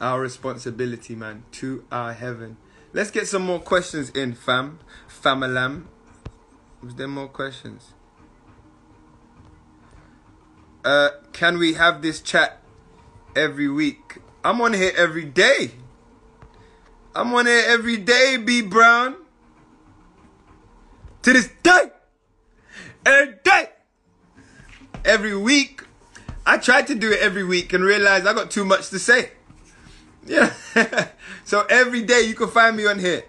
Our 0.00 0.20
responsibility, 0.20 1.14
man, 1.14 1.44
to 1.52 1.84
our 1.90 2.12
heaven. 2.12 2.56
Let's 2.92 3.10
get 3.10 3.26
some 3.26 3.42
more 3.42 3.58
questions 3.58 4.10
in, 4.10 4.34
fam. 4.34 4.78
Famalam. 5.08 5.84
Was 6.82 6.94
there 6.94 7.08
more 7.08 7.28
questions? 7.28 7.92
Uh, 10.86 11.10
can 11.32 11.58
we 11.58 11.74
have 11.74 12.00
this 12.00 12.20
chat 12.20 12.62
every 13.34 13.68
week? 13.68 14.18
I'm 14.44 14.60
on 14.60 14.72
here 14.72 14.92
every 14.96 15.24
day. 15.24 15.72
I'm 17.12 17.34
on 17.34 17.46
here 17.46 17.64
every 17.66 17.96
day, 17.96 18.36
B 18.36 18.62
Brown. 18.62 19.16
To 21.22 21.32
this 21.32 21.50
day. 21.64 21.90
Every 23.04 23.34
day. 23.42 23.70
Every 25.04 25.36
week. 25.36 25.82
I 26.46 26.56
tried 26.56 26.86
to 26.86 26.94
do 26.94 27.10
it 27.10 27.18
every 27.18 27.42
week 27.42 27.72
and 27.72 27.82
realized 27.82 28.24
I 28.24 28.32
got 28.32 28.52
too 28.52 28.64
much 28.64 28.90
to 28.90 29.00
say. 29.00 29.32
Yeah. 30.24 30.54
so 31.44 31.66
every 31.68 32.02
day 32.02 32.20
you 32.20 32.36
can 32.36 32.46
find 32.46 32.76
me 32.76 32.86
on 32.86 33.00
here. 33.00 33.24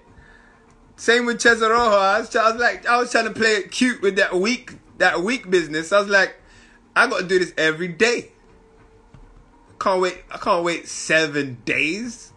Same 0.95 1.25
with 1.25 1.39
Cesarojo. 1.39 1.99
I 1.99 2.19
was, 2.19 2.35
I 2.35 2.51
was 2.51 2.61
like, 2.61 2.85
I 2.85 2.97
was 2.97 3.11
trying 3.11 3.25
to 3.25 3.33
play 3.33 3.53
it 3.53 3.71
cute 3.71 4.03
with 4.03 4.15
that 4.17 4.35
week, 4.35 4.73
that 4.99 5.23
week 5.23 5.49
business. 5.49 5.91
I 5.91 5.99
was 5.99 6.09
like, 6.09 6.35
I 6.97 7.07
got 7.07 7.19
to 7.19 7.27
do 7.27 7.37
this 7.37 7.53
every 7.57 7.89
day. 7.89 8.31
I 9.13 9.83
Can't 9.83 10.01
wait. 10.01 10.23
I 10.31 10.37
can't 10.37 10.63
wait 10.63 10.87
seven 10.87 11.57
days. 11.63 12.33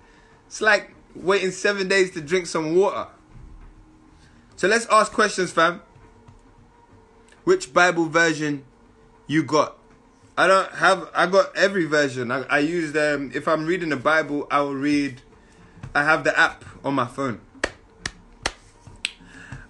It's 0.47 0.61
like 0.61 0.91
waiting 1.15 1.51
seven 1.51 1.89
days 1.89 2.11
to 2.13 2.21
drink 2.21 2.47
some 2.47 2.77
water. 2.77 3.09
So 4.57 4.69
let's 4.69 4.87
ask 4.87 5.13
questions, 5.13 5.51
fam. 5.51 5.81
Which 7.45 7.73
Bible 7.73 8.07
version 8.07 8.65
you 9.27 9.43
got? 9.43 9.79
I 10.37 10.47
don't 10.47 10.71
have. 10.73 11.11
I 11.15 11.27
got 11.27 11.57
every 11.57 11.87
version. 11.87 12.31
I, 12.31 12.43
I 12.43 12.59
use 12.59 12.93
them. 12.93 13.31
If 13.35 13.49
I'm 13.49 13.65
reading 13.65 13.89
the 13.89 13.97
Bible, 13.97 14.47
I 14.51 14.61
will 14.61 14.75
read. 14.75 15.23
I 15.95 16.05
have 16.05 16.23
the 16.23 16.39
app 16.39 16.65
on 16.85 16.95
my 16.95 17.07
phone. 17.07 17.41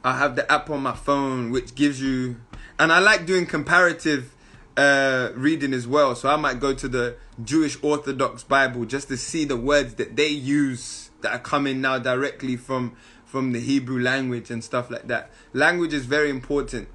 I 0.03 0.19
have 0.19 0.35
the 0.35 0.51
app 0.51 0.69
on 0.69 0.83
my 0.83 0.95
phone, 0.95 1.51
which 1.51 1.75
gives 1.77 2.03
you, 2.03 2.41
and 2.79 2.93
I 2.93 2.99
like 2.99 3.27
doing 3.27 3.47
comparative 3.47 4.35
uh, 4.77 5.31
reading 5.35 5.73
as 5.75 5.87
well. 5.87 6.15
So 6.15 6.29
I 6.29 6.37
might 6.37 6.61
go 6.61 6.75
to 6.75 6.89
the 6.89 7.17
Jewish 7.43 7.77
Orthodox 7.83 8.43
Bible 8.45 8.85
just 8.85 9.09
to 9.09 9.17
see 9.17 9.45
the 9.45 9.57
words 9.57 9.95
that 9.95 10.17
they 10.17 10.29
use 10.29 11.11
that 11.23 11.33
are 11.33 11.39
coming 11.39 11.81
now 11.81 11.99
directly 11.99 12.57
from 12.57 12.97
from 13.25 13.53
the 13.53 13.61
Hebrew 13.61 14.01
language 14.03 14.51
and 14.51 14.63
stuff 14.65 14.91
like 14.91 15.07
that. 15.07 15.31
Language 15.53 15.95
is 15.95 16.05
very 16.05 16.31
important, 16.31 16.89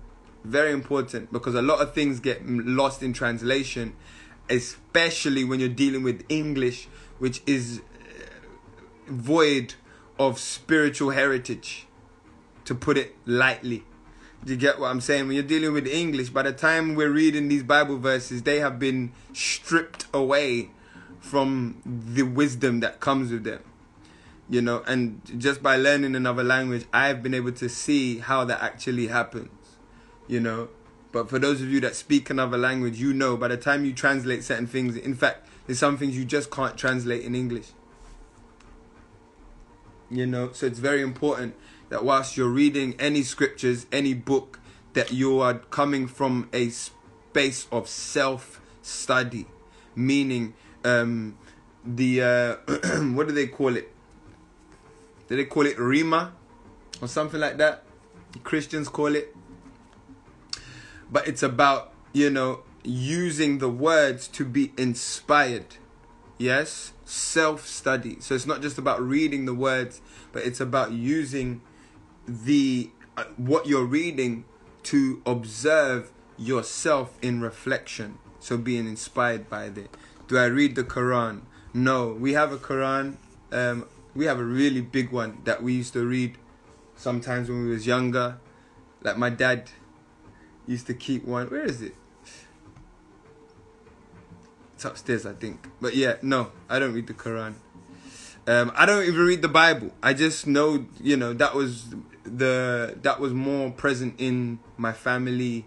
very 0.43 0.73
important 0.73 1.31
because 1.31 1.55
a 1.55 1.61
lot 1.61 1.79
of 1.79 1.93
things 1.93 2.19
get 2.19 2.45
lost 2.45 3.01
in 3.01 3.13
translation, 3.13 3.95
especially 4.49 5.45
when 5.45 5.61
you're 5.61 5.69
dealing 5.69 6.03
with 6.03 6.25
English, 6.27 6.89
which 7.19 7.41
is 7.45 7.79
uh, 7.79 8.25
void 9.07 9.75
of 10.19 10.37
spiritual 10.37 11.11
heritage, 11.11 11.87
to 12.65 12.75
put 12.75 12.97
it 12.97 13.15
lightly. 13.25 13.85
You 14.45 14.55
get 14.55 14.79
what 14.79 14.91
I'm 14.91 15.01
saying? 15.01 15.27
When 15.27 15.35
you're 15.35 15.43
dealing 15.43 15.73
with 15.73 15.87
English, 15.87 16.29
by 16.29 16.43
the 16.43 16.53
time 16.53 16.93
we're 16.93 17.09
reading 17.09 17.47
these 17.47 17.63
Bible 17.63 17.97
verses, 17.97 18.43
they 18.43 18.59
have 18.59 18.77
been 18.77 19.11
stripped 19.33 20.05
away 20.13 20.69
from 21.19 21.81
the 21.83 22.21
wisdom 22.21 22.79
that 22.81 22.99
comes 22.99 23.31
with 23.31 23.43
them. 23.43 23.63
You 24.47 24.61
know, 24.61 24.83
and 24.85 25.21
just 25.39 25.63
by 25.63 25.77
learning 25.77 26.15
another 26.15 26.43
language, 26.43 26.85
I've 26.93 27.23
been 27.23 27.33
able 27.33 27.53
to 27.53 27.67
see 27.67 28.19
how 28.19 28.45
that 28.45 28.61
actually 28.61 29.07
happens. 29.07 29.49
You 30.27 30.39
know, 30.39 30.69
but 31.11 31.27
for 31.27 31.39
those 31.39 31.61
of 31.61 31.69
you 31.69 31.79
that 31.79 31.95
speak 31.95 32.29
another 32.29 32.57
language, 32.57 32.99
you 32.99 33.13
know 33.13 33.37
by 33.37 33.47
the 33.47 33.57
time 33.57 33.83
you 33.83 33.93
translate 33.93 34.43
certain 34.43 34.67
things, 34.67 34.95
in 34.95 35.15
fact, 35.15 35.47
there's 35.65 35.79
some 35.79 35.97
things 35.97 36.15
you 36.15 36.25
just 36.25 36.51
can't 36.51 36.77
translate 36.77 37.23
in 37.23 37.33
English. 37.33 37.69
You 40.11 40.27
know, 40.27 40.51
so 40.51 40.67
it's 40.67 40.77
very 40.77 41.01
important 41.01 41.55
that 41.89 42.03
whilst 42.03 42.37
you're 42.37 42.49
reading 42.49 42.95
any 42.99 43.23
scriptures, 43.23 43.85
any 43.91 44.13
book, 44.13 44.59
that 44.93 45.11
you 45.11 45.39
are 45.39 45.55
coming 45.55 46.07
from 46.07 46.49
a 46.53 46.69
space 46.69 47.67
of 47.71 47.87
self 47.87 48.61
study, 48.81 49.45
meaning 49.95 50.53
um, 50.83 51.37
the 51.85 52.21
uh, 52.21 52.55
what 53.13 53.27
do 53.27 53.33
they 53.33 53.47
call 53.47 53.75
it? 53.75 53.91
Do 55.27 55.35
they 55.35 55.45
call 55.45 55.65
it 55.65 55.77
Rhema 55.77 56.31
or 57.01 57.07
something 57.07 57.39
like 57.39 57.57
that? 57.57 57.83
Christians 58.43 58.89
call 58.89 59.15
it. 59.15 59.35
But 61.11 61.27
it's 61.27 61.43
about, 61.43 61.93
you 62.13 62.29
know, 62.29 62.61
using 62.83 63.59
the 63.59 63.69
words 63.69 64.27
to 64.29 64.45
be 64.45 64.71
inspired. 64.77 65.77
Yes? 66.37 66.93
Self 67.05 67.65
study. 67.67 68.17
So 68.19 68.35
it's 68.35 68.45
not 68.45 68.61
just 68.61 68.77
about 68.77 69.01
reading 69.01 69.45
the 69.45 69.53
words, 69.53 70.01
but 70.31 70.43
it's 70.43 70.59
about 70.59 70.91
using 70.91 71.61
the 72.27 72.89
uh, 73.17 73.25
what 73.37 73.67
you're 73.67 73.85
reading 73.85 74.45
to 74.83 75.21
observe 75.25 76.11
yourself 76.37 77.17
in 77.21 77.41
reflection. 77.41 78.17
So 78.39 78.57
being 78.57 78.87
inspired 78.87 79.49
by 79.49 79.65
it. 79.65 79.95
Do 80.27 80.37
I 80.37 80.45
read 80.45 80.75
the 80.75 80.83
Quran? 80.83 81.41
No. 81.73 82.09
We 82.11 82.33
have 82.33 82.51
a 82.51 82.57
Quran. 82.57 83.15
Um, 83.51 83.87
we 84.15 84.25
have 84.25 84.39
a 84.39 84.43
really 84.43 84.81
big 84.81 85.11
one 85.11 85.39
that 85.45 85.63
we 85.63 85.73
used 85.73 85.93
to 85.93 86.05
read 86.05 86.37
sometimes 86.95 87.49
when 87.49 87.63
we 87.63 87.71
was 87.71 87.87
younger. 87.87 88.37
Like 89.01 89.17
my 89.17 89.29
dad 89.29 89.69
used 90.67 90.87
to 90.87 90.93
keep 90.93 91.25
one. 91.25 91.47
Where 91.47 91.63
is 91.63 91.81
it? 91.81 91.95
It's 94.75 94.85
upstairs, 94.85 95.25
I 95.25 95.33
think. 95.33 95.69
But 95.79 95.95
yeah, 95.95 96.15
no, 96.21 96.51
I 96.69 96.79
don't 96.79 96.93
read 96.93 97.07
the 97.07 97.13
Quran. 97.13 97.55
Um, 98.47 98.71
I 98.75 98.85
don't 98.85 99.03
even 99.03 99.25
read 99.25 99.41
the 99.41 99.47
Bible. 99.47 99.91
I 100.03 100.13
just 100.13 100.45
know, 100.45 100.85
you 101.01 101.17
know, 101.17 101.33
that 101.33 101.55
was 101.55 101.95
the 102.25 102.97
that 103.01 103.19
was 103.19 103.33
more 103.33 103.71
present 103.71 104.15
in 104.17 104.59
my 104.77 104.93
family 104.93 105.65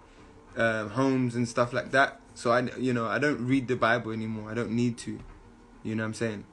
uh, 0.56 0.88
homes 0.88 1.34
and 1.34 1.48
stuff 1.48 1.72
like 1.72 1.92
that. 1.92 2.20
So 2.34 2.50
I, 2.52 2.60
you 2.78 2.92
know, 2.92 3.06
I 3.06 3.18
don't 3.18 3.46
read 3.46 3.68
the 3.68 3.76
Bible 3.76 4.12
anymore. 4.12 4.50
I 4.50 4.54
don't 4.54 4.72
need 4.72 4.98
to. 4.98 5.18
You 5.82 5.94
know 5.94 6.02
what 6.02 6.08
I'm 6.08 6.14
saying? 6.14 6.44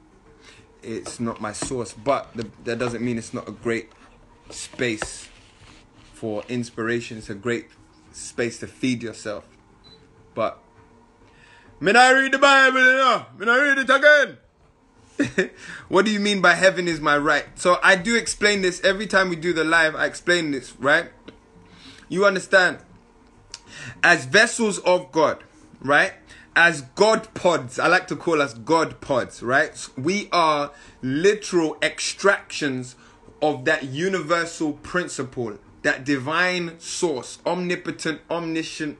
it's 0.86 1.18
not 1.18 1.40
my 1.40 1.52
source, 1.52 1.92
but 1.92 2.32
the, 2.34 2.48
that 2.64 2.78
doesn't 2.78 3.04
mean 3.04 3.18
it's 3.18 3.34
not 3.34 3.48
a 3.48 3.52
great 3.52 3.90
space 4.50 5.28
for 6.12 6.44
inspiration. 6.48 7.18
It's 7.18 7.28
a 7.28 7.34
great 7.34 7.66
space 8.12 8.58
to 8.60 8.66
feed 8.66 9.02
yourself. 9.02 9.46
But 10.34 10.58
me 11.80 11.92
I 11.92 12.12
read 12.12 12.32
the 12.32 12.38
Bible, 12.38 12.78
you 12.80 13.44
not 13.44 13.60
read 13.60 13.78
it 13.78 13.90
again. 13.90 14.38
what 15.88 16.04
do 16.04 16.10
you 16.10 16.20
mean 16.20 16.40
by 16.40 16.54
heaven 16.54 16.88
is 16.88 17.00
my 17.00 17.16
right? 17.16 17.46
So 17.54 17.78
I 17.82 17.96
do 17.96 18.16
explain 18.16 18.62
this 18.62 18.82
every 18.82 19.06
time 19.06 19.28
we 19.28 19.36
do 19.36 19.52
the 19.52 19.64
live. 19.64 19.94
I 19.94 20.06
explain 20.06 20.50
this, 20.50 20.74
right? 20.78 21.10
You 22.08 22.24
understand? 22.24 22.78
As 24.02 24.24
vessels 24.24 24.78
of 24.80 25.10
God, 25.12 25.42
right? 25.80 26.12
As 26.54 26.82
God 26.82 27.32
pods, 27.34 27.78
I 27.78 27.86
like 27.88 28.06
to 28.08 28.16
call 28.16 28.40
us 28.40 28.54
God 28.54 29.00
pods, 29.00 29.42
right? 29.42 29.88
We 29.96 30.28
are 30.32 30.72
literal 31.02 31.76
extractions 31.82 32.96
of 33.42 33.64
that 33.66 33.84
universal 33.84 34.72
principle, 34.74 35.58
that 35.82 36.04
divine 36.04 36.78
source, 36.80 37.38
omnipotent, 37.44 38.20
omniscient, 38.30 38.98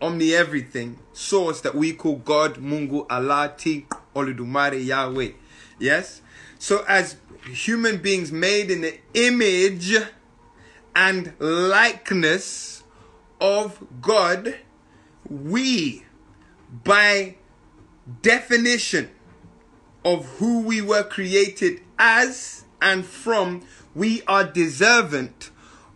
omni 0.00 0.34
everything 0.34 0.98
source 1.12 1.60
that 1.62 1.74
we 1.74 1.92
call 1.92 2.16
God, 2.16 2.56
Mungu, 2.56 3.06
Allah, 3.10 3.52
Ti, 3.56 3.86
Olodumare, 4.14 4.84
Yahweh. 4.84 5.32
Yes? 5.78 6.22
So 6.58 6.84
as 6.88 7.16
human 7.50 7.98
beings 7.98 8.32
made 8.32 8.70
in 8.70 8.80
the 8.80 8.98
image 9.14 9.94
and 10.94 11.32
likeness 11.38 12.82
of 13.40 13.84
God, 14.00 14.56
we, 15.28 16.04
by 16.84 17.36
definition 18.22 19.10
of 20.04 20.24
who 20.38 20.62
we 20.62 20.80
were 20.80 21.04
created 21.04 21.80
as 21.98 22.64
and 22.80 23.04
from, 23.04 23.62
we 23.94 24.22
are 24.26 24.44
deserving 24.44 25.34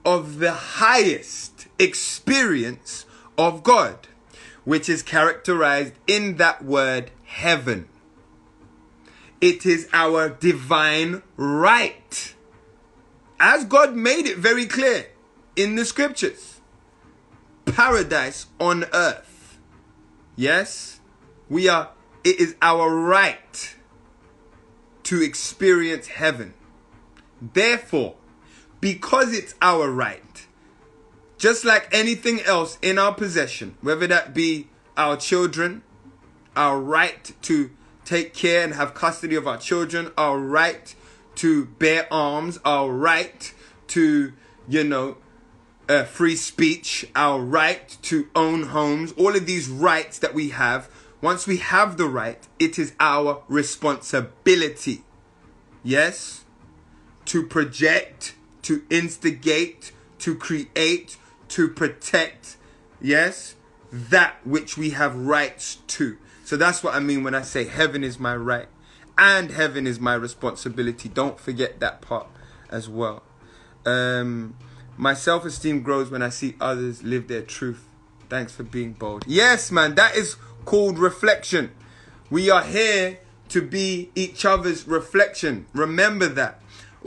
of 0.04 0.38
the 0.38 0.52
highest 0.52 1.68
experience 1.78 3.06
of 3.38 3.62
God, 3.62 4.08
which 4.64 4.88
is 4.88 5.02
characterized 5.02 5.94
in 6.06 6.36
that 6.36 6.64
word 6.64 7.10
heaven. 7.24 7.88
It 9.42 9.66
is 9.66 9.88
our 9.92 10.28
divine 10.28 11.22
right. 11.36 12.34
As 13.40 13.64
God 13.64 13.94
made 13.94 14.26
it 14.26 14.38
very 14.38 14.66
clear 14.66 15.08
in 15.56 15.74
the 15.74 15.84
scriptures 15.84 16.60
paradise 17.66 18.46
on 18.60 18.84
earth. 18.92 19.58
Yes, 20.36 21.00
we 21.48 21.68
are, 21.68 21.90
it 22.22 22.38
is 22.38 22.54
our 22.62 22.88
right 22.88 23.74
to 25.02 25.20
experience 25.20 26.06
heaven. 26.06 26.54
Therefore, 27.40 28.14
because 28.80 29.32
it's 29.32 29.56
our 29.60 29.90
right, 29.90 30.46
just 31.36 31.64
like 31.64 31.88
anything 31.92 32.40
else 32.42 32.78
in 32.80 32.96
our 32.96 33.12
possession, 33.12 33.76
whether 33.80 34.06
that 34.06 34.34
be 34.34 34.68
our 34.96 35.16
children, 35.16 35.82
our 36.54 36.78
right 36.80 37.32
to 37.42 37.70
take 38.04 38.34
care 38.34 38.64
and 38.64 38.74
have 38.74 38.94
custody 38.94 39.36
of 39.36 39.46
our 39.46 39.58
children, 39.58 40.10
our 40.16 40.38
right 40.38 40.94
to 41.36 41.66
bear 41.66 42.06
arms, 42.12 42.58
our 42.64 42.90
right 42.90 43.52
to, 43.88 44.32
you 44.68 44.84
know, 44.84 45.16
uh, 45.88 46.04
free 46.04 46.36
speech, 46.36 47.06
our 47.14 47.40
right 47.40 47.96
to 48.02 48.28
own 48.34 48.64
homes, 48.64 49.12
all 49.12 49.34
of 49.34 49.46
these 49.46 49.68
rights 49.68 50.18
that 50.18 50.34
we 50.34 50.50
have, 50.50 50.88
once 51.20 51.46
we 51.46 51.58
have 51.58 51.96
the 51.96 52.06
right, 52.06 52.48
it 52.58 52.78
is 52.78 52.94
our 52.98 53.42
responsibility, 53.48 55.02
yes, 55.84 56.44
to 57.24 57.46
project, 57.46 58.34
to 58.62 58.82
instigate, 58.90 59.92
to 60.18 60.34
create, 60.34 61.16
to 61.48 61.68
protect, 61.68 62.56
yes, 63.00 63.54
that 63.92 64.36
which 64.44 64.78
we 64.78 64.90
have 64.90 65.14
rights 65.14 65.76
to. 65.86 66.16
So 66.44 66.56
that's 66.56 66.82
what 66.82 66.94
I 66.94 67.00
mean 67.00 67.22
when 67.22 67.34
I 67.34 67.42
say 67.42 67.64
heaven 67.64 68.02
is 68.02 68.18
my 68.18 68.34
right 68.34 68.68
and 69.18 69.50
heaven 69.50 69.86
is 69.86 70.00
my 70.00 70.14
responsibility. 70.14 71.08
Don't 71.08 71.38
forget 71.38 71.78
that 71.80 72.00
part 72.00 72.26
as 72.70 72.88
well. 72.88 73.22
Um, 73.84 74.56
my 74.96 75.14
self 75.14 75.44
esteem 75.44 75.82
grows 75.82 76.10
when 76.10 76.22
I 76.22 76.30
see 76.30 76.54
others 76.60 77.02
live 77.02 77.28
their 77.28 77.42
truth. 77.42 77.86
Thanks 78.28 78.54
for 78.54 78.62
being 78.62 78.94
bold. 78.94 79.24
Yes, 79.26 79.70
man, 79.70 79.94
that 79.96 80.16
is 80.16 80.36
called 80.64 80.98
reflection. 80.98 81.72
We 82.30 82.50
are 82.50 82.62
here 82.62 83.18
to 83.50 83.60
be 83.60 84.10
each 84.14 84.46
other's 84.46 84.86
reflection. 84.86 85.66
Remember 85.74 86.26
that. 86.28 86.62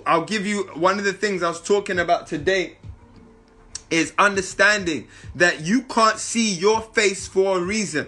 I'll 0.05 0.25
give 0.25 0.45
you 0.45 0.63
one 0.75 0.99
of 0.99 1.05
the 1.05 1.13
things 1.13 1.41
I 1.41 1.47
was 1.47 1.61
talking 1.61 1.97
about 1.97 2.27
today 2.27 2.77
is 3.89 4.13
understanding 4.17 5.07
that 5.35 5.61
you 5.61 5.83
can't 5.83 6.17
see 6.17 6.53
your 6.53 6.81
face 6.81 7.27
for 7.27 7.57
a 7.57 7.61
reason. 7.61 8.07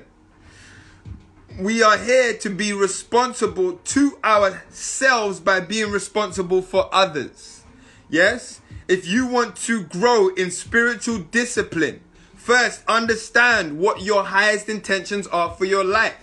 We 1.59 1.81
are 1.81 1.97
here 1.97 2.33
to 2.37 2.49
be 2.49 2.73
responsible 2.73 3.73
to 3.73 4.17
ourselves 4.23 5.39
by 5.39 5.59
being 5.59 5.91
responsible 5.91 6.61
for 6.61 6.89
others. 6.93 7.63
Yes? 8.09 8.61
If 8.87 9.07
you 9.07 9.27
want 9.27 9.55
to 9.57 9.83
grow 9.83 10.29
in 10.29 10.51
spiritual 10.51 11.19
discipline, 11.19 12.01
first 12.35 12.83
understand 12.87 13.79
what 13.79 14.01
your 14.01 14.23
highest 14.23 14.69
intentions 14.69 15.27
are 15.27 15.53
for 15.53 15.65
your 15.65 15.83
life. 15.83 16.15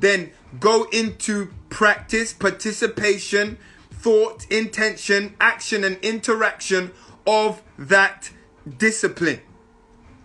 Then 0.00 0.30
go 0.60 0.84
into 0.92 1.52
practice, 1.68 2.32
participation, 2.32 3.58
thought, 3.90 4.46
intention, 4.50 5.34
action, 5.40 5.84
and 5.84 5.98
interaction 6.02 6.92
of 7.26 7.62
that 7.76 8.30
discipline. 8.76 9.40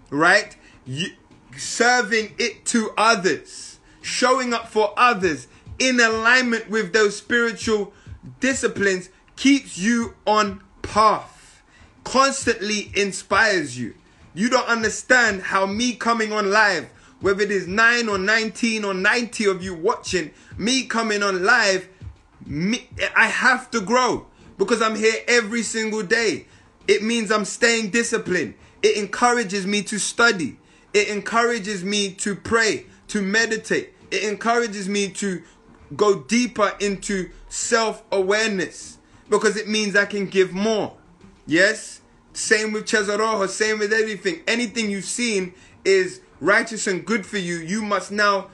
Right? 0.09 0.55
You, 0.85 1.11
serving 1.57 2.33
it 2.37 2.65
to 2.65 2.91
others, 2.97 3.79
showing 4.01 4.53
up 4.53 4.67
for 4.67 4.93
others 4.97 5.47
in 5.79 5.99
alignment 5.99 6.69
with 6.69 6.93
those 6.93 7.15
spiritual 7.15 7.93
disciplines 8.39 9.09
keeps 9.35 9.77
you 9.77 10.15
on 10.25 10.61
path, 10.81 11.61
constantly 12.03 12.91
inspires 12.95 13.77
you. 13.77 13.95
You 14.33 14.49
don't 14.49 14.67
understand 14.67 15.43
how 15.43 15.65
me 15.65 15.93
coming 15.93 16.31
on 16.31 16.51
live, 16.51 16.89
whether 17.21 17.41
it 17.41 17.51
is 17.51 17.67
9 17.67 18.09
or 18.09 18.17
19 18.17 18.83
or 18.83 18.93
90 18.93 19.45
of 19.45 19.63
you 19.63 19.75
watching, 19.75 20.31
me 20.57 20.83
coming 20.83 21.23
on 21.23 21.43
live, 21.43 21.87
me, 22.45 22.87
I 23.15 23.27
have 23.27 23.71
to 23.71 23.81
grow 23.81 24.27
because 24.57 24.81
I'm 24.81 24.95
here 24.95 25.15
every 25.27 25.63
single 25.63 26.03
day. 26.03 26.47
It 26.88 27.03
means 27.03 27.31
I'm 27.31 27.45
staying 27.45 27.89
disciplined. 27.89 28.55
It 28.81 28.97
encourages 28.97 29.65
me 29.65 29.84
to 29.84 29.97
study. 29.97 30.57
It 30.93 31.07
encourages 31.07 31.84
me 31.84 32.13
to 32.15 32.36
pray, 32.36 32.86
to 33.07 33.21
meditate. 33.21 33.93
It 34.11 34.23
encourages 34.23 34.88
me 34.88 35.09
to 35.11 35.41
go 35.95 36.19
deeper 36.19 36.73
into 36.79 37.29
self 37.49 38.03
awareness 38.11 38.97
because 39.29 39.57
it 39.57 39.67
means 39.67 39.95
I 39.95 40.05
can 40.05 40.27
give 40.27 40.53
more. 40.53 40.95
Yes? 41.45 42.01
Same 42.34 42.71
with 42.73 42.86
Cesarrojo, 42.86 43.47
same 43.47 43.79
with 43.79 43.93
everything. 43.93 44.41
Anything 44.47 44.89
you've 44.89 45.05
seen 45.05 45.53
is 45.86 46.21
righteous 46.39 46.88
and 46.88 47.05
good 47.05 47.25
for 47.25 47.38
you. 47.38 47.55
You 47.55 47.81
must 47.81 48.11
now 48.11 48.49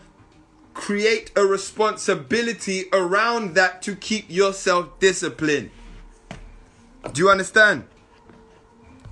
create 0.73 1.32
a 1.36 1.45
responsibility 1.45 2.86
around 2.93 3.55
that 3.55 3.82
to 3.82 3.95
keep 3.95 4.30
yourself 4.30 4.99
disciplined. 4.99 5.71
Do 7.13 7.21
you 7.21 7.30
understand? 7.30 7.86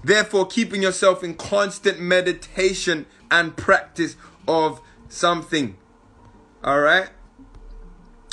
Therefore, 0.07 0.47
keeping 0.47 0.81
yourself 0.81 1.21
in 1.21 1.33
constant 1.33 1.99
meditation 1.99 3.07
and 3.29 3.57
practice 3.57 4.15
of 4.47 4.79
something. 5.09 5.75
All 6.63 6.79
right? 6.79 7.09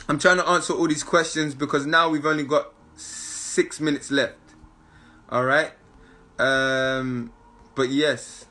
I'm 0.08 0.20
trying 0.20 0.36
to 0.36 0.48
answer 0.48 0.72
all 0.72 0.86
these 0.86 1.02
questions 1.02 1.52
because 1.52 1.84
now 1.84 2.08
we've 2.08 2.26
only 2.26 2.44
got 2.44 2.72
six 2.94 3.80
minutes 3.80 4.12
left. 4.12 4.38
All 5.28 5.44
right? 5.44 5.72
Um, 6.38 7.32
but 7.74 7.88
yes. 7.88 8.46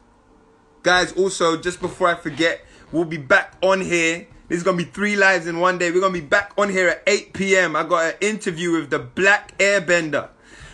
Guys, 0.81 1.13
also, 1.13 1.55
just 1.55 1.79
before 1.79 2.09
I 2.09 2.15
forget, 2.15 2.65
we'll 2.91 3.05
be 3.05 3.15
back 3.15 3.53
on 3.61 3.79
here. 3.79 4.27
This 4.49 4.57
is 4.57 4.63
going 4.63 4.77
to 4.77 4.83
be 4.83 4.91
three 4.91 5.15
lives 5.15 5.47
in 5.47 5.61
one 5.61 5.77
day. 5.77 5.91
We're 5.91 6.01
going 6.01 6.13
to 6.13 6.19
be 6.19 6.27
back 6.27 6.51
on 6.57 6.69
here 6.69 6.89
at 6.89 7.03
8 7.07 7.31
p.m. 7.31 7.77
I 7.77 7.83
got 7.83 8.03
an 8.03 8.13
interview 8.19 8.73
with 8.73 8.89
the 8.89 8.99
Black 8.99 9.57
Airbender. 9.59 10.27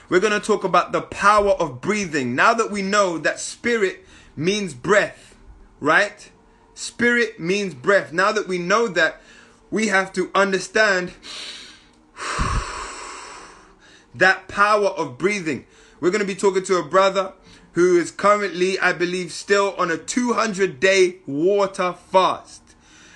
We're 0.10 0.20
going 0.20 0.34
to 0.34 0.46
talk 0.46 0.64
about 0.64 0.92
the 0.92 1.02
power 1.02 1.52
of 1.52 1.82
breathing. 1.82 2.34
Now 2.34 2.56
that 2.56 2.72
we 2.72 2.82
know 2.82 3.20
that 3.20 3.40
spirit 3.40 4.04
means 4.36 4.74
breath, 4.74 5.36
right? 5.80 6.32
Spirit 6.74 7.40
means 7.40 7.76
breath. 7.76 8.12
Now 8.12 8.32
that 8.32 8.48
we 8.48 8.58
know 8.58 8.88
that, 8.88 9.22
we 9.70 9.88
have 9.88 10.12
to 10.14 10.32
understand 10.34 11.14
that 14.16 14.48
power 14.48 14.88
of 14.88 15.20
breathing. 15.20 15.68
We're 16.00 16.10
going 16.10 16.22
to 16.22 16.28
be 16.28 16.36
talking 16.36 16.64
to 16.64 16.78
a 16.78 16.84
brother 16.84 17.34
who 17.74 18.00
is 18.00 18.10
currently, 18.10 18.80
I 18.80 18.94
believe, 18.94 19.32
still 19.32 19.76
on 19.78 19.92
a 19.92 19.98
200 19.98 20.80
day 20.80 21.18
water 21.28 21.94
fast 21.94 22.64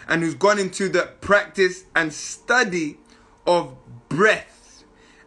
and 0.07 0.21
who's 0.21 0.35
gone 0.35 0.59
into 0.59 0.89
the 0.89 1.09
practice 1.21 1.85
and 1.95 2.13
study 2.13 2.99
of 3.47 3.75
breath 4.09 4.52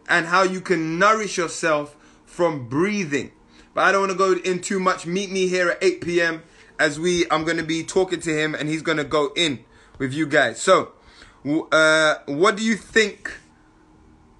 and 0.07 0.27
how 0.27 0.43
you 0.43 0.61
can 0.61 0.99
nourish 0.99 1.37
yourself 1.37 1.95
from 2.25 2.67
breathing. 2.67 3.31
But 3.73 3.85
I 3.85 3.91
don't 3.91 4.01
want 4.01 4.11
to 4.11 4.17
go 4.17 4.33
in 4.33 4.61
too 4.61 4.79
much. 4.79 5.05
Meet 5.05 5.31
me 5.31 5.47
here 5.47 5.69
at 5.69 5.83
8 5.83 6.01
p.m. 6.01 6.43
as 6.79 6.99
we 6.99 7.25
I'm 7.29 7.43
going 7.43 7.57
to 7.57 7.63
be 7.63 7.83
talking 7.83 8.19
to 8.21 8.35
him 8.35 8.55
and 8.55 8.69
he's 8.69 8.81
going 8.81 8.97
to 8.97 9.03
go 9.03 9.31
in 9.35 9.63
with 9.97 10.13
you 10.13 10.25
guys. 10.25 10.61
So, 10.61 10.93
uh, 11.71 12.15
what 12.25 12.57
do 12.57 12.63
you 12.63 12.75
think? 12.75 13.37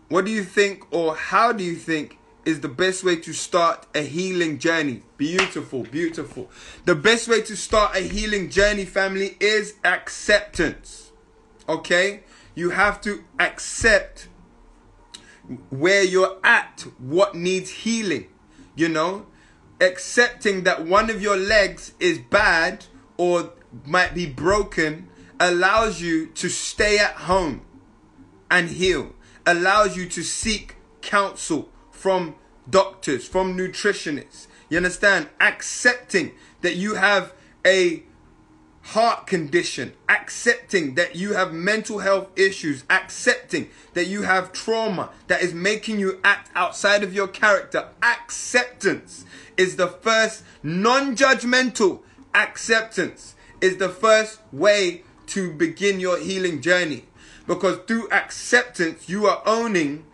What 0.10 0.26
do 0.26 0.32
you 0.32 0.44
think, 0.44 0.92
or 0.92 1.16
how 1.16 1.52
do 1.52 1.64
you 1.64 1.76
think 1.76 2.18
is 2.46 2.62
the 2.62 2.70
best 2.70 3.04
way 3.04 3.18
to 3.18 3.34
start 3.34 3.86
a 3.94 4.02
healing 4.02 4.58
journey? 4.58 5.04
Beautiful, 5.18 5.84
beautiful. 5.84 6.50
The 6.86 6.96
best 6.96 7.28
way 7.28 7.42
to 7.42 7.58
start 7.58 7.96
a 7.96 8.00
healing 8.00 8.50
journey, 8.50 8.86
family, 8.86 9.36
is 9.42 9.74
acceptance. 9.84 11.12
Okay? 11.68 12.22
You 12.56 12.70
have 12.70 13.02
to 13.02 13.24
accept 13.38 14.30
where 15.70 16.04
you're 16.04 16.38
at, 16.44 16.86
what 16.98 17.36
needs 17.36 17.70
healing. 17.70 18.28
You 18.76 18.90
know, 18.90 19.26
accepting 19.82 20.64
that 20.64 20.86
one 20.86 21.10
of 21.10 21.22
your 21.22 21.38
legs 21.38 21.94
is 22.00 22.20
bad 22.20 22.86
or 23.18 23.54
might 23.86 24.14
be 24.14 24.26
broken 24.26 25.10
allows 25.40 26.02
you 26.02 26.28
to 26.28 26.50
stay 26.50 26.98
at 26.98 27.14
home 27.14 27.62
and 28.50 28.70
heal, 28.70 29.14
allows 29.46 29.96
you 29.96 30.08
to 30.10 30.24
seek 30.24 30.76
counsel 31.02 31.70
from 31.92 32.36
doctors, 32.70 33.28
from 33.28 33.58
nutritionists. 33.58 34.48
You 34.70 34.78
understand? 34.78 35.30
Accepting 35.40 36.34
that 36.62 36.76
you 36.76 36.96
have 36.96 37.34
a 37.66 38.04
heart 38.88 39.28
condition, 39.28 39.92
accepting 40.08 40.96
that 40.96 41.14
you 41.14 41.34
have 41.34 41.52
mental 41.52 42.00
health 42.00 42.30
issues, 42.38 42.86
accepting 42.90 43.70
that 43.94 44.08
you 44.08 44.22
have 44.22 44.54
trauma 44.54 45.10
that 45.28 45.42
is 45.42 45.54
making 45.54 46.00
you 46.00 46.18
act 46.24 46.50
outside 46.56 47.04
of 47.04 47.14
your 47.14 47.28
character. 47.28 47.90
Acceptance 48.02 49.26
is 49.58 49.76
the 49.76 49.90
first 49.90 50.42
non 50.64 51.18
judgmental 51.18 52.00
acceptance, 52.34 53.36
is 53.60 53.76
the 53.76 53.90
first 53.90 54.40
way 54.54 55.04
to 55.28 55.52
begin 55.52 56.00
your 56.00 56.18
healing 56.18 56.62
journey. 56.62 57.04
Because 57.46 57.80
through 57.88 58.10
acceptance, 58.10 59.10
you 59.10 59.28
are 59.28 59.42
owning 59.46 60.06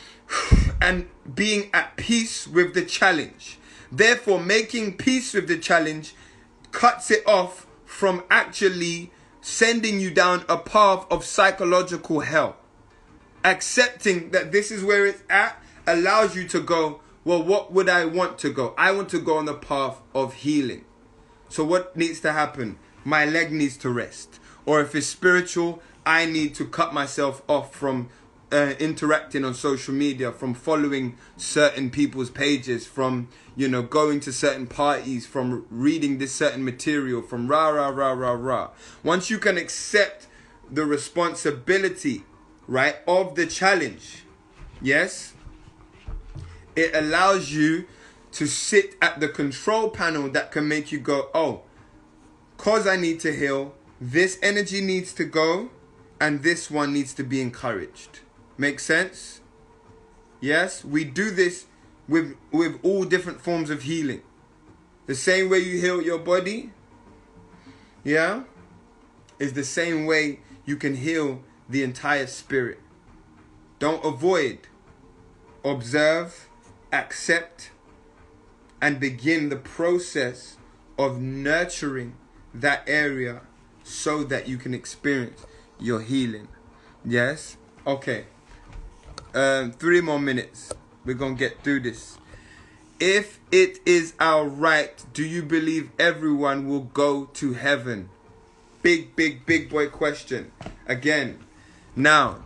and 0.80 1.06
being 1.34 1.68
at 1.74 1.96
peace 1.96 2.46
with 2.46 2.72
the 2.72 2.82
challenge. 2.82 3.58
Therefore, 3.92 4.40
making 4.40 4.96
peace 4.96 5.34
with 5.34 5.48
the 5.48 5.58
challenge 5.58 6.14
cuts 6.72 7.10
it 7.10 7.26
off 7.26 7.66
from 7.90 8.22
actually 8.30 9.10
sending 9.40 9.98
you 9.98 10.12
down 10.12 10.44
a 10.48 10.56
path 10.56 11.04
of 11.10 11.24
psychological 11.24 12.20
hell. 12.20 12.56
Accepting 13.44 14.30
that 14.30 14.52
this 14.52 14.70
is 14.70 14.84
where 14.84 15.04
it's 15.04 15.24
at 15.28 15.60
allows 15.88 16.36
you 16.36 16.46
to 16.46 16.60
go, 16.60 17.00
well, 17.24 17.42
what 17.42 17.72
would 17.72 17.88
I 17.88 18.04
want 18.04 18.38
to 18.38 18.50
go? 18.50 18.74
I 18.78 18.92
want 18.92 19.08
to 19.08 19.18
go 19.18 19.38
on 19.38 19.46
the 19.46 19.54
path 19.54 20.00
of 20.14 20.34
healing. 20.34 20.84
So, 21.48 21.64
what 21.64 21.96
needs 21.96 22.20
to 22.20 22.32
happen? 22.32 22.78
My 23.04 23.24
leg 23.24 23.50
needs 23.50 23.76
to 23.78 23.90
rest. 23.90 24.38
Or 24.64 24.80
if 24.80 24.94
it's 24.94 25.08
spiritual, 25.08 25.82
I 26.06 26.26
need 26.26 26.54
to 26.54 26.66
cut 26.66 26.94
myself 26.94 27.42
off 27.48 27.74
from 27.74 28.08
uh, 28.52 28.74
interacting 28.78 29.44
on 29.44 29.54
social 29.54 29.94
media, 29.94 30.32
from 30.32 30.54
following 30.54 31.16
certain 31.36 31.90
people's 31.90 32.30
pages, 32.30 32.86
from 32.86 33.28
you 33.56 33.68
know 33.68 33.82
going 33.82 34.20
to 34.20 34.32
certain 34.32 34.66
parties, 34.66 35.26
from 35.26 35.66
reading 35.70 36.18
this 36.18 36.32
certain 36.32 36.64
material, 36.64 37.22
from 37.22 37.46
rah 37.48 37.68
rah 37.68 37.88
rah 37.88 38.12
rah 38.12 38.32
rah. 38.32 38.70
Once 39.02 39.30
you 39.30 39.38
can 39.38 39.56
accept 39.56 40.26
the 40.70 40.84
responsibility, 40.84 42.24
right, 42.66 42.96
of 43.06 43.34
the 43.34 43.46
challenge, 43.46 44.24
yes, 44.80 45.34
it 46.76 46.94
allows 46.94 47.52
you 47.52 47.86
to 48.32 48.46
sit 48.46 48.94
at 49.02 49.20
the 49.20 49.28
control 49.28 49.90
panel 49.90 50.28
that 50.30 50.52
can 50.52 50.68
make 50.68 50.92
you 50.92 50.98
go, 50.98 51.28
oh, 51.34 51.62
cause 52.56 52.86
I 52.86 52.96
need 52.96 53.20
to 53.20 53.34
heal, 53.34 53.74
this 54.00 54.38
energy 54.42 54.80
needs 54.80 55.12
to 55.14 55.24
go, 55.24 55.70
and 56.20 56.42
this 56.42 56.70
one 56.70 56.92
needs 56.92 57.12
to 57.14 57.24
be 57.24 57.40
encouraged. 57.40 58.20
Make 58.60 58.78
sense? 58.78 59.40
Yes, 60.38 60.84
we 60.84 61.02
do 61.04 61.30
this 61.30 61.64
with 62.06 62.36
with 62.52 62.78
all 62.82 63.04
different 63.04 63.40
forms 63.40 63.70
of 63.70 63.84
healing. 63.84 64.20
The 65.06 65.14
same 65.14 65.48
way 65.48 65.60
you 65.60 65.80
heal 65.80 66.02
your 66.02 66.18
body, 66.18 66.70
yeah, 68.04 68.42
is 69.38 69.54
the 69.54 69.64
same 69.64 70.04
way 70.04 70.40
you 70.66 70.76
can 70.76 70.96
heal 70.96 71.40
the 71.70 71.82
entire 71.82 72.26
spirit. 72.26 72.80
Don't 73.78 74.04
avoid, 74.04 74.58
observe, 75.64 76.46
accept, 76.92 77.70
and 78.78 79.00
begin 79.00 79.48
the 79.48 79.56
process 79.56 80.58
of 80.98 81.18
nurturing 81.18 82.14
that 82.52 82.82
area 82.86 83.40
so 83.84 84.22
that 84.22 84.48
you 84.48 84.58
can 84.58 84.74
experience 84.74 85.46
your 85.78 86.02
healing. 86.02 86.48
Yes? 87.02 87.56
Okay. 87.86 88.26
Um, 89.32 89.70
three 89.70 90.00
more 90.00 90.18
minutes. 90.18 90.72
We're 91.04 91.14
to 91.14 91.34
get 91.34 91.62
through 91.62 91.80
this. 91.80 92.18
If 92.98 93.38
it 93.52 93.78
is 93.86 94.14
our 94.18 94.44
right, 94.44 95.02
do 95.12 95.24
you 95.24 95.42
believe 95.42 95.90
everyone 95.98 96.68
will 96.68 96.80
go 96.80 97.26
to 97.34 97.54
heaven? 97.54 98.10
Big, 98.82 99.14
big, 99.14 99.46
big 99.46 99.70
boy 99.70 99.88
question. 99.88 100.50
Again, 100.86 101.38
now, 101.94 102.44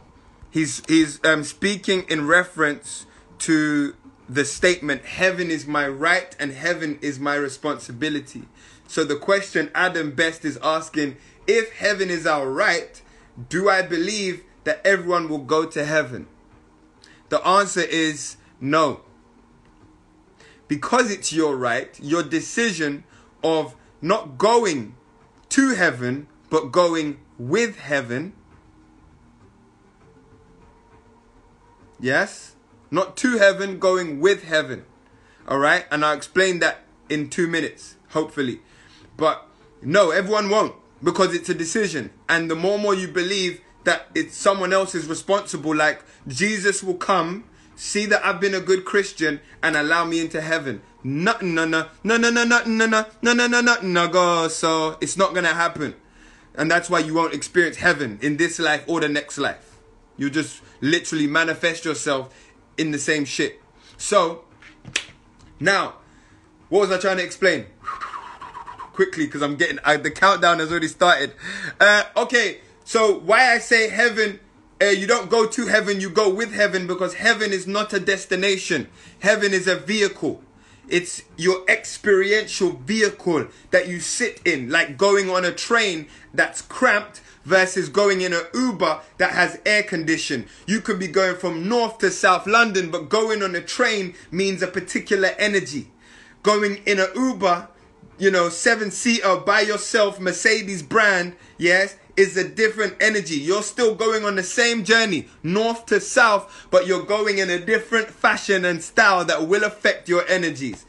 he's, 0.50 0.82
he's 0.86 1.24
um, 1.24 1.42
speaking 1.42 2.04
in 2.08 2.26
reference 2.26 3.06
to 3.40 3.96
the 4.28 4.44
statement, 4.44 5.04
Heaven 5.04 5.50
is 5.50 5.66
my 5.66 5.88
right 5.88 6.36
and 6.38 6.52
heaven 6.52 6.98
is 7.00 7.18
my 7.18 7.34
responsibility. 7.34 8.42
So 8.86 9.04
the 9.04 9.16
question 9.16 9.70
Adam 9.74 10.12
Best 10.12 10.44
is 10.44 10.58
asking, 10.62 11.16
if 11.46 11.72
heaven 11.72 12.10
is 12.10 12.26
our 12.26 12.48
right, 12.48 13.00
do 13.48 13.68
I 13.68 13.82
believe 13.82 14.44
that 14.64 14.80
everyone 14.84 15.28
will 15.28 15.38
go 15.38 15.64
to 15.66 15.84
heaven? 15.84 16.26
The 17.28 17.46
answer 17.46 17.80
is 17.80 18.36
no. 18.60 19.00
Because 20.68 21.10
it's 21.10 21.32
your 21.32 21.56
right, 21.56 21.98
your 22.00 22.22
decision 22.22 23.04
of 23.42 23.74
not 24.00 24.38
going 24.38 24.94
to 25.50 25.74
heaven, 25.74 26.26
but 26.50 26.72
going 26.72 27.18
with 27.38 27.78
heaven. 27.78 28.32
Yes? 32.00 32.54
Not 32.90 33.16
to 33.18 33.38
heaven, 33.38 33.78
going 33.78 34.20
with 34.20 34.44
heaven. 34.44 34.84
All 35.48 35.58
right? 35.58 35.86
And 35.90 36.04
I'll 36.04 36.16
explain 36.16 36.58
that 36.60 36.84
in 37.08 37.28
two 37.28 37.46
minutes, 37.46 37.96
hopefully. 38.10 38.60
But 39.16 39.46
no, 39.82 40.10
everyone 40.10 40.50
won't 40.50 40.74
because 41.02 41.34
it's 41.34 41.48
a 41.48 41.54
decision. 41.54 42.10
And 42.28 42.50
the 42.50 42.56
more 42.56 42.74
and 42.74 42.82
more 42.82 42.94
you 42.94 43.08
believe 43.08 43.60
that 43.84 44.06
it's 44.14 44.36
someone 44.36 44.72
else 44.72 44.94
is 44.94 45.06
responsible, 45.06 45.74
like 45.74 46.02
Jesus 46.26 46.82
will 46.82 46.94
come, 46.94 47.44
see 47.76 48.06
that 48.06 48.24
I've 48.24 48.40
been 48.40 48.54
a 48.54 48.60
good 48.60 48.84
Christian, 48.84 49.40
and 49.62 49.76
allow 49.76 50.04
me 50.04 50.20
into 50.20 50.40
heaven. 50.40 50.82
Nothing, 51.02 51.54
no, 51.54 51.66
no, 51.66 51.88
no, 52.02 52.16
no, 52.16 52.30
no, 52.30 52.44
no, 52.44 52.62
no, 52.64 52.86
no, 52.86 53.06
no, 53.22 53.46
no, 53.46 53.60
no, 53.60 53.76
no, 53.82 54.08
go. 54.08 54.48
So 54.48 54.96
it's 55.00 55.16
not 55.16 55.34
gonna 55.34 55.54
happen, 55.54 55.94
and 56.54 56.70
that's 56.70 56.88
why 56.88 57.00
you 57.00 57.14
won't 57.14 57.34
experience 57.34 57.76
heaven 57.76 58.18
in 58.22 58.36
this 58.38 58.58
life 58.58 58.84
or 58.86 59.00
the 59.00 59.08
next 59.08 59.38
life. 59.38 59.76
You 60.16 60.30
just 60.30 60.62
literally 60.80 61.26
manifest 61.26 61.84
yourself 61.84 62.34
in 62.78 62.90
the 62.90 62.98
same 62.98 63.24
shit. 63.24 63.60
So 63.96 64.44
now, 65.60 65.94
what 66.68 66.80
was 66.80 66.90
I 66.90 66.98
trying 66.98 67.18
to 67.18 67.24
explain? 67.24 67.66
Quickly, 68.92 69.26
because 69.26 69.42
I'm 69.42 69.56
getting 69.56 69.78
uh, 69.84 69.96
the 69.96 70.10
countdown 70.10 70.60
has 70.60 70.70
already 70.70 70.88
started. 70.88 71.32
Uh, 71.80 72.04
okay, 72.16 72.58
so 72.84 73.18
why 73.18 73.52
I 73.52 73.58
say 73.58 73.88
heaven 73.88 74.40
uh, 74.82 74.86
you 74.86 75.06
don't 75.06 75.30
go 75.30 75.46
to 75.46 75.66
heaven, 75.66 76.00
you 76.00 76.10
go 76.10 76.32
with 76.32 76.52
heaven 76.52 76.86
because 76.86 77.14
heaven 77.14 77.52
is 77.52 77.66
not 77.66 77.92
a 77.92 78.00
destination. 78.00 78.88
Heaven 79.20 79.52
is 79.52 79.68
a 79.68 79.76
vehicle. 79.76 80.42
It's 80.88 81.22
your 81.36 81.64
experiential 81.68 82.72
vehicle 82.72 83.48
that 83.70 83.88
you 83.88 84.00
sit 84.00 84.42
in, 84.44 84.68
like 84.68 84.98
going 84.98 85.30
on 85.30 85.44
a 85.44 85.52
train 85.52 86.08
that's 86.34 86.60
cramped 86.60 87.22
versus 87.44 87.88
going 87.88 88.20
in 88.20 88.32
an 88.32 88.42
Uber 88.52 89.00
that 89.18 89.32
has 89.32 89.60
air 89.64 89.82
condition. 89.82 90.46
You 90.66 90.80
could 90.80 90.98
be 90.98 91.08
going 91.08 91.36
from 91.36 91.68
north 91.68 91.98
to 91.98 92.10
south 92.10 92.46
London, 92.46 92.90
but 92.90 93.08
going 93.08 93.42
on 93.42 93.54
a 93.54 93.62
train 93.62 94.14
means 94.30 94.62
a 94.62 94.66
particular 94.66 95.30
energy. 95.38 95.90
Going 96.42 96.82
in 96.84 96.98
an 96.98 97.08
Uber, 97.14 97.68
you 98.18 98.30
know, 98.30 98.48
seven 98.50 98.90
seater 98.90 99.36
by 99.36 99.62
yourself, 99.62 100.20
Mercedes 100.20 100.82
brand, 100.82 101.36
yes, 101.56 101.96
is 102.16 102.36
a 102.36 102.48
different 102.48 102.94
energy. 103.00 103.36
You're 103.36 103.62
still 103.62 103.94
going 103.94 104.24
on 104.24 104.36
the 104.36 104.42
same 104.42 104.84
journey, 104.84 105.28
north 105.42 105.86
to 105.86 106.00
south, 106.00 106.68
but 106.70 106.86
you're 106.86 107.04
going 107.04 107.38
in 107.38 107.50
a 107.50 107.58
different 107.58 108.08
fashion 108.08 108.64
and 108.64 108.82
style 108.82 109.24
that 109.24 109.46
will 109.46 109.64
affect 109.64 110.08
your 110.08 110.26
energies. 110.28 110.84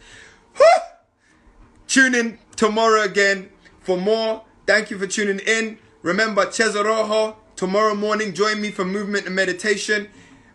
Whew! 0.58 0.66
Tune 1.88 2.16
in 2.16 2.40
tomorrow 2.56 3.02
again 3.02 3.50
for 3.82 3.98
more. 3.98 4.44
Thank 4.68 4.90
you 4.92 4.98
for 4.98 5.08
tuning 5.08 5.40
in. 5.40 5.78
Remember, 6.02 6.52
Cesar 6.52 6.84
Rojo, 6.84 7.38
tomorrow 7.56 7.96
morning, 7.96 8.34
join 8.34 8.62
me 8.62 8.72
for 8.72 8.86
movement 8.86 9.26
and 9.26 9.36
meditation. 9.36 10.10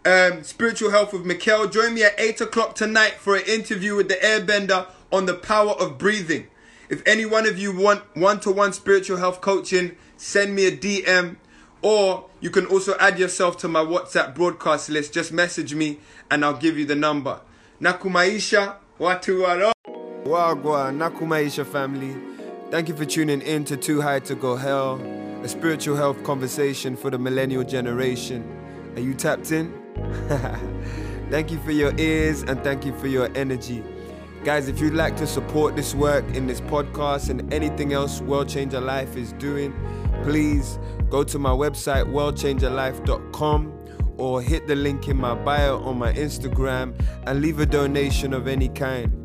um, 0.04 0.42
Spiritual 0.42 0.90
Health 0.90 1.12
with 1.12 1.24
Mikkel. 1.24 1.70
Join 1.70 1.94
me 1.94 2.04
at 2.04 2.14
8 2.18 2.40
o'clock 2.42 2.74
tonight 2.74 3.14
for 3.14 3.36
an 3.36 3.42
interview 3.46 3.96
with 3.96 4.08
the 4.08 4.14
airbender 4.14 4.86
on 5.12 5.26
the 5.26 5.34
power 5.34 5.72
of 5.72 5.98
breathing. 5.98 6.48
If 6.88 7.06
any 7.06 7.26
one 7.26 7.46
of 7.46 7.58
you 7.58 7.76
want 7.76 8.02
one 8.16 8.40
to 8.40 8.50
one 8.50 8.72
spiritual 8.72 9.18
health 9.18 9.40
coaching, 9.40 9.96
send 10.20 10.54
me 10.54 10.66
a 10.66 10.76
DM 10.76 11.36
or 11.80 12.26
you 12.40 12.50
can 12.50 12.66
also 12.66 12.94
add 13.00 13.18
yourself 13.18 13.56
to 13.56 13.68
my 13.68 13.80
WhatsApp 13.80 14.34
broadcast 14.34 14.90
list. 14.90 15.14
Just 15.14 15.32
message 15.32 15.74
me 15.74 15.98
and 16.30 16.44
I'll 16.44 16.56
give 16.56 16.78
you 16.78 16.84
the 16.84 16.94
number. 16.94 17.40
Nakumaisha, 17.80 18.76
watu 18.98 19.42
waro. 19.42 19.72
Wagwa, 20.24 20.92
Nakumaisha 20.92 21.64
family. 21.64 22.14
Thank 22.70 22.88
you 22.88 22.94
for 22.94 23.06
tuning 23.06 23.40
in 23.40 23.64
to 23.64 23.78
Too 23.78 24.02
High 24.02 24.20
to 24.20 24.34
Go 24.34 24.56
Hell, 24.56 25.00
a 25.42 25.48
spiritual 25.48 25.96
health 25.96 26.22
conversation 26.22 26.96
for 26.96 27.10
the 27.10 27.18
millennial 27.18 27.64
generation. 27.64 28.44
Are 28.96 29.00
you 29.00 29.14
tapped 29.14 29.52
in? 29.52 29.72
thank 31.30 31.50
you 31.50 31.58
for 31.60 31.72
your 31.72 31.98
ears 31.98 32.42
and 32.42 32.62
thank 32.62 32.84
you 32.84 32.94
for 32.98 33.06
your 33.06 33.34
energy. 33.34 33.82
Guys, 34.44 34.68
if 34.68 34.80
you'd 34.80 34.94
like 34.94 35.16
to 35.16 35.26
support 35.26 35.76
this 35.76 35.94
work 35.94 36.24
in 36.34 36.46
this 36.46 36.62
podcast 36.62 37.28
and 37.28 37.52
anything 37.52 37.92
else 37.92 38.22
World 38.22 38.48
Changer 38.48 38.80
Life 38.80 39.14
is 39.14 39.32
doing, 39.34 39.74
please 40.22 40.78
go 41.08 41.24
to 41.24 41.38
my 41.38 41.50
website, 41.50 42.04
worldchangerlife.com, 42.04 43.74
or 44.16 44.42
hit 44.42 44.66
the 44.66 44.74
link 44.76 45.08
in 45.08 45.16
my 45.16 45.34
bio 45.34 45.78
on 45.82 45.98
my 45.98 46.12
Instagram 46.12 46.94
and 47.26 47.40
leave 47.40 47.58
a 47.60 47.66
donation 47.66 48.34
of 48.34 48.46
any 48.46 48.68
kind. 48.68 49.16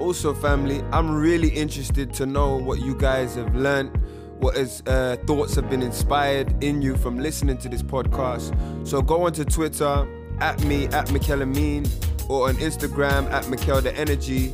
Also, 0.00 0.34
family, 0.34 0.82
I'm 0.92 1.14
really 1.14 1.48
interested 1.48 2.12
to 2.14 2.26
know 2.26 2.56
what 2.56 2.80
you 2.80 2.94
guys 2.94 3.34
have 3.36 3.54
learned, 3.54 3.96
what 4.40 4.56
is, 4.56 4.82
uh, 4.86 5.16
thoughts 5.26 5.54
have 5.54 5.70
been 5.70 5.82
inspired 5.82 6.62
in 6.62 6.82
you 6.82 6.96
from 6.96 7.18
listening 7.18 7.58
to 7.58 7.68
this 7.68 7.82
podcast. 7.82 8.52
So 8.86 9.00
go 9.00 9.26
onto 9.26 9.44
Twitter 9.44 10.06
at 10.40 10.62
me 10.64 10.86
at 10.86 11.06
McKellamine 11.08 11.88
or 12.28 12.48
on 12.48 12.56
Instagram 12.56 13.30
at 13.30 13.44
Mikkel 13.44 13.82
the 13.82 13.94
Energy. 13.96 14.52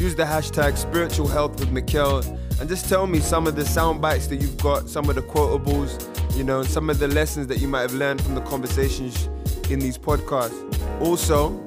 Use 0.00 0.14
the 0.14 0.22
hashtag 0.22 0.78
spiritual 0.78 1.28
health 1.28 1.60
with 1.60 1.68
Mikkel 1.68 2.24
and 2.58 2.66
just 2.70 2.88
tell 2.88 3.06
me 3.06 3.20
some 3.20 3.46
of 3.46 3.54
the 3.54 3.66
sound 3.66 4.00
bites 4.00 4.28
that 4.28 4.36
you've 4.36 4.56
got, 4.56 4.88
some 4.88 5.10
of 5.10 5.14
the 5.14 5.20
quotables, 5.20 6.00
you 6.34 6.42
know, 6.42 6.62
some 6.62 6.88
of 6.88 6.98
the 6.98 7.06
lessons 7.06 7.48
that 7.48 7.58
you 7.58 7.68
might 7.68 7.82
have 7.82 7.92
learned 7.92 8.22
from 8.22 8.34
the 8.34 8.40
conversations 8.40 9.28
in 9.68 9.78
these 9.78 9.98
podcasts. 9.98 10.56
Also, 11.02 11.62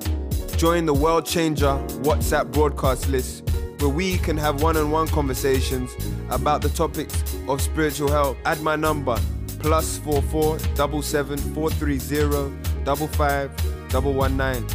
join 0.58 0.88
the 0.88 0.94
World 0.96 1.28
Changer 1.28 1.78
WhatsApp 2.02 2.52
broadcast 2.52 3.08
list 3.08 3.48
where 3.78 3.90
we 3.90 4.18
can 4.18 4.36
have 4.36 4.64
one 4.64 4.78
on 4.78 4.90
one 4.90 5.08
conversations 5.10 5.96
about 6.32 6.64
the 6.64 6.70
topics 6.70 7.24
of 7.48 7.62
spiritual 7.62 8.10
health. 8.10 8.36
Add 8.46 8.62
my 8.62 8.76
number 8.76 9.16
plus 9.60 10.00
four 10.00 10.24
four 10.24 10.58
double 10.74 11.04
seven 11.04 11.38
four 11.38 11.70
three 11.70 12.00
zero 12.00 12.52
double 12.84 13.08
five 13.10 13.52
double 13.90 14.14
one 14.14 14.36
nine 14.36 14.66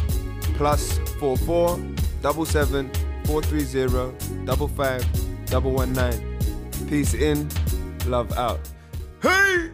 plus 0.55 0.99
four 1.19 1.37
four 1.37 1.77
double 2.23 2.45
seven 2.45 2.89
four 3.29 3.43
three 3.43 3.61
zero 3.61 4.15
double 4.47 4.69
five 4.69 5.05
double 5.45 5.71
one 5.71 5.93
nine. 5.93 6.39
Peace 6.89 7.13
in, 7.13 7.47
love 8.07 8.33
out. 8.39 8.59
Hey! 9.21 9.69